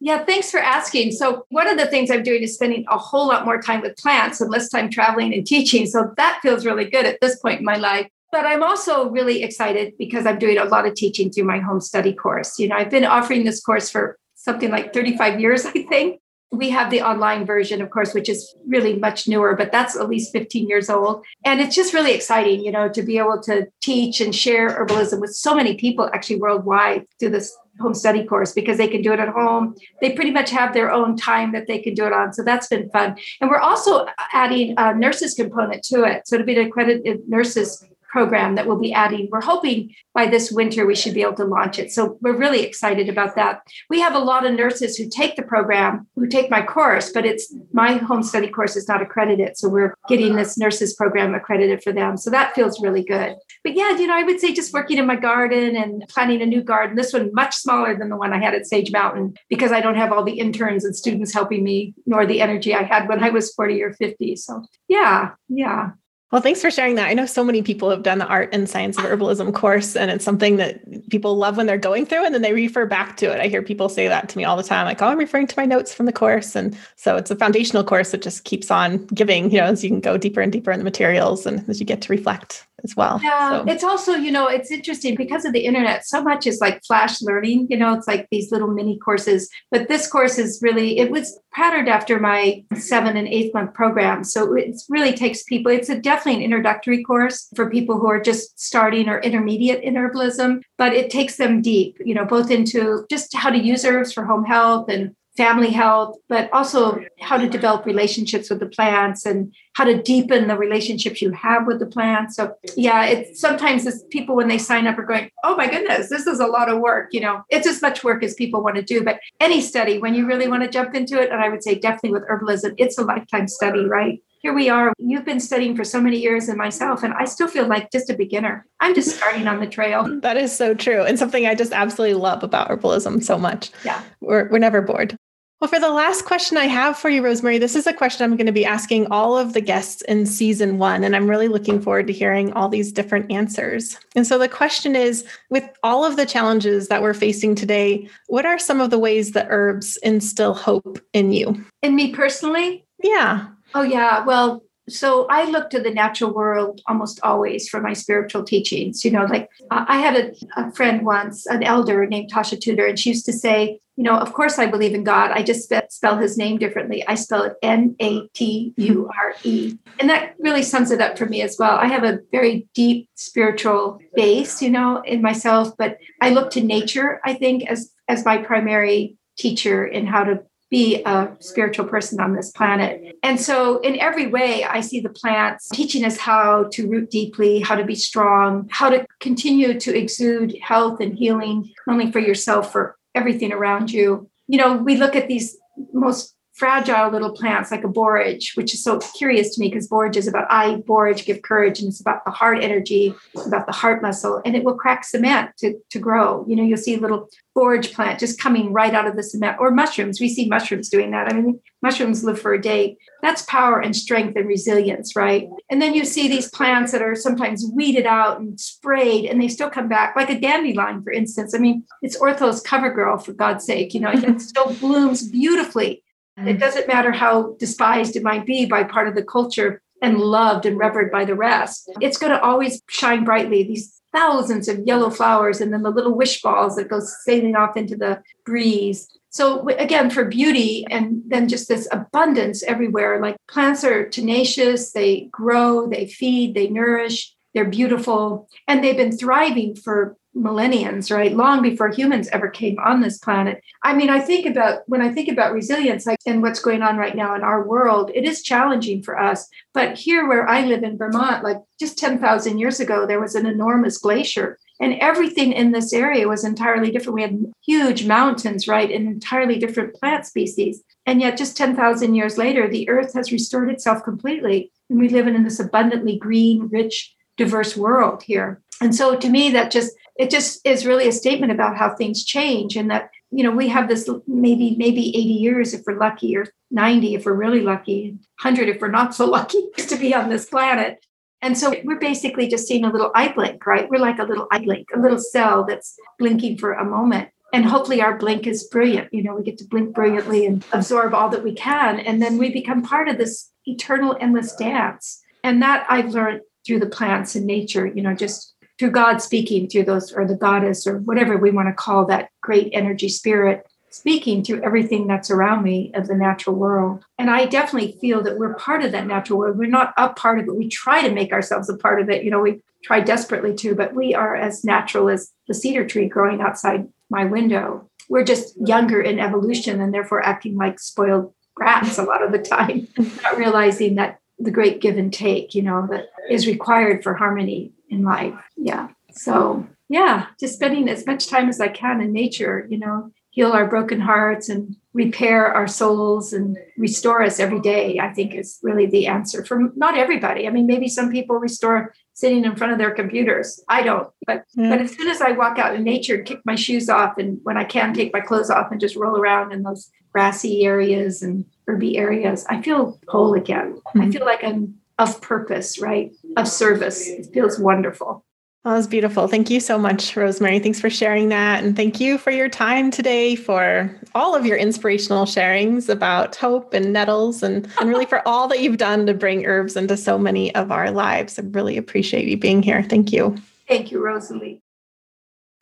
Yeah, 0.00 0.24
thanks 0.24 0.50
for 0.50 0.60
asking. 0.60 1.12
So, 1.12 1.44
one 1.48 1.66
of 1.66 1.76
the 1.76 1.86
things 1.86 2.10
I'm 2.10 2.22
doing 2.22 2.42
is 2.42 2.54
spending 2.54 2.84
a 2.88 2.96
whole 2.96 3.26
lot 3.26 3.44
more 3.44 3.60
time 3.60 3.80
with 3.80 3.96
plants 3.96 4.40
and 4.40 4.50
less 4.50 4.68
time 4.68 4.90
traveling 4.90 5.34
and 5.34 5.44
teaching. 5.44 5.86
So, 5.86 6.12
that 6.16 6.38
feels 6.40 6.64
really 6.64 6.84
good 6.84 7.04
at 7.04 7.20
this 7.20 7.36
point 7.40 7.58
in 7.58 7.64
my 7.64 7.76
life. 7.76 8.06
But 8.30 8.44
I'm 8.44 8.62
also 8.62 9.08
really 9.10 9.42
excited 9.42 9.94
because 9.98 10.24
I'm 10.24 10.38
doing 10.38 10.58
a 10.58 10.64
lot 10.64 10.86
of 10.86 10.94
teaching 10.94 11.30
through 11.32 11.44
my 11.44 11.58
home 11.58 11.80
study 11.80 12.12
course. 12.12 12.58
You 12.58 12.68
know, 12.68 12.76
I've 12.76 12.90
been 12.90 13.04
offering 13.04 13.44
this 13.44 13.60
course 13.60 13.90
for 13.90 14.18
something 14.34 14.70
like 14.70 14.92
35 14.94 15.40
years, 15.40 15.66
I 15.66 15.82
think. 15.82 16.20
We 16.50 16.70
have 16.70 16.90
the 16.90 17.02
online 17.02 17.44
version, 17.44 17.82
of 17.82 17.90
course, 17.90 18.14
which 18.14 18.28
is 18.28 18.54
really 18.66 18.98
much 18.98 19.28
newer, 19.28 19.54
but 19.54 19.70
that's 19.70 19.96
at 19.96 20.08
least 20.08 20.32
15 20.32 20.66
years 20.66 20.88
old. 20.88 21.24
And 21.44 21.60
it's 21.60 21.76
just 21.76 21.92
really 21.92 22.12
exciting, 22.12 22.64
you 22.64 22.72
know, 22.72 22.88
to 22.88 23.02
be 23.02 23.18
able 23.18 23.40
to 23.42 23.66
teach 23.82 24.20
and 24.20 24.34
share 24.34 24.70
herbalism 24.70 25.20
with 25.20 25.34
so 25.34 25.54
many 25.54 25.76
people 25.76 26.08
actually 26.12 26.36
worldwide 26.36 27.06
through 27.20 27.30
this 27.30 27.54
home 27.80 27.94
study 27.94 28.24
course 28.24 28.52
because 28.52 28.78
they 28.78 28.88
can 28.88 29.02
do 29.02 29.12
it 29.12 29.20
at 29.20 29.28
home. 29.28 29.74
They 30.00 30.12
pretty 30.12 30.30
much 30.30 30.50
have 30.50 30.74
their 30.74 30.90
own 30.90 31.16
time 31.16 31.52
that 31.52 31.66
they 31.66 31.78
can 31.78 31.94
do 31.94 32.06
it 32.06 32.12
on. 32.12 32.32
So 32.32 32.42
that's 32.42 32.66
been 32.66 32.90
fun. 32.90 33.16
And 33.40 33.50
we're 33.50 33.60
also 33.60 34.06
adding 34.32 34.74
a 34.76 34.94
nurses 34.94 35.34
component 35.34 35.82
to 35.84 36.04
it. 36.04 36.26
So 36.26 36.38
to 36.38 36.44
be 36.44 36.58
an 36.58 36.66
accredited 36.66 37.28
nurses 37.28 37.84
program 38.08 38.54
that 38.54 38.66
we'll 38.66 38.78
be 38.78 38.92
adding. 38.92 39.28
We're 39.30 39.40
hoping 39.40 39.94
by 40.14 40.26
this 40.26 40.50
winter 40.50 40.86
we 40.86 40.94
should 40.94 41.14
be 41.14 41.22
able 41.22 41.34
to 41.34 41.44
launch 41.44 41.78
it. 41.78 41.92
So 41.92 42.18
we're 42.20 42.36
really 42.36 42.62
excited 42.62 43.08
about 43.08 43.36
that. 43.36 43.62
We 43.88 44.00
have 44.00 44.14
a 44.14 44.18
lot 44.18 44.44
of 44.44 44.54
nurses 44.54 44.96
who 44.96 45.08
take 45.08 45.36
the 45.36 45.42
program, 45.42 46.06
who 46.16 46.26
take 46.26 46.50
my 46.50 46.62
course, 46.62 47.12
but 47.12 47.24
it's 47.24 47.54
my 47.72 47.94
home 47.94 48.22
study 48.22 48.48
course 48.48 48.76
is 48.76 48.88
not 48.88 49.02
accredited. 49.02 49.56
So 49.56 49.68
we're 49.68 49.94
getting 50.08 50.36
this 50.36 50.58
nurses 50.58 50.94
program 50.94 51.34
accredited 51.34 51.82
for 51.82 51.92
them. 51.92 52.16
So 52.16 52.30
that 52.30 52.54
feels 52.54 52.82
really 52.82 53.04
good. 53.04 53.36
But 53.62 53.74
yeah, 53.74 53.96
you 53.96 54.06
know, 54.06 54.16
I 54.16 54.22
would 54.22 54.40
say 54.40 54.52
just 54.52 54.72
working 54.72 54.98
in 54.98 55.06
my 55.06 55.16
garden 55.16 55.76
and 55.76 56.02
planting 56.08 56.42
a 56.42 56.46
new 56.46 56.62
garden. 56.62 56.96
This 56.96 57.12
one 57.12 57.32
much 57.32 57.54
smaller 57.54 57.96
than 57.96 58.08
the 58.08 58.16
one 58.16 58.32
I 58.32 58.42
had 58.42 58.54
at 58.54 58.66
Sage 58.66 58.90
Mountain 58.90 59.34
because 59.48 59.72
I 59.72 59.80
don't 59.80 59.96
have 59.96 60.12
all 60.12 60.24
the 60.24 60.38
interns 60.38 60.84
and 60.84 60.96
students 60.96 61.32
helping 61.32 61.62
me, 61.62 61.94
nor 62.06 62.26
the 62.26 62.40
energy 62.40 62.74
I 62.74 62.82
had 62.82 63.08
when 63.08 63.22
I 63.22 63.30
was 63.30 63.52
40 63.54 63.82
or 63.82 63.92
50. 63.92 64.36
So 64.36 64.64
yeah, 64.88 65.30
yeah. 65.48 65.90
Well, 66.30 66.42
thanks 66.42 66.60
for 66.60 66.70
sharing 66.70 66.96
that. 66.96 67.08
I 67.08 67.14
know 67.14 67.24
so 67.24 67.42
many 67.42 67.62
people 67.62 67.88
have 67.88 68.02
done 68.02 68.18
the 68.18 68.26
art 68.26 68.50
and 68.52 68.68
science 68.68 68.98
of 68.98 69.04
herbalism 69.04 69.54
course, 69.54 69.96
and 69.96 70.10
it's 70.10 70.24
something 70.24 70.56
that 70.56 71.08
people 71.08 71.36
love 71.38 71.56
when 71.56 71.64
they're 71.64 71.78
going 71.78 72.04
through 72.04 72.26
and 72.26 72.34
then 72.34 72.42
they 72.42 72.52
refer 72.52 72.84
back 72.84 73.16
to 73.18 73.32
it. 73.32 73.40
I 73.40 73.46
hear 73.48 73.62
people 73.62 73.88
say 73.88 74.08
that 74.08 74.28
to 74.28 74.36
me 74.36 74.44
all 74.44 74.56
the 74.56 74.62
time, 74.62 74.84
like, 74.84 75.00
oh, 75.00 75.06
I'm 75.06 75.18
referring 75.18 75.46
to 75.46 75.54
my 75.56 75.64
notes 75.64 75.94
from 75.94 76.04
the 76.04 76.12
course. 76.12 76.54
And 76.54 76.76
so 76.96 77.16
it's 77.16 77.30
a 77.30 77.36
foundational 77.36 77.82
course 77.82 78.10
that 78.10 78.20
just 78.20 78.44
keeps 78.44 78.70
on 78.70 79.06
giving, 79.06 79.50
you 79.50 79.58
know, 79.58 79.64
as 79.64 79.82
you 79.82 79.88
can 79.88 80.00
go 80.00 80.18
deeper 80.18 80.42
and 80.42 80.52
deeper 80.52 80.70
in 80.70 80.78
the 80.78 80.84
materials 80.84 81.46
and 81.46 81.66
as 81.66 81.80
you 81.80 81.86
get 81.86 82.02
to 82.02 82.12
reflect 82.12 82.67
as 82.84 82.94
well. 82.96 83.20
Yeah, 83.22 83.64
so. 83.64 83.64
it's 83.70 83.84
also, 83.84 84.14
you 84.14 84.30
know, 84.30 84.46
it's 84.46 84.70
interesting 84.70 85.14
because 85.14 85.44
of 85.44 85.52
the 85.52 85.64
internet, 85.64 86.06
so 86.06 86.22
much 86.22 86.46
is 86.46 86.60
like 86.60 86.82
flash 86.84 87.20
learning, 87.22 87.66
you 87.70 87.76
know, 87.76 87.94
it's 87.94 88.06
like 88.06 88.28
these 88.30 88.52
little 88.52 88.68
mini 88.68 88.98
courses. 88.98 89.48
But 89.70 89.88
this 89.88 90.06
course 90.06 90.38
is 90.38 90.60
really, 90.62 90.98
it 90.98 91.10
was 91.10 91.38
patterned 91.52 91.88
after 91.88 92.20
my 92.20 92.64
seven 92.76 93.16
and 93.16 93.26
eighth 93.26 93.52
month 93.54 93.74
program. 93.74 94.24
So 94.24 94.54
it 94.54 94.76
really 94.88 95.12
takes 95.12 95.42
people, 95.42 95.72
it's 95.72 95.88
a 95.88 95.98
definitely 95.98 96.44
an 96.44 96.52
introductory 96.52 97.02
course 97.02 97.48
for 97.56 97.70
people 97.70 97.98
who 97.98 98.08
are 98.08 98.20
just 98.20 98.58
starting 98.60 99.08
or 99.08 99.20
intermediate 99.20 99.82
in 99.82 99.94
herbalism, 99.94 100.62
but 100.76 100.92
it 100.92 101.10
takes 101.10 101.36
them 101.36 101.62
deep, 101.62 101.96
you 102.04 102.14
know, 102.14 102.24
both 102.24 102.50
into 102.50 103.04
just 103.10 103.34
how 103.34 103.50
to 103.50 103.58
use 103.58 103.84
herbs 103.84 104.12
for 104.12 104.24
home 104.24 104.44
health 104.44 104.88
and 104.88 105.14
family 105.38 105.70
health, 105.70 106.18
but 106.28 106.52
also 106.52 107.00
how 107.20 107.38
to 107.38 107.48
develop 107.48 107.86
relationships 107.86 108.50
with 108.50 108.58
the 108.58 108.66
plants 108.66 109.24
and 109.24 109.54
how 109.74 109.84
to 109.84 110.02
deepen 110.02 110.48
the 110.48 110.56
relationships 110.56 111.22
you 111.22 111.30
have 111.30 111.64
with 111.64 111.78
the 111.78 111.86
plants. 111.86 112.34
So 112.34 112.54
yeah, 112.76 113.04
it's 113.04 113.40
sometimes 113.40 113.86
it's 113.86 114.02
people 114.10 114.34
when 114.34 114.48
they 114.48 114.58
sign 114.58 114.88
up 114.88 114.98
are 114.98 115.04
going, 115.04 115.30
oh 115.44 115.56
my 115.56 115.68
goodness, 115.70 116.08
this 116.08 116.26
is 116.26 116.40
a 116.40 116.46
lot 116.46 116.68
of 116.68 116.80
work. 116.80 117.10
You 117.12 117.20
know, 117.20 117.42
it's 117.50 117.68
as 117.68 117.80
much 117.80 118.02
work 118.02 118.24
as 118.24 118.34
people 118.34 118.64
want 118.64 118.76
to 118.76 118.82
do. 118.82 119.04
But 119.04 119.20
any 119.38 119.60
study, 119.60 119.98
when 119.98 120.12
you 120.12 120.26
really 120.26 120.48
want 120.48 120.64
to 120.64 120.68
jump 120.68 120.96
into 120.96 121.22
it, 121.22 121.30
and 121.30 121.40
I 121.40 121.48
would 121.48 121.62
say 121.62 121.76
definitely 121.76 122.18
with 122.18 122.28
herbalism, 122.28 122.74
it's 122.76 122.98
a 122.98 123.02
lifetime 123.02 123.46
study, 123.46 123.84
right? 123.84 124.20
here 124.40 124.54
we 124.54 124.68
are. 124.68 124.92
You've 124.98 125.24
been 125.24 125.40
studying 125.40 125.76
for 125.76 125.84
so 125.84 126.00
many 126.00 126.18
years 126.18 126.48
and 126.48 126.56
myself, 126.56 127.02
and 127.02 127.12
I 127.14 127.24
still 127.24 127.48
feel 127.48 127.66
like 127.66 127.90
just 127.90 128.08
a 128.08 128.14
beginner. 128.14 128.66
I'm 128.80 128.94
just 128.94 129.16
starting 129.16 129.46
on 129.48 129.60
the 129.60 129.66
trail. 129.66 130.06
That 130.28 130.36
is 130.36 130.54
so 130.54 130.74
true. 130.74 131.02
And 131.02 131.18
something 131.18 131.46
I 131.46 131.54
just 131.54 131.72
absolutely 131.72 132.14
love 132.14 132.42
about 132.42 132.68
herbalism 132.68 133.22
so 133.22 133.38
much. 133.38 133.70
Yeah. 133.84 134.02
We're, 134.20 134.48
we're 134.50 134.58
never 134.58 134.82
bored. 134.82 135.17
Well, 135.60 135.68
for 135.68 135.80
the 135.80 135.90
last 135.90 136.24
question 136.24 136.56
I 136.56 136.66
have 136.66 136.96
for 136.96 137.10
you, 137.10 137.20
Rosemary, 137.20 137.58
this 137.58 137.74
is 137.74 137.88
a 137.88 137.92
question 137.92 138.22
I'm 138.22 138.36
going 138.36 138.46
to 138.46 138.52
be 138.52 138.64
asking 138.64 139.08
all 139.10 139.36
of 139.36 139.54
the 139.54 139.60
guests 139.60 140.02
in 140.02 140.24
season 140.24 140.78
one, 140.78 141.02
and 141.02 141.16
I'm 141.16 141.28
really 141.28 141.48
looking 141.48 141.80
forward 141.80 142.06
to 142.06 142.12
hearing 142.12 142.52
all 142.52 142.68
these 142.68 142.92
different 142.92 143.32
answers. 143.32 143.98
And 144.14 144.24
so 144.24 144.38
the 144.38 144.48
question 144.48 144.94
is 144.94 145.24
with 145.50 145.68
all 145.82 146.04
of 146.04 146.14
the 146.14 146.26
challenges 146.26 146.86
that 146.88 147.02
we're 147.02 147.12
facing 147.12 147.56
today, 147.56 148.08
what 148.28 148.46
are 148.46 148.56
some 148.56 148.80
of 148.80 148.90
the 148.90 149.00
ways 149.00 149.32
that 149.32 149.48
herbs 149.50 149.96
instill 150.04 150.54
hope 150.54 151.00
in 151.12 151.32
you? 151.32 151.64
In 151.82 151.96
me 151.96 152.12
personally? 152.12 152.86
Yeah. 153.02 153.48
Oh, 153.74 153.82
yeah. 153.82 154.24
Well, 154.24 154.62
so 154.88 155.26
I 155.28 155.44
look 155.44 155.70
to 155.70 155.80
the 155.80 155.90
natural 155.90 156.32
world 156.32 156.80
almost 156.86 157.20
always 157.22 157.68
for 157.68 157.80
my 157.80 157.92
spiritual 157.92 158.44
teachings. 158.44 159.04
You 159.04 159.10
know, 159.10 159.24
like 159.24 159.48
uh, 159.70 159.84
I 159.88 159.98
had 159.98 160.16
a, 160.16 160.60
a, 160.60 160.72
friend 160.72 161.04
once, 161.04 161.46
an 161.46 161.62
elder 161.62 162.06
named 162.06 162.30
Tasha 162.32 162.60
Tudor, 162.60 162.86
and 162.86 162.98
she 162.98 163.10
used 163.10 163.26
to 163.26 163.32
say, 163.32 163.80
you 163.96 164.04
know, 164.04 164.16
of 164.16 164.32
course 164.32 164.58
I 164.58 164.66
believe 164.66 164.94
in 164.94 165.04
God. 165.04 165.32
I 165.32 165.42
just 165.42 165.70
spell 165.90 166.18
his 166.18 166.38
name 166.38 166.58
differently. 166.58 167.06
I 167.06 167.14
spell 167.16 167.42
it 167.42 167.54
N 167.62 167.96
A 168.00 168.26
T 168.28 168.72
U 168.76 169.10
R 169.18 169.34
E. 169.42 169.76
And 169.98 170.08
that 170.08 170.34
really 170.38 170.62
sums 170.62 170.90
it 170.90 171.00
up 171.00 171.18
for 171.18 171.26
me 171.26 171.42
as 171.42 171.56
well. 171.58 171.76
I 171.76 171.86
have 171.86 172.04
a 172.04 172.20
very 172.30 172.68
deep 172.74 173.08
spiritual 173.16 173.98
base, 174.14 174.62
you 174.62 174.70
know, 174.70 175.02
in 175.04 175.20
myself, 175.20 175.76
but 175.76 175.98
I 176.20 176.30
look 176.30 176.50
to 176.52 176.60
nature, 176.60 177.20
I 177.24 177.34
think, 177.34 177.68
as 177.68 177.92
as 178.08 178.24
my 178.24 178.38
primary 178.38 179.16
teacher 179.36 179.86
in 179.86 180.06
how 180.06 180.24
to 180.24 180.40
be 180.70 181.02
a 181.04 181.34
spiritual 181.40 181.86
person 181.86 182.20
on 182.20 182.34
this 182.34 182.50
planet. 182.50 183.16
And 183.22 183.40
so, 183.40 183.80
in 183.80 183.98
every 183.98 184.26
way, 184.26 184.64
I 184.64 184.80
see 184.80 185.00
the 185.00 185.08
plants 185.08 185.68
teaching 185.70 186.04
us 186.04 186.18
how 186.18 186.64
to 186.72 186.88
root 186.88 187.10
deeply, 187.10 187.60
how 187.60 187.74
to 187.74 187.84
be 187.84 187.94
strong, 187.94 188.68
how 188.70 188.90
to 188.90 189.06
continue 189.20 189.78
to 189.80 189.96
exude 189.96 190.56
health 190.62 191.00
and 191.00 191.16
healing, 191.16 191.72
not 191.86 191.94
only 191.94 192.12
for 192.12 192.18
yourself, 192.18 192.70
for 192.72 192.96
everything 193.14 193.52
around 193.52 193.90
you. 193.90 194.28
You 194.46 194.58
know, 194.58 194.76
we 194.76 194.96
look 194.96 195.16
at 195.16 195.28
these 195.28 195.56
most 195.92 196.34
fragile 196.58 197.10
little 197.10 197.32
plants 197.32 197.70
like 197.70 197.84
a 197.84 197.88
borage, 197.88 198.52
which 198.54 198.74
is 198.74 198.82
so 198.82 198.98
curious 199.16 199.54
to 199.54 199.60
me 199.60 199.68
because 199.68 199.86
borage 199.86 200.16
is 200.16 200.26
about 200.26 200.46
I, 200.50 200.76
borage, 200.86 201.24
give 201.24 201.42
courage, 201.42 201.78
and 201.78 201.88
it's 201.88 202.00
about 202.00 202.24
the 202.24 202.32
heart 202.32 202.62
energy, 202.62 203.14
about 203.46 203.66
the 203.66 203.72
heart 203.72 204.02
muscle, 204.02 204.42
and 204.44 204.56
it 204.56 204.64
will 204.64 204.74
crack 204.74 205.04
cement 205.04 205.52
to, 205.58 205.74
to 205.90 205.98
grow. 206.00 206.44
You 206.48 206.56
know, 206.56 206.64
you'll 206.64 206.76
see 206.76 206.96
a 206.96 207.00
little 207.00 207.28
borage 207.54 207.92
plant 207.92 208.18
just 208.18 208.40
coming 208.40 208.72
right 208.72 208.92
out 208.92 209.06
of 209.06 209.16
the 209.16 209.22
cement, 209.22 209.58
or 209.60 209.70
mushrooms. 209.70 210.20
We 210.20 210.28
see 210.28 210.48
mushrooms 210.48 210.88
doing 210.88 211.12
that. 211.12 211.28
I 211.28 211.32
mean, 211.32 211.60
mushrooms 211.80 212.24
live 212.24 212.40
for 212.40 212.52
a 212.52 212.60
day. 212.60 212.96
That's 213.22 213.42
power 213.42 213.80
and 213.80 213.94
strength 213.94 214.36
and 214.36 214.46
resilience, 214.46 215.14
right? 215.14 215.48
And 215.70 215.80
then 215.80 215.94
you 215.94 216.04
see 216.04 216.28
these 216.28 216.50
plants 216.50 216.90
that 216.90 217.02
are 217.02 217.14
sometimes 217.14 217.64
weeded 217.72 218.06
out 218.06 218.40
and 218.40 218.58
sprayed, 218.58 219.26
and 219.26 219.40
they 219.40 219.48
still 219.48 219.70
come 219.70 219.88
back, 219.88 220.16
like 220.16 220.30
a 220.30 220.40
dandelion, 220.40 221.02
for 221.04 221.12
instance. 221.12 221.54
I 221.54 221.58
mean, 221.58 221.84
it's 222.02 222.20
Ortho's 222.20 222.60
cover 222.60 222.92
girl, 222.92 223.18
for 223.18 223.32
God's 223.32 223.64
sake. 223.64 223.94
You 223.94 224.00
know, 224.00 224.10
it 224.12 224.40
still 224.40 224.74
blooms 224.74 225.28
beautifully 225.28 226.02
it 226.46 226.56
mm. 226.56 226.60
doesn't 226.60 226.88
matter 226.88 227.12
how 227.12 227.54
despised 227.58 228.16
it 228.16 228.22
might 228.22 228.46
be 228.46 228.66
by 228.66 228.84
part 228.84 229.08
of 229.08 229.14
the 229.14 229.24
culture 229.24 229.82
and 230.02 230.20
loved 230.20 230.66
and 230.66 230.78
revered 230.78 231.10
by 231.10 231.24
the 231.24 231.34
rest. 231.34 231.90
It's 232.00 232.18
going 232.18 232.32
to 232.32 232.40
always 232.40 232.80
shine 232.88 233.24
brightly. 233.24 233.64
These 233.64 234.00
thousands 234.12 234.68
of 234.68 234.80
yellow 234.86 235.10
flowers 235.10 235.60
and 235.60 235.72
then 235.72 235.82
the 235.82 235.90
little 235.90 236.14
wish 236.14 236.40
balls 236.40 236.76
that 236.76 236.88
go 236.88 237.00
sailing 237.00 237.56
off 237.56 237.76
into 237.76 237.96
the 237.96 238.22
breeze. 238.44 239.08
So 239.30 239.68
again, 239.68 240.10
for 240.10 240.24
beauty 240.24 240.86
and 240.90 241.22
then 241.26 241.48
just 241.48 241.68
this 241.68 241.88
abundance 241.92 242.62
everywhere. 242.62 243.20
Like 243.20 243.36
plants 243.48 243.84
are 243.84 244.08
tenacious, 244.08 244.92
they 244.92 245.28
grow, 245.30 245.88
they 245.88 246.06
feed, 246.06 246.54
they 246.54 246.68
nourish, 246.68 247.34
they're 247.54 247.68
beautiful, 247.68 248.48
and 248.66 248.82
they've 248.82 248.96
been 248.96 249.16
thriving 249.16 249.74
for 249.74 250.16
millenniums, 250.38 251.10
right? 251.10 251.34
Long 251.34 251.62
before 251.62 251.88
humans 251.88 252.28
ever 252.28 252.48
came 252.48 252.78
on 252.78 253.00
this 253.00 253.18
planet. 253.18 253.62
I 253.82 253.94
mean, 253.94 254.10
I 254.10 254.20
think 254.20 254.46
about 254.46 254.80
when 254.86 255.02
I 255.02 255.12
think 255.12 255.28
about 255.28 255.52
resilience 255.52 256.06
like, 256.06 256.18
and 256.26 256.42
what's 256.42 256.60
going 256.60 256.82
on 256.82 256.96
right 256.96 257.16
now 257.16 257.34
in 257.34 257.42
our 257.42 257.66
world, 257.66 258.10
it 258.14 258.24
is 258.24 258.42
challenging 258.42 259.02
for 259.02 259.18
us. 259.18 259.48
But 259.74 259.98
here 259.98 260.28
where 260.28 260.48
I 260.48 260.64
live 260.64 260.82
in 260.82 260.98
Vermont, 260.98 261.44
like 261.44 261.58
just 261.78 261.98
10,000 261.98 262.58
years 262.58 262.80
ago, 262.80 263.06
there 263.06 263.20
was 263.20 263.34
an 263.34 263.46
enormous 263.46 263.98
glacier. 263.98 264.58
And 264.80 264.94
everything 265.00 265.52
in 265.52 265.72
this 265.72 265.92
area 265.92 266.28
was 266.28 266.44
entirely 266.44 266.90
different. 266.90 267.14
We 267.14 267.22
had 267.22 267.52
huge 267.66 268.06
mountains, 268.06 268.68
right? 268.68 268.90
And 268.90 269.08
entirely 269.08 269.58
different 269.58 269.94
plant 269.94 270.24
species. 270.24 270.82
And 271.04 271.20
yet, 271.20 271.36
just 271.36 271.56
10,000 271.56 272.14
years 272.14 272.38
later, 272.38 272.68
the 272.68 272.88
earth 272.88 273.14
has 273.14 273.32
restored 273.32 273.70
itself 273.70 274.04
completely. 274.04 274.70
And 274.88 275.00
we 275.00 275.08
live 275.08 275.26
in 275.26 275.42
this 275.42 275.58
abundantly 275.58 276.16
green, 276.16 276.68
rich, 276.70 277.14
diverse 277.36 277.76
world 277.76 278.22
here. 278.22 278.60
And 278.80 278.94
so 278.94 279.16
to 279.16 279.28
me, 279.28 279.50
that 279.50 279.70
just 279.70 279.92
it 280.18 280.30
just 280.30 280.60
is 280.66 280.84
really 280.84 281.08
a 281.08 281.12
statement 281.12 281.52
about 281.52 281.76
how 281.76 281.94
things 281.94 282.24
change 282.24 282.76
and 282.76 282.90
that 282.90 283.10
you 283.30 283.44
know 283.44 283.52
we 283.52 283.68
have 283.68 283.88
this 283.88 284.10
maybe 284.26 284.74
maybe 284.76 285.08
80 285.08 285.18
years 285.18 285.72
if 285.72 285.82
we're 285.86 285.98
lucky 285.98 286.36
or 286.36 286.46
90 286.70 287.14
if 287.14 287.24
we're 287.24 287.32
really 287.32 287.60
lucky 287.60 288.10
100 288.42 288.68
if 288.68 288.80
we're 288.80 288.88
not 288.88 289.14
so 289.14 289.26
lucky 289.38 289.70
to 289.76 289.96
be 289.96 290.14
on 290.14 290.28
this 290.28 290.46
planet. 290.46 291.04
And 291.40 291.56
so 291.56 291.72
we're 291.84 292.00
basically 292.00 292.48
just 292.48 292.66
seeing 292.66 292.84
a 292.84 292.90
little 292.90 293.12
eye 293.14 293.32
blink 293.32 293.64
right? 293.64 293.88
We're 293.88 294.00
like 294.00 294.18
a 294.18 294.24
little 294.24 294.48
eye 294.50 294.62
blink 294.62 294.88
a 294.94 294.98
little 294.98 295.20
cell 295.20 295.64
that's 295.64 295.96
blinking 296.18 296.58
for 296.58 296.72
a 296.72 296.84
moment. 296.84 297.28
And 297.54 297.64
hopefully 297.64 298.02
our 298.02 298.18
blink 298.18 298.46
is 298.46 298.64
brilliant 298.64 299.14
you 299.14 299.22
know 299.22 299.36
we 299.36 299.44
get 299.44 299.58
to 299.58 299.68
blink 299.68 299.94
brilliantly 299.94 300.46
and 300.46 300.64
absorb 300.72 301.14
all 301.14 301.28
that 301.28 301.44
we 301.44 301.54
can. 301.54 302.00
And 302.00 302.20
then 302.20 302.38
we 302.38 302.52
become 302.52 302.82
part 302.82 303.08
of 303.08 303.18
this 303.18 303.50
eternal 303.66 304.16
endless 304.20 304.54
dance. 304.56 305.22
And 305.44 305.62
that 305.62 305.86
i've 305.88 306.10
learned 306.10 306.40
through 306.66 306.80
the 306.80 306.86
plants 306.86 307.36
and 307.36 307.46
nature 307.46 307.86
you 307.86 308.02
know 308.02 308.14
just 308.14 308.54
through 308.78 308.92
God 308.92 309.20
speaking 309.20 309.68
through 309.68 309.84
those, 309.84 310.12
or 310.12 310.26
the 310.26 310.36
goddess, 310.36 310.86
or 310.86 310.98
whatever 310.98 311.36
we 311.36 311.50
want 311.50 311.68
to 311.68 311.72
call 311.72 312.06
that 312.06 312.30
great 312.40 312.70
energy 312.72 313.08
spirit 313.08 313.66
speaking 313.90 314.44
through 314.44 314.62
everything 314.62 315.06
that's 315.06 315.30
around 315.30 315.62
me 315.62 315.90
of 315.94 316.06
the 316.06 316.14
natural 316.14 316.56
world. 316.56 317.04
And 317.18 317.30
I 317.30 317.46
definitely 317.46 317.92
feel 318.00 318.22
that 318.22 318.38
we're 318.38 318.54
part 318.54 318.84
of 318.84 318.92
that 318.92 319.06
natural 319.06 319.38
world. 319.38 319.58
We're 319.58 319.68
not 319.68 319.94
a 319.96 320.10
part 320.10 320.38
of 320.38 320.46
it. 320.46 320.56
We 320.56 320.68
try 320.68 321.02
to 321.02 321.14
make 321.14 321.32
ourselves 321.32 321.68
a 321.68 321.76
part 321.76 322.00
of 322.00 322.10
it. 322.10 322.24
You 322.24 322.30
know, 322.30 322.40
we 322.40 322.60
try 322.84 323.00
desperately 323.00 323.54
to, 323.56 323.74
but 323.74 323.94
we 323.94 324.14
are 324.14 324.36
as 324.36 324.64
natural 324.64 325.08
as 325.08 325.32
the 325.46 325.54
cedar 325.54 325.86
tree 325.86 326.08
growing 326.08 326.40
outside 326.40 326.88
my 327.10 327.24
window. 327.24 327.88
We're 328.08 328.24
just 328.24 328.54
younger 328.66 329.00
in 329.00 329.18
evolution 329.18 329.80
and 329.80 329.92
therefore 329.92 330.24
acting 330.24 330.56
like 330.56 330.78
spoiled 330.78 331.32
brats 331.56 331.98
a 331.98 332.04
lot 332.04 332.22
of 332.22 332.32
the 332.32 332.38
time, 332.38 332.88
not 333.22 333.36
realizing 333.36 333.96
that 333.96 334.20
the 334.38 334.50
great 334.50 334.80
give 334.80 334.96
and 334.96 335.12
take, 335.12 335.54
you 335.54 335.62
know, 335.62 335.88
that 335.90 336.10
is 336.30 336.46
required 336.46 337.02
for 337.02 337.14
harmony 337.14 337.72
in 337.88 338.02
life. 338.02 338.34
Yeah. 338.56 338.88
So, 339.12 339.66
yeah, 339.88 340.26
just 340.38 340.54
spending 340.54 340.88
as 340.88 341.06
much 341.06 341.28
time 341.28 341.48
as 341.48 341.60
I 341.60 341.68
can 341.68 342.00
in 342.00 342.12
nature, 342.12 342.66
you 342.70 342.78
know, 342.78 343.10
heal 343.30 343.52
our 343.52 343.66
broken 343.66 344.00
hearts 344.00 344.48
and 344.48 344.76
repair 344.92 345.46
our 345.46 345.68
souls 345.68 346.32
and 346.32 346.58
restore 346.76 347.22
us 347.22 347.38
every 347.38 347.60
day, 347.60 347.98
I 348.00 348.12
think 348.12 348.34
is 348.34 348.58
really 348.62 348.86
the 348.86 349.06
answer 349.06 349.44
for 349.44 349.72
not 349.76 349.96
everybody. 349.96 350.46
I 350.46 350.50
mean, 350.50 350.66
maybe 350.66 350.88
some 350.88 351.10
people 351.10 351.36
restore 351.36 351.94
sitting 352.14 352.44
in 352.44 352.56
front 352.56 352.72
of 352.72 352.78
their 352.78 352.90
computers. 352.90 353.62
I 353.68 353.82
don't. 353.82 354.08
But 354.26 354.44
yeah. 354.54 354.70
but 354.70 354.80
as 354.80 354.90
soon 354.90 355.08
as 355.08 355.20
I 355.20 355.32
walk 355.32 355.58
out 355.58 355.76
in 355.76 355.84
nature, 355.84 356.16
and 356.16 356.26
kick 356.26 356.40
my 356.44 356.56
shoes 356.56 356.88
off 356.88 357.16
and 357.16 357.38
when 357.44 357.56
I 357.56 357.62
can 357.62 357.94
take 357.94 358.12
my 358.12 358.20
clothes 358.20 358.50
off 358.50 358.72
and 358.72 358.80
just 358.80 358.96
roll 358.96 359.16
around 359.16 359.52
in 359.52 359.62
those 359.62 359.88
grassy 360.12 360.64
areas 360.64 361.22
and 361.22 361.44
herby 361.68 361.96
areas, 361.96 362.44
I 362.48 362.60
feel 362.60 362.98
whole 363.06 363.34
again. 363.34 363.74
Mm-hmm. 363.74 364.00
I 364.00 364.10
feel 364.10 364.26
like 364.26 364.42
I'm 364.42 364.74
of 364.98 365.20
purpose, 365.20 365.80
right? 365.80 366.10
Of 366.36 366.48
service. 366.48 367.06
It 367.06 367.28
feels 367.32 367.58
wonderful. 367.58 368.24
That 368.64 368.74
was 368.74 368.88
beautiful. 368.88 369.28
Thank 369.28 369.50
you 369.50 369.60
so 369.60 369.78
much, 369.78 370.16
Rosemary. 370.16 370.58
Thanks 370.58 370.80
for 370.80 370.90
sharing 370.90 371.28
that. 371.28 371.62
And 371.62 371.76
thank 371.76 372.00
you 372.00 372.18
for 372.18 372.32
your 372.32 372.48
time 372.48 372.90
today, 372.90 373.36
for 373.36 373.96
all 374.14 374.34
of 374.34 374.44
your 374.44 374.56
inspirational 374.56 375.26
sharings 375.26 375.88
about 375.88 376.34
hope 376.36 376.74
and 376.74 376.92
nettles, 376.92 377.42
and, 377.42 377.68
and 377.80 377.88
really 377.88 378.04
for 378.04 378.26
all 378.26 378.48
that 378.48 378.60
you've 378.60 378.76
done 378.76 379.06
to 379.06 379.14
bring 379.14 379.46
herbs 379.46 379.76
into 379.76 379.96
so 379.96 380.18
many 380.18 380.54
of 380.54 380.72
our 380.72 380.90
lives. 380.90 381.38
I 381.38 381.42
really 381.42 381.76
appreciate 381.76 382.26
you 382.26 382.36
being 382.36 382.62
here. 382.62 382.82
Thank 382.82 383.12
you. 383.12 383.36
Thank 383.68 383.92
you, 383.92 384.04
Rosalie. 384.04 384.60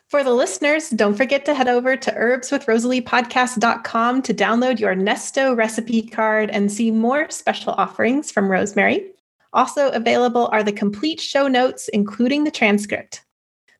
For 0.09 0.25
the 0.25 0.33
listeners, 0.33 0.89
don't 0.91 1.17
forget 1.17 1.45
to 1.45 1.55
head 1.55 1.69
over 1.69 1.97
to 1.97 2.11
herbswithrosaliepodcast.com 2.13 4.23
to 4.23 4.35
download 4.35 4.81
your 4.81 4.95
Nesto 4.95 5.57
recipe 5.57 6.03
card 6.03 6.49
and 6.51 6.73
see 6.73 6.91
more 6.91 7.29
special 7.29 7.75
offerings 7.75 8.31
from 8.31 8.49
Rosemary. 8.49 9.11
Also 9.57 9.91
available 9.91 10.49
are 10.53 10.63
the 10.63 10.71
complete 10.71 11.19
show 11.19 11.49
notes, 11.49 11.89
including 11.89 12.45
the 12.45 12.51
transcript. 12.51 13.25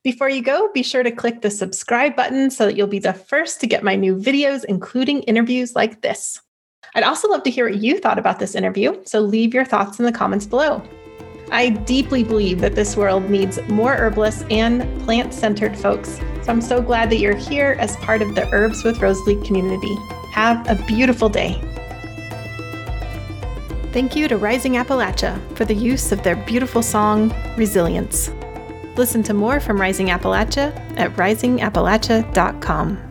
Before 0.03 0.27
you 0.27 0.41
go, 0.41 0.71
be 0.73 0.81
sure 0.81 1.03
to 1.03 1.11
click 1.11 1.41
the 1.41 1.51
subscribe 1.51 2.15
button 2.15 2.49
so 2.49 2.65
that 2.65 2.75
you'll 2.75 2.87
be 2.87 2.97
the 2.97 3.13
first 3.13 3.61
to 3.61 3.67
get 3.67 3.83
my 3.83 3.95
new 3.95 4.15
videos, 4.15 4.65
including 4.65 5.21
interviews 5.23 5.75
like 5.75 6.01
this. 6.01 6.41
I'd 6.95 7.03
also 7.03 7.29
love 7.29 7.43
to 7.43 7.51
hear 7.51 7.69
what 7.69 7.79
you 7.79 7.99
thought 7.99 8.17
about 8.17 8.39
this 8.39 8.55
interview, 8.55 8.99
so 9.05 9.19
leave 9.19 9.53
your 9.53 9.65
thoughts 9.65 9.99
in 9.99 10.05
the 10.05 10.11
comments 10.11 10.47
below. 10.47 10.81
I 11.51 11.69
deeply 11.69 12.23
believe 12.23 12.59
that 12.61 12.75
this 12.75 12.97
world 12.97 13.29
needs 13.29 13.61
more 13.69 13.95
herbalist 13.95 14.45
and 14.49 15.01
plant 15.03 15.31
centered 15.33 15.77
folks, 15.77 16.19
so 16.41 16.51
I'm 16.51 16.61
so 16.61 16.81
glad 16.81 17.11
that 17.11 17.19
you're 17.19 17.35
here 17.35 17.77
as 17.79 17.95
part 17.97 18.23
of 18.23 18.33
the 18.33 18.51
Herbs 18.51 18.83
with 18.83 18.99
Rosalie 18.99 19.45
community. 19.45 19.95
Have 20.31 20.67
a 20.67 20.75
beautiful 20.85 21.29
day. 21.29 21.61
Thank 23.97 24.15
you 24.15 24.27
to 24.27 24.37
Rising 24.37 24.73
Appalachia 24.73 25.41
for 25.57 25.65
the 25.65 25.73
use 25.73 26.11
of 26.11 26.21
their 26.21 26.35
beautiful 26.35 26.83
song, 26.83 27.33
Resilience. 27.57 28.29
Listen 28.95 29.23
to 29.23 29.33
more 29.33 29.59
from 29.59 29.81
Rising 29.81 30.09
Appalachia 30.09 30.71
at 30.99 31.15
risingappalachia.com. 31.15 33.06